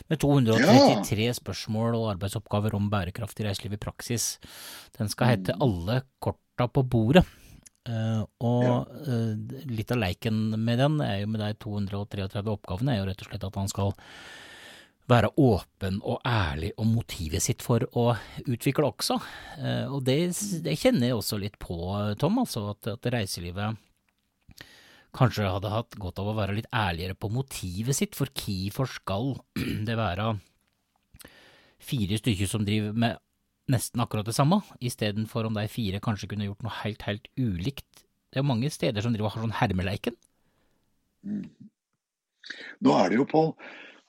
med 0.07 0.21
233 0.23 1.27
spørsmål 1.41 1.99
og 1.99 2.13
arbeidsoppgaver 2.15 2.77
om 2.79 2.87
bærekraftig 2.93 3.49
reiseliv 3.49 3.75
i 3.75 3.83
praksis. 3.83 4.37
Den 4.95 5.11
skal 5.11 5.35
hete 5.35 5.59
Alle 5.59 6.05
korta 6.23 6.71
på 6.71 6.87
bordet. 6.87 7.27
Eh, 7.87 8.23
og 8.47 8.89
litt 9.71 9.91
av 9.95 10.03
leiken 10.03 10.55
med 10.55 10.79
den 10.83 11.01
er 11.03 11.21
jo 11.25 11.31
med 11.35 11.43
de 11.43 11.53
233 11.67 12.47
oppgavene 12.47 12.95
er 12.95 13.03
jo 13.03 13.11
rett 13.11 13.27
og 13.27 13.31
slett 13.33 13.47
at 13.51 13.59
han 13.59 13.71
skal 13.71 13.95
være 15.11 15.31
åpen 15.39 16.01
og 16.03 16.23
ærlig 16.27 16.73
om 16.83 16.91
motivet 16.97 17.45
sitt 17.45 17.63
for 17.63 17.85
å 17.95 18.09
utvikle 18.47 18.89
også. 18.89 19.19
Eh, 19.61 19.85
og 19.87 20.03
det, 20.07 20.19
det 20.65 20.79
kjenner 20.81 21.11
jeg 21.11 21.19
også 21.19 21.39
litt 21.41 21.59
på, 21.63 21.77
Tom, 22.21 22.41
altså 22.43 22.69
at, 22.73 22.91
at 22.97 23.11
reiselivet 23.15 23.79
kanskje 25.17 25.49
hadde 25.49 25.73
hatt 25.73 25.97
godt 26.01 26.19
av 26.21 26.31
å 26.31 26.37
være 26.37 26.59
litt 26.59 26.69
ærligere 26.75 27.17
på 27.17 27.31
motivet 27.33 27.97
sitt, 27.97 28.19
for 28.19 28.29
hvorfor 28.29 28.91
skal 28.91 29.33
det 29.89 29.97
være 29.99 30.35
fire 31.87 32.19
stykker 32.21 32.51
som 32.51 32.67
driver 32.67 32.97
med 32.97 33.23
nesten 33.73 34.03
akkurat 34.03 34.27
det 34.27 34.37
samme, 34.37 34.61
istedenfor 34.85 35.49
om 35.49 35.57
de 35.57 35.67
fire 35.71 36.03
kanskje 36.03 36.29
kunne 36.31 36.47
gjort 36.47 36.63
noe 36.67 36.75
helt, 36.83 37.03
helt 37.07 37.27
ulikt. 37.39 38.05
Det 38.31 38.43
er 38.43 38.47
mange 38.47 38.71
steder 38.71 39.03
som 39.03 39.15
driver 39.15 39.35
har 39.35 39.43
sånn 39.43 39.59
hermeleiken. 39.59 40.19
Nå 42.85 42.95
er 42.95 43.11
det 43.11 43.19
jo, 43.19 43.27
Pål, 43.27 43.51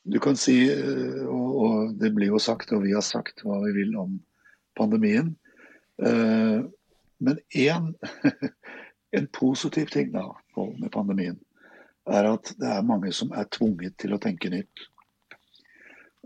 du 0.08 0.20
kan 0.20 0.38
si, 0.40 0.56
eh, 0.72 1.26
og, 1.28 1.96
det 2.00 2.14
blir 2.16 2.32
jo 2.32 2.40
sagt, 2.40 2.72
og 2.72 2.86
vi 2.86 2.94
har 2.96 3.04
sagt 3.04 3.44
hva 3.44 3.60
vi 3.66 3.74
vil 3.82 3.96
om 4.00 4.18
pandemien. 4.80 5.36
Eh, 6.00 6.64
Men 7.20 7.40
en, 7.58 7.96
en 9.18 9.28
positiv 9.34 9.90
ting 9.90 10.12
da, 10.14 10.28
med 10.56 10.92
pandemien, 10.94 11.40
er 12.06 12.28
at 12.30 12.52
det 12.62 12.68
er 12.70 12.86
mange 12.86 13.10
som 13.12 13.32
er 13.34 13.50
tvunget 13.50 13.96
til 13.98 14.14
å 14.14 14.20
tenke 14.22 14.52
nytt. 14.54 14.84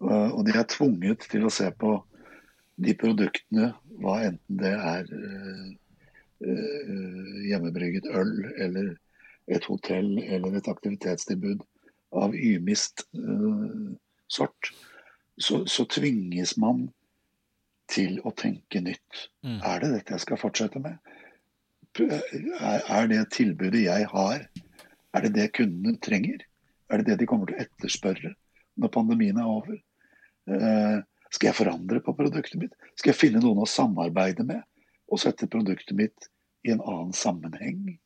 Eh, 0.04 0.30
Og 0.36 0.44
de 0.46 0.52
er 0.52 0.68
tvunget 0.68 1.24
til 1.32 1.48
å 1.48 1.54
se 1.54 1.70
på 1.72 1.96
de 2.82 2.94
produktene, 2.98 3.72
hva 4.02 4.18
enten 4.26 4.58
det 4.58 4.74
er 4.74 5.10
hjemmebrygget 6.42 8.08
øl 8.18 8.32
eller 8.66 8.96
et 9.54 9.68
hotell 9.70 10.16
eller 10.24 10.56
et 10.58 10.70
aktivitetstilbud 10.72 11.62
av 12.12 12.36
ymist 12.36 13.06
uh, 13.16 13.92
sort, 14.32 14.72
så, 15.38 15.64
så 15.66 15.86
tvinges 15.90 16.58
man 16.60 16.90
til 17.92 18.20
å 18.24 18.32
tenke 18.38 18.82
nytt. 18.84 19.28
Mm. 19.44 19.60
Er 19.60 19.84
det 19.84 19.92
dette 19.96 20.16
jeg 20.16 20.26
skal 20.26 20.40
fortsette 20.40 20.82
med? 20.84 21.00
Er, 22.00 22.84
er 22.88 23.08
det 23.12 23.24
tilbudet 23.36 23.84
jeg 23.84 24.08
har, 24.14 24.46
er 25.12 25.26
det 25.26 25.34
det 25.36 25.50
kundene 25.58 26.00
trenger? 26.04 26.44
Er 26.92 27.02
det 27.02 27.12
det 27.12 27.22
de 27.22 27.28
kommer 27.28 27.50
til 27.50 27.60
å 27.60 27.66
etterspørre 27.66 28.34
når 28.80 28.94
pandemien 28.94 29.40
er 29.40 29.50
over? 29.50 29.80
Uh, 30.50 31.00
skal 31.32 31.52
jeg 31.52 31.60
forandre 31.62 32.02
på 32.04 32.16
produktet 32.16 32.60
mitt? 32.60 32.76
Skal 33.00 33.14
jeg 33.14 33.20
finne 33.20 33.42
noen 33.44 33.64
å 33.64 33.70
samarbeide 33.70 34.46
med 34.48 34.64
og 35.12 35.20
sette 35.20 35.50
produktet 35.52 35.96
mitt 35.98 36.30
i 36.68 36.74
en 36.74 36.84
annen 36.84 37.16
sammenheng? 37.16 37.98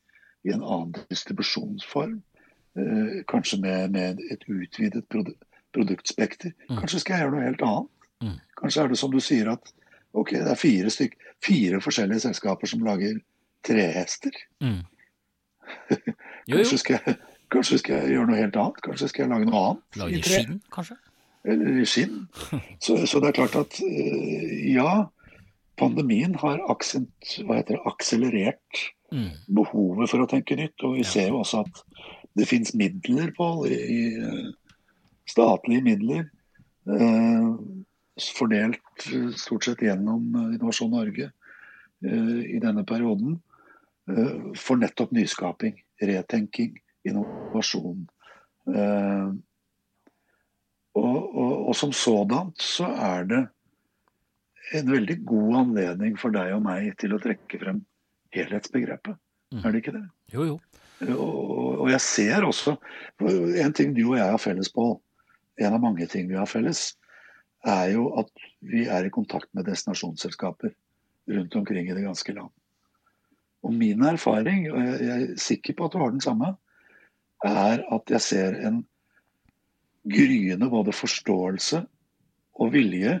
I 0.46 0.54
en 0.54 0.62
annen 0.62 0.94
distribusjonsform? 1.10 2.20
Eh, 2.76 3.22
kanskje 3.30 3.58
med, 3.62 3.90
med 3.94 4.20
et 4.30 4.42
utvidet 4.52 5.06
produ 5.08 5.32
produktspekter. 5.76 6.52
Mm. 6.70 6.78
Kanskje 6.80 7.00
skal 7.02 7.14
jeg 7.16 7.24
gjøre 7.26 7.32
noe 7.34 7.44
helt 7.44 7.62
annet? 7.66 7.88
Mm. 8.24 8.36
Kanskje 8.56 8.82
er 8.82 8.88
det 8.92 8.96
som 9.00 9.10
du 9.12 9.18
sier 9.20 9.50
at 9.52 9.72
ok, 10.16 10.30
det 10.32 10.48
er 10.48 10.56
fire, 10.60 10.92
styk, 10.92 11.16
fire 11.44 11.80
forskjellige 11.84 12.22
selskaper 12.24 12.70
som 12.70 12.84
lager 12.86 13.18
trehester. 13.66 14.32
Mm. 14.64 14.78
Kanskje 16.52 16.78
skal, 16.80 17.00
jeg, 17.04 17.16
kanskje 17.52 17.78
skal 17.82 17.98
jeg 18.00 18.14
gjøre 18.14 18.30
noe 18.30 18.38
helt 18.40 18.56
annet? 18.62 18.80
Kanskje 18.86 19.10
skal 19.12 19.26
jeg 19.26 19.32
lage 19.34 19.50
noe 19.50 19.62
annet? 19.66 19.84
Lage 20.00 20.16
i 20.16 20.22
tre? 20.24 20.40
skinn, 20.40 20.60
kanskje? 20.72 20.96
Eller 21.46 21.80
i 21.82 21.86
skinn. 21.86 22.16
Så, 22.84 22.96
så 23.06 23.20
det 23.22 23.28
er 23.30 23.36
klart 23.42 23.58
at 23.60 23.76
eh, 23.84 24.72
ja, 24.72 24.92
pandemien 25.78 26.34
har 26.40 26.62
aksent, 26.72 27.36
hva 27.46 27.60
heter 27.60 27.76
det, 27.78 27.84
akselerert 27.92 28.86
Mm. 29.14 29.28
behovet 29.54 30.10
for 30.10 30.18
å 30.18 30.26
tenke 30.26 30.56
nytt. 30.58 30.82
Og 30.82 30.96
vi 30.96 31.04
Ja. 31.04 31.06
ser 31.06 31.28
jo 31.28 31.36
også 31.38 31.60
at 31.62 31.76
Det 32.36 32.46
fins 32.48 32.74
midler, 32.76 33.30
Pål, 33.36 33.66
i 33.72 34.02
statlige 35.28 35.84
midler. 35.86 36.26
Fordelt 38.36 39.06
stort 39.40 39.64
sett 39.64 39.82
gjennom 39.82 40.28
Innovasjon 40.52 40.92
Norge 40.92 41.30
i 42.04 42.60
denne 42.62 42.84
perioden. 42.88 43.38
For 44.60 44.76
nettopp 44.78 45.16
nyskaping, 45.16 45.80
retenking, 46.04 46.76
innovasjon. 47.08 48.04
Og, 50.96 51.18
og, 51.36 51.52
og 51.68 51.74
som 51.76 51.92
sådant 51.96 52.62
så 52.62 52.88
er 52.92 53.26
det 53.28 53.42
en 54.74 54.88
veldig 54.90 55.18
god 55.28 55.60
anledning 55.60 56.16
for 56.18 56.34
deg 56.34 56.54
og 56.56 56.64
meg 56.64 56.88
til 57.00 57.14
å 57.14 57.20
trekke 57.22 57.60
frem 57.60 57.82
helhetsbegrepet. 58.34 59.18
Mm. 59.54 59.60
Er 59.62 59.72
det 59.72 59.82
ikke 59.82 59.94
det? 59.94 60.06
Jo, 60.32 60.46
jo. 60.48 60.56
Og, 61.04 61.90
jeg 61.90 62.00
ser 62.00 62.44
også 62.46 62.76
En 63.60 63.74
ting 63.76 63.92
du 63.96 64.06
og 64.06 64.16
jeg 64.16 64.30
har 64.30 64.40
felles 64.40 64.70
på, 64.72 64.94
en 65.60 65.74
av 65.76 65.80
mange 65.80 66.06
ting 66.08 66.28
vi 66.28 66.36
har 66.36 66.48
felles, 66.48 66.96
er 67.66 67.92
jo 67.94 68.08
at 68.20 68.30
vi 68.64 68.84
er 68.92 69.06
i 69.06 69.12
kontakt 69.12 69.48
med 69.56 69.66
destinasjonsselskaper 69.68 70.72
rundt 71.32 71.56
omkring 71.56 71.88
i 71.88 71.96
det 71.96 72.04
ganske 72.04 72.34
land. 72.36 72.52
Og 73.64 73.72
min 73.74 74.04
erfaring, 74.04 74.68
og 74.70 74.82
jeg 74.84 75.14
er 75.16 75.40
sikker 75.40 75.74
på 75.74 75.86
at 75.86 75.96
du 75.96 75.98
har 76.02 76.12
den 76.12 76.22
samme, 76.22 76.52
er 77.44 77.82
at 77.92 78.12
jeg 78.12 78.20
ser 78.22 78.58
en 78.68 78.82
gryende 80.06 80.68
både 80.70 80.94
forståelse 80.94 81.82
og 82.62 82.72
vilje 82.72 83.18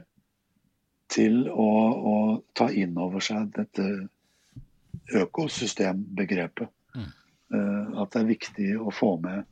til 1.12 1.46
å, 1.50 1.70
å 2.12 2.16
ta 2.56 2.68
inn 2.70 2.96
over 2.98 3.22
seg 3.22 3.50
dette 3.56 3.86
økosystembegrepet. 5.14 6.70
Uh, 7.46 8.02
at 8.02 8.10
det 8.10 8.22
er 8.22 8.30
viktig 8.32 8.72
å 8.82 8.90
få 8.90 9.12
med 9.22 9.44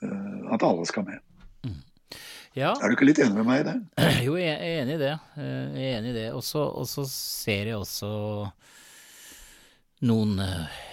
uh, 0.00 0.52
at 0.54 0.64
alle 0.64 0.86
skal 0.88 1.04
med. 1.04 1.20
Mm. 1.66 1.82
Ja. 2.56 2.70
Er 2.78 2.88
du 2.88 2.96
ikke 2.96 3.08
litt 3.10 3.20
enig 3.20 3.36
med 3.36 3.48
meg 3.48 3.64
i 3.64 3.66
det? 3.68 3.74
Jo, 4.26 4.38
jeg 4.40 4.54
er 4.54 4.84
enig 4.84 4.96
i 4.96 5.02
det. 5.02 5.14
Eh, 5.36 5.74
jeg 5.74 5.88
er 5.90 5.98
enig 5.98 6.12
i 6.14 6.16
det. 6.16 6.28
Og 6.32 6.44
så 6.88 7.04
ser 7.10 7.72
jeg 7.72 7.76
også 7.76 8.08
noen 10.04 10.38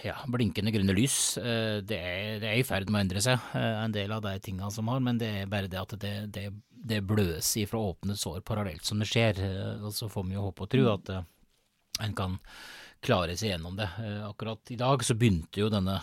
ja, 0.03 0.15
blinkende 0.31 0.73
grønne 0.73 0.95
lys. 0.97 1.35
Det 1.37 1.99
er, 1.99 2.41
det 2.41 2.49
er, 2.49 2.57
i 2.57 2.65
ferd 2.65 2.89
med 2.89 2.97
å 2.97 3.03
endre 3.05 3.23
seg, 3.23 3.43
en 3.59 3.93
del 3.93 4.11
av 4.15 4.23
de 4.23 4.33
tingene 4.41 4.71
som 4.73 4.87
har, 4.89 5.01
men 5.03 5.19
det 5.19 5.31
er 5.41 5.51
bare 5.51 5.69
det 5.69 5.81
at 5.81 5.95
det, 5.99 6.13
det, 6.33 6.45
det 6.71 7.01
bløs 7.05 7.49
ifra 7.59 7.81
åpne 7.91 8.15
sår 8.17 8.39
parallelt 8.47 8.87
som 8.87 9.03
det 9.03 9.09
skjer. 9.11 9.43
Og 9.83 9.91
så 9.95 10.09
får 10.09 10.29
vi 10.29 10.39
jo 10.39 10.47
håpe 10.47 10.65
og 10.65 10.71
tro 10.71 10.87
at 10.95 11.13
en 11.13 12.15
kan 12.17 12.39
klare 13.01 13.33
seg 13.37 13.53
gjennom 13.53 13.75
det. 13.79 13.87
Akkurat 14.27 14.71
i 14.73 14.77
dag 14.79 15.01
så 15.05 15.15
begynte 15.17 15.63
jo 15.63 15.71
denne 15.73 15.97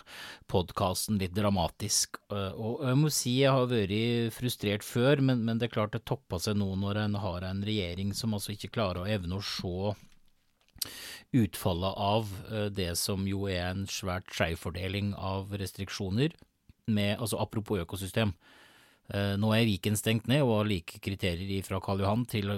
podkasten 0.51 1.20
litt 1.20 1.36
dramatisk, 1.36 2.18
og 2.28 2.82
jeg 2.82 2.99
må 2.99 3.12
si 3.14 3.36
jeg 3.38 3.55
har 3.55 3.70
vært 3.70 4.34
frustrert 4.34 4.86
før, 4.86 5.22
men, 5.22 5.44
men 5.46 5.61
det 5.61 5.68
er 5.68 5.76
klart 5.76 5.94
det 5.94 6.03
toppa 6.09 6.40
seg 6.42 6.59
nå 6.59 6.72
når 6.82 7.05
en 7.05 7.18
har 7.22 7.46
en 7.46 7.62
regjering 7.66 8.11
som 8.18 8.34
altså 8.34 8.57
ikke 8.57 8.72
klarer 8.74 9.05
å 9.05 9.11
evne 9.18 9.38
å 9.38 9.44
se 9.44 9.94
utfallet 11.36 11.94
av 11.96 12.28
eh, 12.53 12.68
det 12.72 12.92
som 12.99 13.26
jo 13.28 13.46
er 13.51 13.72
en 13.72 13.86
svært 13.90 14.30
skjevfordeling 14.34 15.12
av 15.14 15.53
restriksjoner, 15.61 16.36
med, 16.88 17.18
altså 17.18 17.40
apropos 17.42 17.82
økosystem. 17.82 18.32
Eh, 19.12 19.34
nå 19.40 19.53
er 19.53 19.66
Viken 19.68 19.99
stengt 19.99 20.28
ned 20.30 20.44
og 20.46 20.55
har 20.62 20.70
like 20.70 21.01
kriterier 21.05 21.64
fra 21.66 21.80
Karl 21.84 22.05
Johan 22.05 22.24
til, 22.28 22.55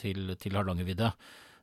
til, 0.00 0.34
til 0.40 0.58
Hardangervidda. 0.58 1.14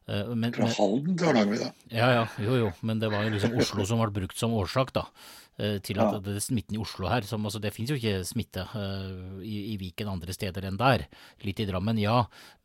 Eh, 0.08 0.32
men, 0.36 0.54
fra 0.56 0.70
Halden 0.72 1.18
til 1.18 1.30
Hardangervidda? 1.30 1.74
Ja, 1.92 2.08
ja, 2.16 2.24
jo 2.44 2.62
jo, 2.62 2.72
men 2.88 3.02
det 3.04 3.12
var 3.12 3.28
jo 3.28 3.34
liksom 3.36 3.58
Oslo 3.60 3.88
som 3.88 4.00
ble 4.04 4.14
brukt 4.22 4.40
som 4.40 4.56
årsak, 4.56 4.96
da. 4.96 5.10
Til 5.58 5.98
at 5.98 6.12
ja. 6.14 6.20
det 6.22 6.36
er 6.38 6.44
smitten 6.46 6.76
i 6.78 6.80
Oslo 6.84 7.08
her. 7.10 7.26
Som, 7.26 7.48
altså, 7.50 7.58
det 7.58 7.72
finnes 7.74 7.90
jo 7.90 7.96
ikke 7.98 8.20
smitte 8.30 8.62
uh, 8.76 9.40
i, 9.42 9.72
i, 9.74 9.78
Viken 9.82 10.12
andre 10.12 10.36
steder 10.36 10.68
enn 10.70 10.78
der. 10.78 11.08
Litt 11.42 11.64
i 11.64 11.66
Drammen, 11.66 11.98
ja, 11.98 12.20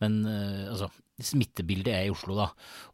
men 0.04 0.18
uh, 0.28 0.68
altså 0.74 0.90
smittebildet 1.22 1.92
er 1.94 2.06
i 2.06 2.12
Oslo, 2.12 2.36
da. 2.36 2.48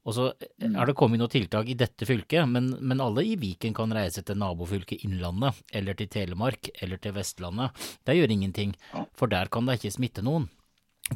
Og 0.07 0.15
så 0.15 0.29
mm. 0.31 0.77
er 0.77 0.87
det 0.87 0.97
kommet 0.99 1.19
noen 1.19 1.33
tiltak 1.33 1.67
i 1.71 1.77
dette 1.79 2.07
fylket, 2.07 2.47
men, 2.51 2.71
men, 2.79 3.03
alle 3.03 3.25
i 3.27 3.35
Viken 3.41 3.75
kan 3.75 3.95
reise 3.95 4.23
til 4.27 4.39
nabofylket 4.39 5.03
Innlandet, 5.07 5.59
eller 5.75 5.99
til 5.99 6.11
Telemark, 6.13 6.71
eller 6.79 7.03
til 7.03 7.17
Vestlandet. 7.19 7.89
Det 8.07 8.19
gjør 8.19 8.37
ingenting, 8.37 8.77
for 9.19 9.31
der 9.33 9.51
kan 9.51 9.67
det 9.67 9.81
ikke 9.81 9.97
smitte 9.99 10.25
noen. 10.27 10.49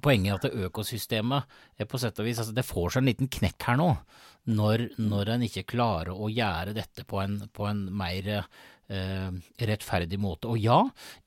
Poenget 0.00 0.32
er 0.32 0.38
at 0.38 0.66
økosystemet 0.68 1.56
er 1.80 1.88
på 1.88 2.00
sett 2.00 2.18
og 2.22 2.28
vis, 2.28 2.40
altså 2.40 2.54
det 2.56 2.64
får 2.64 2.94
seg 2.94 3.02
en 3.02 3.10
liten 3.10 3.28
knekk 3.32 3.66
her 3.68 3.80
nå, 3.80 3.90
når, 4.48 4.88
når 4.96 5.34
en 5.34 5.44
ikke 5.46 5.68
klarer 5.74 6.14
å 6.16 6.30
gjøre 6.32 6.74
dette 6.76 7.04
på 7.08 7.20
en, 7.22 7.42
på 7.52 7.66
en 7.68 7.84
mer 7.94 8.30
eh, 8.32 9.28
rettferdig 9.68 10.18
måte. 10.20 10.48
Og 10.50 10.58
ja, 10.60 10.78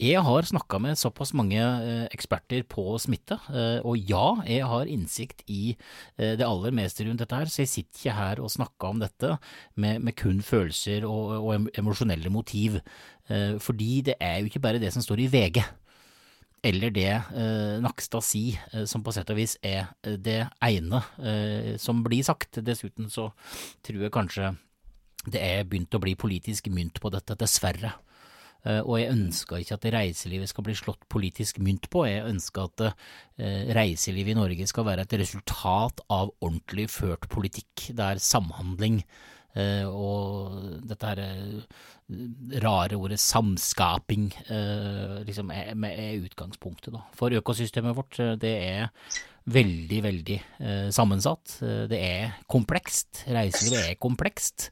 jeg 0.01 0.23
har 0.25 0.49
snakka 0.49 0.79
med 0.81 0.99
såpass 0.99 1.35
mange 1.37 1.61
eh, 1.61 2.07
eksperter 2.15 2.65
på 2.71 2.97
smitte, 3.01 3.37
eh, 3.53 3.79
og 3.85 4.01
ja, 4.09 4.25
jeg 4.49 4.67
har 4.73 4.91
innsikt 4.91 5.45
i 5.45 5.75
eh, 6.17 6.35
det 6.39 6.47
aller 6.47 6.75
meste 6.75 7.05
rundt 7.07 7.23
dette 7.23 7.41
her, 7.43 7.51
så 7.51 7.63
jeg 7.63 7.73
sitter 7.75 8.01
ikke 8.01 8.19
her 8.19 8.43
og 8.43 8.53
snakker 8.57 8.91
om 8.91 9.05
dette 9.05 9.35
med, 9.77 10.01
med 10.01 10.17
kun 10.19 10.41
følelser 10.45 11.07
og, 11.07 11.37
og 11.39 11.71
emosjonelle 11.77 12.33
motiv, 12.33 12.81
eh, 13.29 13.55
fordi 13.61 14.03
det 14.11 14.19
er 14.19 14.41
jo 14.41 14.51
ikke 14.51 14.65
bare 14.65 14.81
det 14.81 14.93
som 14.95 15.05
står 15.05 15.27
i 15.27 15.31
VG 15.31 15.63
eller 16.65 16.93
det 16.93 17.11
eh, 17.13 17.75
Nakstad 17.83 18.25
sier, 18.25 18.61
eh, 18.73 18.85
som 18.89 19.03
på 19.05 19.13
sett 19.13 19.29
og 19.31 19.37
vis 19.39 19.55
er 19.65 19.91
det 20.01 20.41
ene 20.65 21.01
eh, 21.21 21.75
som 21.81 22.01
blir 22.05 22.25
sagt. 22.25 22.61
Dessuten 22.65 23.11
så 23.13 23.29
tror 23.85 24.07
jeg 24.07 24.15
kanskje 24.15 24.55
det 25.25 25.41
er 25.41 25.69
begynt 25.69 25.95
å 25.97 26.01
bli 26.01 26.15
politisk 26.19 26.69
mynt 26.73 26.99
på 27.01 27.09
dette, 27.13 27.37
dessverre. 27.39 27.95
Og 28.65 28.95
jeg 28.97 29.11
ønsker 29.13 29.61
ikke 29.61 29.75
at 29.77 29.83
reiselivet 29.93 30.49
skal 30.49 30.65
bli 30.65 30.73
slått 30.77 31.03
politisk 31.09 31.59
mynt 31.61 31.85
på, 31.93 32.01
jeg 32.09 32.23
ønsker 32.25 32.65
at 32.65 32.83
reiselivet 33.77 34.33
i 34.33 34.37
Norge 34.37 34.65
skal 34.69 34.87
være 34.87 35.05
et 35.05 35.13
resultat 35.21 36.01
av 36.09 36.31
ordentlig 36.39 36.87
ført 36.89 37.27
politikk, 37.29 37.91
der 37.97 38.21
samhandling 38.21 39.03
og 39.55 40.81
dette 40.83 41.11
her 41.11 41.21
rare 42.61 42.97
ordet 42.99 43.17
samskaping 43.23 44.27
liksom 45.25 45.53
er, 45.55 45.71
er, 45.89 46.19
utgangspunktet. 46.19 46.91
Da. 46.93 47.05
For 47.15 47.33
økosystemet 47.39 47.95
vårt, 47.95 48.19
det 48.41 48.51
er 48.51 48.91
veldig, 49.47 50.01
veldig 50.03 50.37
sammensatt. 50.93 51.57
Det 51.89 52.01
er 52.03 52.35
komplekst. 52.51 53.23
Reiselivet 53.31 53.93
er 53.93 53.99
komplekst. 54.01 54.69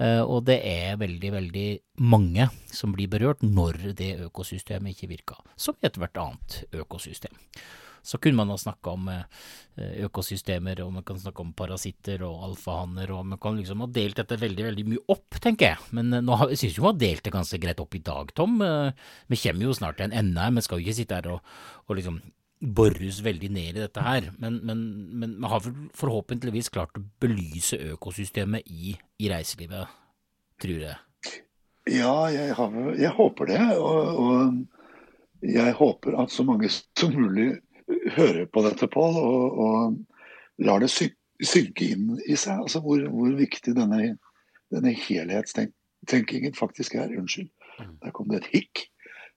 Eh, 0.00 0.22
og 0.24 0.46
det 0.48 0.58
er 0.64 0.96
veldig, 1.00 1.30
veldig 1.34 1.68
mange 2.08 2.48
som 2.72 2.94
blir 2.96 3.10
berørt 3.12 3.44
når 3.44 3.92
det 3.98 4.14
økosystemet 4.24 4.96
ikke 4.96 5.10
virker, 5.12 5.40
som 5.60 5.76
i 5.80 5.88
ethvert 5.90 6.16
annet 6.20 6.62
økosystem. 6.72 7.34
Så 8.02 8.20
kunne 8.22 8.40
man 8.40 8.52
ha 8.52 8.56
snakka 8.60 8.94
om 8.96 9.08
eh, 9.12 9.22
økosystemer, 10.06 10.82
og 10.84 10.94
man 10.98 11.06
kan 11.06 11.20
snakke 11.20 11.44
om 11.44 11.52
parasitter 11.56 12.24
og 12.26 12.46
alfahanner, 12.50 13.12
og 13.16 13.28
man 13.32 13.40
kan 13.42 13.58
liksom 13.60 13.84
ha 13.84 13.90
delt 13.92 14.20
dette 14.20 14.40
veldig, 14.40 14.66
veldig 14.70 14.86
mye 14.92 15.04
opp, 15.12 15.38
tenker 15.42 15.72
jeg. 15.72 15.92
Men 15.96 16.12
eh, 16.16 16.24
nå 16.24 16.40
har, 16.40 16.52
jeg 16.54 16.64
syns 16.64 16.80
vi 16.80 16.88
har 16.88 16.98
delt 17.00 17.24
det 17.26 17.36
ganske 17.36 17.62
greit 17.62 17.82
opp 17.82 17.96
i 17.96 18.04
dag, 18.10 18.34
Tom. 18.36 18.60
Vi 19.30 19.40
kommer 19.44 19.68
jo 19.68 19.76
snart 19.76 20.00
til 20.00 20.10
en 20.10 20.18
ende 20.24 20.44
her, 20.44 20.54
vi 20.56 20.66
skal 20.66 20.80
jo 20.80 20.86
ikke 20.86 21.00
sitte 21.02 21.20
her 21.20 21.32
og, 21.36 21.56
og 21.88 21.98
liksom 21.98 22.20
borres 22.60 23.22
veldig 23.24 23.48
ned 23.52 23.76
i 23.78 23.80
dette 23.80 24.02
her, 24.04 24.26
men, 24.38 24.58
men, 24.68 24.80
men 25.16 25.36
vi 25.40 25.48
har 25.48 25.64
forhåpentligvis 25.96 26.68
klart 26.72 26.98
å 27.00 27.04
belyse 27.22 27.78
økosystemet 27.94 28.68
i, 28.68 28.92
i 29.16 29.30
reiselivet, 29.32 29.88
tror 30.60 30.82
jeg. 30.84 30.98
Ja, 31.88 32.28
jeg, 32.28 32.52
har, 32.58 32.76
jeg 33.00 33.12
håper 33.16 33.48
det. 33.48 33.62
Og, 33.78 34.20
og, 34.20 34.60
jeg 35.40 35.72
håper 35.78 36.18
at 36.20 36.32
så 36.34 36.44
mange 36.44 36.68
som 36.68 37.14
mulig 37.16 37.54
hører 38.16 38.46
på 38.50 38.62
dette, 38.66 38.88
Pål, 38.90 39.16
og, 39.20 39.58
og 39.64 40.64
lar 40.66 40.82
det 40.82 40.90
synke 40.92 41.88
inn 41.94 42.14
i 42.26 42.36
seg. 42.36 42.62
Altså 42.64 42.82
hvor, 42.84 43.02
hvor 43.12 43.34
viktig 43.38 43.74
denne, 43.76 44.14
denne 44.72 44.94
helhetstenkingen 44.96 46.56
faktisk 46.58 46.96
er. 47.00 47.12
Unnskyld, 47.18 47.50
mm. 47.80 47.96
der 48.04 48.14
kom 48.16 48.30
det 48.30 48.42
et 48.42 48.52
hikk. 48.54 48.86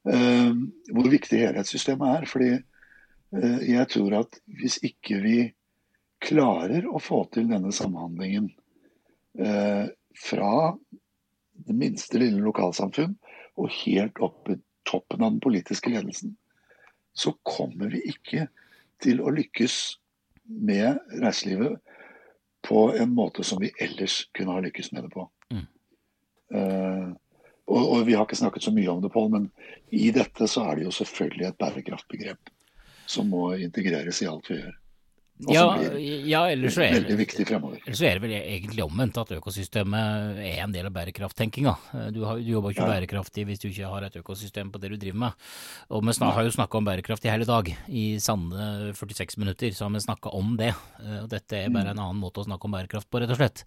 Uh, 0.04 0.52
hvor 0.92 1.08
viktig 1.08 1.40
helhetssystemet 1.40 2.18
er. 2.18 2.26
fordi 2.28 2.52
uh, 2.58 3.62
jeg 3.64 3.88
tror 3.94 4.18
at 4.20 4.40
hvis 4.60 4.82
ikke 4.84 5.22
vi 5.24 5.38
klarer 6.24 6.88
å 6.88 7.00
få 7.04 7.24
til 7.32 7.48
denne 7.52 7.72
samhandlingen 7.76 8.50
uh, 9.40 9.88
fra 10.20 10.54
det 11.64 11.76
minste 11.78 12.20
lille 12.20 12.44
lokalsamfunn 12.44 13.16
og 13.60 13.76
helt 13.84 14.20
opp 14.24 14.50
i 14.52 14.58
toppen 14.88 15.24
av 15.24 15.36
den 15.36 15.44
politiske 15.44 15.92
ledelsen, 15.94 16.36
så 17.14 17.34
kommer 17.46 17.92
vi 17.94 18.04
ikke 18.10 18.48
til 19.04 19.22
å 19.22 19.34
lykkes 19.34 19.78
med 20.44 21.00
reiselivet 21.22 21.80
på 22.64 22.86
en 22.96 23.12
måte 23.16 23.44
som 23.44 23.60
vi 23.62 23.72
ellers 23.82 24.24
kunne 24.36 24.56
ha 24.56 24.64
lykkes 24.64 24.92
med 24.96 25.06
det 25.06 25.12
på. 25.14 25.28
Mm. 25.52 25.66
Uh, 26.54 27.10
og, 27.66 27.82
og, 27.82 28.06
Vi 28.08 28.16
har 28.16 28.26
ikke 28.26 28.40
snakket 28.40 28.66
så 28.66 28.74
mye 28.76 28.92
om 28.92 29.02
det, 29.04 29.12
Pål, 29.14 29.30
men 29.32 29.50
i 29.92 30.10
dette 30.16 30.48
så 30.52 30.66
er 30.68 30.80
det 30.80 30.88
jo 30.88 30.96
selvfølgelig 30.96 31.48
et 31.48 31.60
bærekraftbegrep 31.60 32.52
som 33.08 33.30
må 33.32 33.54
integreres 33.60 34.22
i 34.24 34.30
alt 34.30 34.50
vi 34.52 34.60
gjør. 34.60 34.76
Ja, 35.50 35.64
ja 36.30 36.44
ellers, 36.54 36.76
så 36.78 36.84
er, 36.86 36.94
veldig 37.02 37.16
viktig 37.18 37.46
fremover. 37.50 37.80
ellers 37.82 37.98
så 38.00 38.06
er 38.06 38.20
det 38.20 38.22
vel 38.22 38.34
egentlig 38.38 38.84
omvendt, 38.86 39.18
at 39.18 39.32
økosystemet 39.34 40.38
er 40.46 40.62
en 40.64 40.72
del 40.72 40.86
av 40.86 40.94
bærekrafttenkinga. 40.94 41.74
Du, 42.14 42.22
har- 42.24 42.38
du 42.38 42.52
jobber 42.52 42.70
ikke 42.72 42.86
Ja. 42.86 42.92
bærekraftig 42.94 43.46
hvis 43.50 43.60
du 43.60 43.68
ikke 43.68 43.90
har 43.90 44.04
et 44.04 44.14
økosystem 44.16 44.72
på 44.72 44.80
det 44.80 44.92
du 44.92 44.98
driver 44.98 45.18
med. 45.18 45.34
Og 45.90 46.04
vi 46.06 46.14
snak, 46.14 46.34
har 46.36 46.44
jo 46.44 46.52
snakka 46.52 46.78
om 46.78 46.86
bærekraft 46.86 47.26
i 47.26 47.30
hele 47.34 47.46
dag. 47.46 47.76
I 47.90 48.18
sanne 48.20 48.94
46 48.94 49.38
minutter 49.38 49.70
så 49.74 49.86
har 49.86 49.90
vi 49.90 50.00
snakka 50.06 50.34
om 50.34 50.56
det. 50.56 50.74
Eh, 51.04 51.24
Og 51.24 51.30
dette 51.30 51.54
er 51.66 51.70
bare 51.70 51.90
en 51.92 52.00
annen 52.00 52.22
måte 52.22 52.40
å 52.40 52.46
snakke 52.46 52.66
om 52.66 52.72
bærekraft 52.72 53.10
på, 53.10 53.20
rett 53.20 53.30
og 53.32 53.38
slett. 53.38 53.64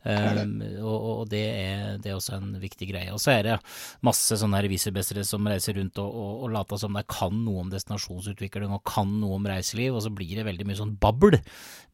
Um, 0.00 0.54
og, 0.80 0.96
og 1.10 1.22
det, 1.28 1.42
er, 1.44 1.98
det 2.00 2.12
er 2.12 2.16
også 2.16 2.38
en 2.38 2.54
viktig 2.62 2.88
greie. 2.92 3.12
Og 3.12 3.20
så 3.20 3.34
er 3.34 3.46
det 3.46 3.58
masse 4.06 4.38
sånne 4.40 4.62
revisorbestere 4.64 5.24
som 5.28 5.48
reiser 5.50 5.76
rundt 5.76 6.00
og, 6.00 6.08
og, 6.08 6.32
og 6.46 6.54
later 6.54 6.80
som 6.80 6.96
de 6.96 7.04
kan 7.10 7.36
noe 7.44 7.64
om 7.64 7.72
destinasjonsutvikling 7.72 8.72
og 8.72 8.84
kan 8.88 9.10
noe 9.20 9.36
om 9.36 9.50
reiseliv, 9.50 9.96
og 9.96 10.04
så 10.06 10.12
blir 10.14 10.38
det 10.38 10.46
veldig 10.48 10.68
mye 10.68 10.80
sånn 10.80 10.96
babbel. 11.00 11.38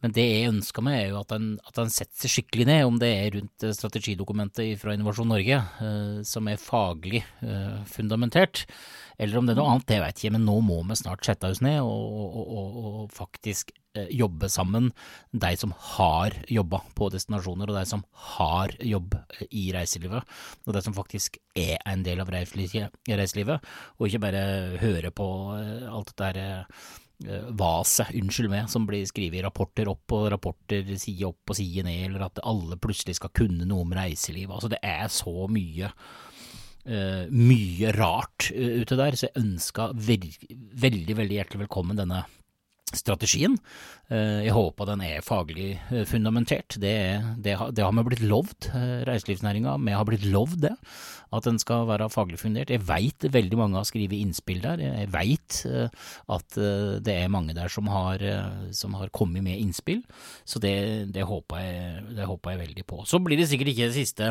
Men 0.05 0.13
det 0.15 0.27
jeg 0.27 0.51
ønsker 0.51 0.85
meg, 0.85 0.99
er 1.01 1.09
jo 1.15 1.23
at 1.23 1.33
en, 1.35 1.55
setter 1.91 2.21
seg 2.21 2.35
skikkelig 2.35 2.69
ned, 2.69 2.85
om 2.87 3.01
det 3.01 3.11
er 3.17 3.33
rundt 3.39 3.65
eh, 3.65 3.75
strategidokumentet 3.75 4.77
fra 4.81 4.95
Innovasjon 4.95 5.31
Norge, 5.33 5.63
uh, 5.81 6.21
som 6.27 6.51
er 6.51 6.61
faglig 6.61 7.23
uh, 7.43 7.81
fundamentert, 7.91 8.67
eller 9.17 9.41
om 9.41 9.49
det 9.49 9.55
er 9.55 9.61
noe 9.63 9.73
annet, 9.73 9.89
det 9.89 10.03
vet 10.03 10.23
jeg 10.27 10.35
men 10.35 10.45
nå 10.45 10.59
må 10.65 10.83
vi 10.85 10.99
snart 11.01 11.25
sette 11.25 11.49
oss 11.49 11.63
ned 11.65 11.81
og, 11.81 12.37
og, 12.37 12.99
faktisk 13.17 13.73
jobbe 14.11 14.49
sammen, 14.53 14.91
de 15.33 15.53
som 15.59 15.73
har 15.97 16.37
jobba 16.51 16.83
på 16.99 17.09
destinasjoner, 17.13 17.71
og 17.71 17.79
de 17.79 17.87
som 17.89 18.05
har 18.37 18.75
jobb 18.81 19.17
eh, 19.17 19.47
i 19.51 19.65
reiselivet, 19.77 20.37
og 20.67 20.77
de 20.77 20.85
som 20.85 20.97
faktisk 20.97 21.41
er 21.57 21.81
en 21.89 22.05
del 22.07 22.23
av 22.23 22.31
reiselivet, 22.33 23.67
og 23.97 24.07
ikke 24.07 24.23
bare 24.27 24.45
høre 24.83 25.13
på 25.15 25.29
eh, 25.57 25.89
alt 25.91 26.13
det 26.13 26.21
der 26.23 26.41
eh, 27.25 27.51
vaset, 27.57 28.13
unnskyld 28.19 28.53
meg, 28.53 28.71
som 28.73 28.87
blir 28.89 29.07
skrevet 29.09 29.41
i 29.41 29.45
rapporter 29.47 29.89
opp 29.89 30.17
og 30.17 30.31
rapporter 30.35 30.95
side 31.01 31.29
opp 31.29 31.55
og 31.55 31.59
side 31.59 31.87
ned, 31.87 32.11
eller 32.11 32.29
at 32.29 32.45
alle 32.45 32.79
plutselig 32.81 33.19
skal 33.21 33.33
kunne 33.37 33.69
noe 33.69 33.87
om 33.87 33.97
reiselivet. 33.97 34.53
Altså, 34.53 34.73
det 34.73 34.83
er 34.85 35.07
så 35.13 35.51
mye 35.51 35.93
Uh, 36.87 37.27
mye 37.35 37.91
rart 37.97 38.53
uh, 38.55 38.77
ute 38.79 38.95
der, 38.95 39.17
så 39.19 39.27
jeg 39.27 39.41
ønska 39.41 39.89
veldig, 40.07 41.17
veldig 41.19 41.35
hjertelig 41.35 41.65
velkommen 41.65 41.99
denne 41.99 42.21
strategien. 42.95 43.59
Eh, 44.07 44.47
Jeg 44.47 44.55
håper 44.55 44.87
den 44.87 45.03
er 45.03 45.25
faglig 45.27 45.81
eh, 45.91 46.05
fundamentert. 46.07 46.77
Det, 46.79 46.95
det, 47.43 47.57
det 47.75 47.83
har 47.83 47.95
vi 47.97 48.05
blitt 48.07 48.23
lovd, 48.23 48.69
eh, 48.71 49.03
reiselivsnæringa. 49.09 49.75
Vi 49.83 49.97
har 49.97 50.07
blitt 50.07 50.27
lovd 50.31 50.61
det, 50.63 50.75
at 51.35 51.49
den 51.49 51.59
skal 51.59 51.89
være 51.89 52.07
faglig 52.13 52.39
fundert. 52.39 52.71
Jeg 52.71 52.85
veit 52.87 53.27
veldig 53.27 53.59
mange 53.59 53.81
har 53.81 53.89
skrevet 53.89 54.15
innspill 54.21 54.63
der. 54.63 54.79
Jeg 54.85 55.11
veit 55.11 55.59
at 55.67 56.59
det 57.03 57.17
er 57.17 57.33
mange 57.33 57.55
der 57.57 57.69
som 57.73 57.89
har, 57.91 58.23
som 58.71 58.95
har 58.95 59.11
kommet 59.11 59.43
med 59.43 59.59
innspill, 59.59 60.05
så 60.47 60.61
det, 60.63 61.11
det, 61.13 61.25
håper 61.27 61.59
jeg, 61.59 62.05
det 62.17 62.29
håper 62.31 62.55
jeg 62.55 62.61
veldig 62.63 62.85
på. 62.87 63.01
Så 63.11 63.19
blir 63.23 63.41
det 63.41 63.49
sikkert 63.51 63.73
ikke 63.73 63.91
siste 63.97 64.31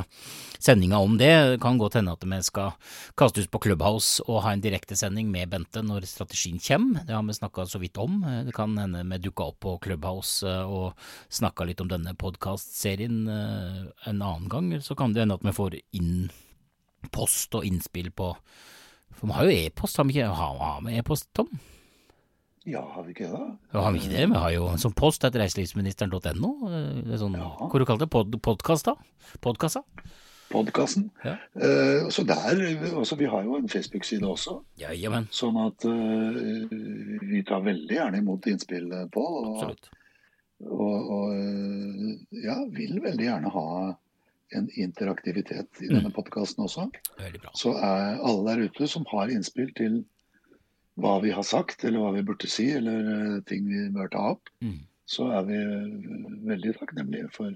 sendinga 0.64 1.02
om 1.04 1.20
det. 1.20 1.34
Det 1.56 1.60
kan 1.64 1.78
godt 1.82 2.00
hende 2.00 2.16
at 2.16 2.24
vi 2.24 2.40
skal 2.48 2.72
kaste 3.20 3.44
ut 3.44 3.52
på 3.52 3.62
Clubhouse 3.68 4.24
og 4.30 4.46
ha 4.48 4.56
en 4.56 4.64
direktesending 4.64 5.28
med 5.34 5.52
Bente 5.52 5.84
når 5.84 6.08
strategien 6.08 6.62
kommer. 6.64 7.04
Det 7.04 7.16
har 7.16 7.28
vi 7.28 7.38
snakka 7.38 7.68
så 7.70 7.84
vidt 7.84 8.00
om. 8.02 8.24
Det 8.46 8.54
kan 8.56 8.78
hende 8.78 9.04
vi 9.10 9.18
dukka 9.26 9.50
opp 9.52 9.60
på 9.66 9.76
Clubhouse 9.84 10.46
eh, 10.48 10.64
og 10.70 10.94
snakka 11.34 11.68
litt 11.68 11.82
om 11.84 11.90
denne 11.92 12.16
podkastserien 12.20 13.24
eh, 13.32 13.80
en 14.12 14.22
annen 14.22 14.50
gang. 14.52 14.72
Så 14.86 14.98
kan 14.98 15.14
det 15.16 15.26
hende 15.26 15.38
at 15.40 15.46
vi 15.46 15.56
får 15.56 15.80
inn 15.98 16.28
post 17.14 17.54
og 17.58 17.66
innspill 17.68 18.10
på 18.16 18.32
For 19.16 19.30
vi 19.30 19.36
har 19.38 19.48
jo 19.48 19.56
e-post, 19.56 19.98
har 19.98 20.08
vi 20.08 20.18
ikke? 20.18 20.34
Har, 20.36 20.82
vi 20.86 20.98
e-post, 21.00 21.30
Tom? 21.38 21.52
Ja, 22.66 22.82
har 22.96 23.04
vi 23.06 23.14
ikke 23.14 23.30
det? 23.30 23.46
Ja, 23.76 23.82
Har 23.86 23.92
vi 23.94 24.00
ikke 24.02 24.10
det? 24.16 24.26
Vi 24.32 24.40
har 24.42 24.54
jo 24.56 24.68
en 24.72 24.82
sånn 24.82 24.96
post 24.98 25.24
etter 25.24 25.44
reiselivsministeren.no. 25.44 26.52
eh, 26.72 27.18
sånn, 27.22 27.38
Ja. 27.38 27.52
Hva 27.62 27.80
du 27.80 27.86
kalte 27.86 28.08
det? 28.08 28.12
Pod, 28.12 28.38
podkast, 28.42 28.90
da? 28.90 28.96
Podkassa? 29.46 29.84
Podkasten. 30.52 31.10
Ja. 31.26 31.36
Eh, 31.58 32.08
så 32.14 32.24
der, 32.28 32.60
også, 32.96 33.16
Vi 33.18 33.26
har 33.26 33.44
jo 33.44 33.56
en 33.58 33.68
Facebook-side 33.70 34.24
også, 34.28 34.60
Ja, 34.78 34.92
sånn 35.34 35.58
at 35.66 35.86
uh, 35.90 36.70
vi 37.26 37.42
tar 37.48 37.64
veldig 37.66 37.96
gjerne 37.98 38.22
imot 38.22 38.46
innspill, 38.48 38.90
Pål. 39.12 39.38
Og, 39.50 39.56
Absolutt. 39.56 39.90
og, 40.70 41.12
og 41.12 41.36
eh, 41.36 42.18
ja, 42.46 42.60
vil 42.72 43.00
veldig 43.04 43.26
gjerne 43.26 43.52
ha 43.56 43.68
en 44.56 44.70
interaktivitet 44.78 45.82
i 45.82 45.88
Mm. 45.90 45.96
denne 45.98 46.12
podkasten 46.14 46.64
også. 46.64 46.86
Så 47.58 47.74
er 47.82 48.20
alle 48.24 48.46
der 48.56 48.68
ute 48.70 48.88
som 48.88 49.06
har 49.12 49.28
innspill 49.34 49.74
til 49.76 50.04
hva 51.02 51.18
vi 51.22 51.32
har 51.36 51.44
sagt, 51.44 51.84
eller 51.84 52.00
hva 52.00 52.14
vi 52.16 52.22
burde 52.24 52.48
si, 52.48 52.70
eller 52.78 53.10
eh, 53.16 53.42
ting 53.50 53.66
vi 53.68 53.90
bør 53.92 54.08
ta 54.14 54.22
opp, 54.36 54.50
Mm. 54.62 54.78
så 55.06 55.32
er 55.34 55.44
vi 55.50 55.58
eh, 55.58 56.46
veldig 56.54 56.76
takknemlige 56.78 57.32
for, 57.34 57.52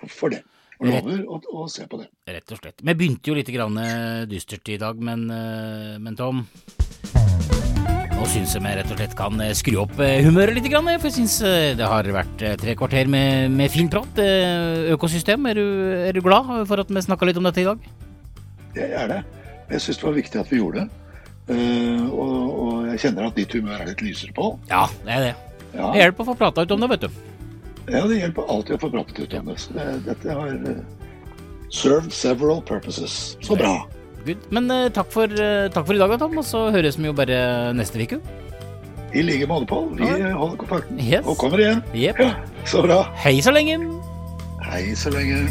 for, 0.00 0.08
for 0.08 0.28
det. 0.34 0.42
Og 0.80 0.88
lover 0.90 1.20
å, 1.30 1.38
å 1.38 1.66
se 1.70 1.86
på 1.90 2.00
det. 2.00 2.08
Rett 2.30 2.54
og 2.54 2.60
slett. 2.60 2.82
Vi 2.82 2.94
begynte 2.98 3.30
jo 3.30 3.36
litt 3.38 3.50
grann 3.54 3.76
eh, 3.78 4.24
dystert 4.30 4.68
i 4.74 4.78
dag, 4.80 4.98
men, 4.98 5.28
eh, 5.30 5.94
men 6.02 6.18
Tom 6.18 6.42
Nå 8.14 8.26
syns 8.30 8.54
jeg 8.54 8.62
vi 8.62 8.72
rett 8.78 8.90
og 8.90 8.98
slett 8.98 9.14
kan 9.18 9.40
eh, 9.42 9.52
skru 9.58 9.78
opp 9.82 9.94
humøret 9.98 10.56
litt, 10.56 10.70
grann, 10.72 10.88
for 10.96 11.10
jeg 11.10 11.18
syns 11.18 11.36
det 11.78 11.88
har 11.90 12.08
vært 12.14 12.44
tre 12.62 12.74
kvarter 12.78 13.10
med, 13.10 13.52
med 13.54 13.72
fin 13.74 13.90
prat. 13.92 14.20
Økosystem, 14.94 15.46
er 15.50 15.60
du, 15.60 15.66
er 16.08 16.16
du 16.16 16.22
glad 16.24 16.50
for 16.70 16.82
at 16.82 16.90
vi 16.90 17.04
snakka 17.04 17.28
litt 17.28 17.40
om 17.40 17.46
dette 17.50 17.62
i 17.62 17.68
dag? 17.68 17.88
Jeg 18.74 18.90
er 18.98 19.10
det. 19.10 19.22
Jeg 19.70 19.82
syns 19.84 20.00
det 20.00 20.06
var 20.08 20.16
viktig 20.18 20.40
at 20.40 20.50
vi 20.52 20.60
gjorde 20.60 20.84
det. 20.84 21.00
Uh, 21.44 22.08
og, 22.08 22.34
og 22.56 22.86
jeg 22.88 23.02
kjenner 23.02 23.28
at 23.28 23.36
ditt 23.36 23.52
humør 23.52 23.82
er 23.82 23.90
litt 23.90 24.02
lysere 24.04 24.32
på. 24.36 24.54
Ja, 24.70 24.86
det 25.04 25.12
er 25.12 25.26
det. 25.26 25.32
Ja, 25.74 25.90
Det 25.90 26.00
hjelper 26.00 26.24
å 26.24 26.28
få 26.30 26.36
prata 26.40 26.64
ut 26.64 26.72
om 26.72 26.84
det, 26.84 26.88
vet 26.94 27.04
du. 27.04 27.33
Ja 27.88 28.04
det 28.08 28.20
hjelper 28.20 28.48
alltid 28.48 28.76
å 28.76 28.80
få 28.84 28.90
pratet 28.92 29.18
ut 29.18 29.34
om 29.40 29.50
det. 29.52 29.58
Dette 30.06 30.36
har 30.38 30.54
eh, 30.54 30.80
served 31.70 32.12
several 32.12 32.62
purposes. 32.62 33.36
Så 33.44 33.56
bra. 33.56 33.74
Good. 34.24 34.40
Men 34.56 34.70
uh, 34.72 34.88
takk, 34.88 35.10
for, 35.12 35.28
uh, 35.28 35.68
takk 35.68 35.84
for 35.84 35.94
i 35.94 36.00
dag, 36.00 36.14
Tom, 36.18 36.38
og 36.40 36.46
så 36.48 36.70
høres 36.72 36.96
vi 36.96 37.10
jo 37.10 37.16
bare 37.16 37.74
neste 37.76 38.00
uke. 38.00 38.20
I 39.14 39.22
like 39.22 39.46
måte, 39.46 39.68
Pål. 39.70 39.92
Vi 39.98 40.08
Ja. 40.08 40.32
holder 40.34 40.56
kontakten. 40.64 40.98
Yes. 40.98 41.26
Og 41.28 41.36
kommer 41.38 41.60
igjen. 41.60 41.84
Yep. 41.94 42.18
Ja, 42.24 42.32
så 42.66 42.82
bra. 42.82 43.02
Hei 43.20 43.36
så 43.44 43.52
lenge. 43.54 43.78
Hei 44.64 44.94
så 44.96 45.12
lenge. 45.12 45.44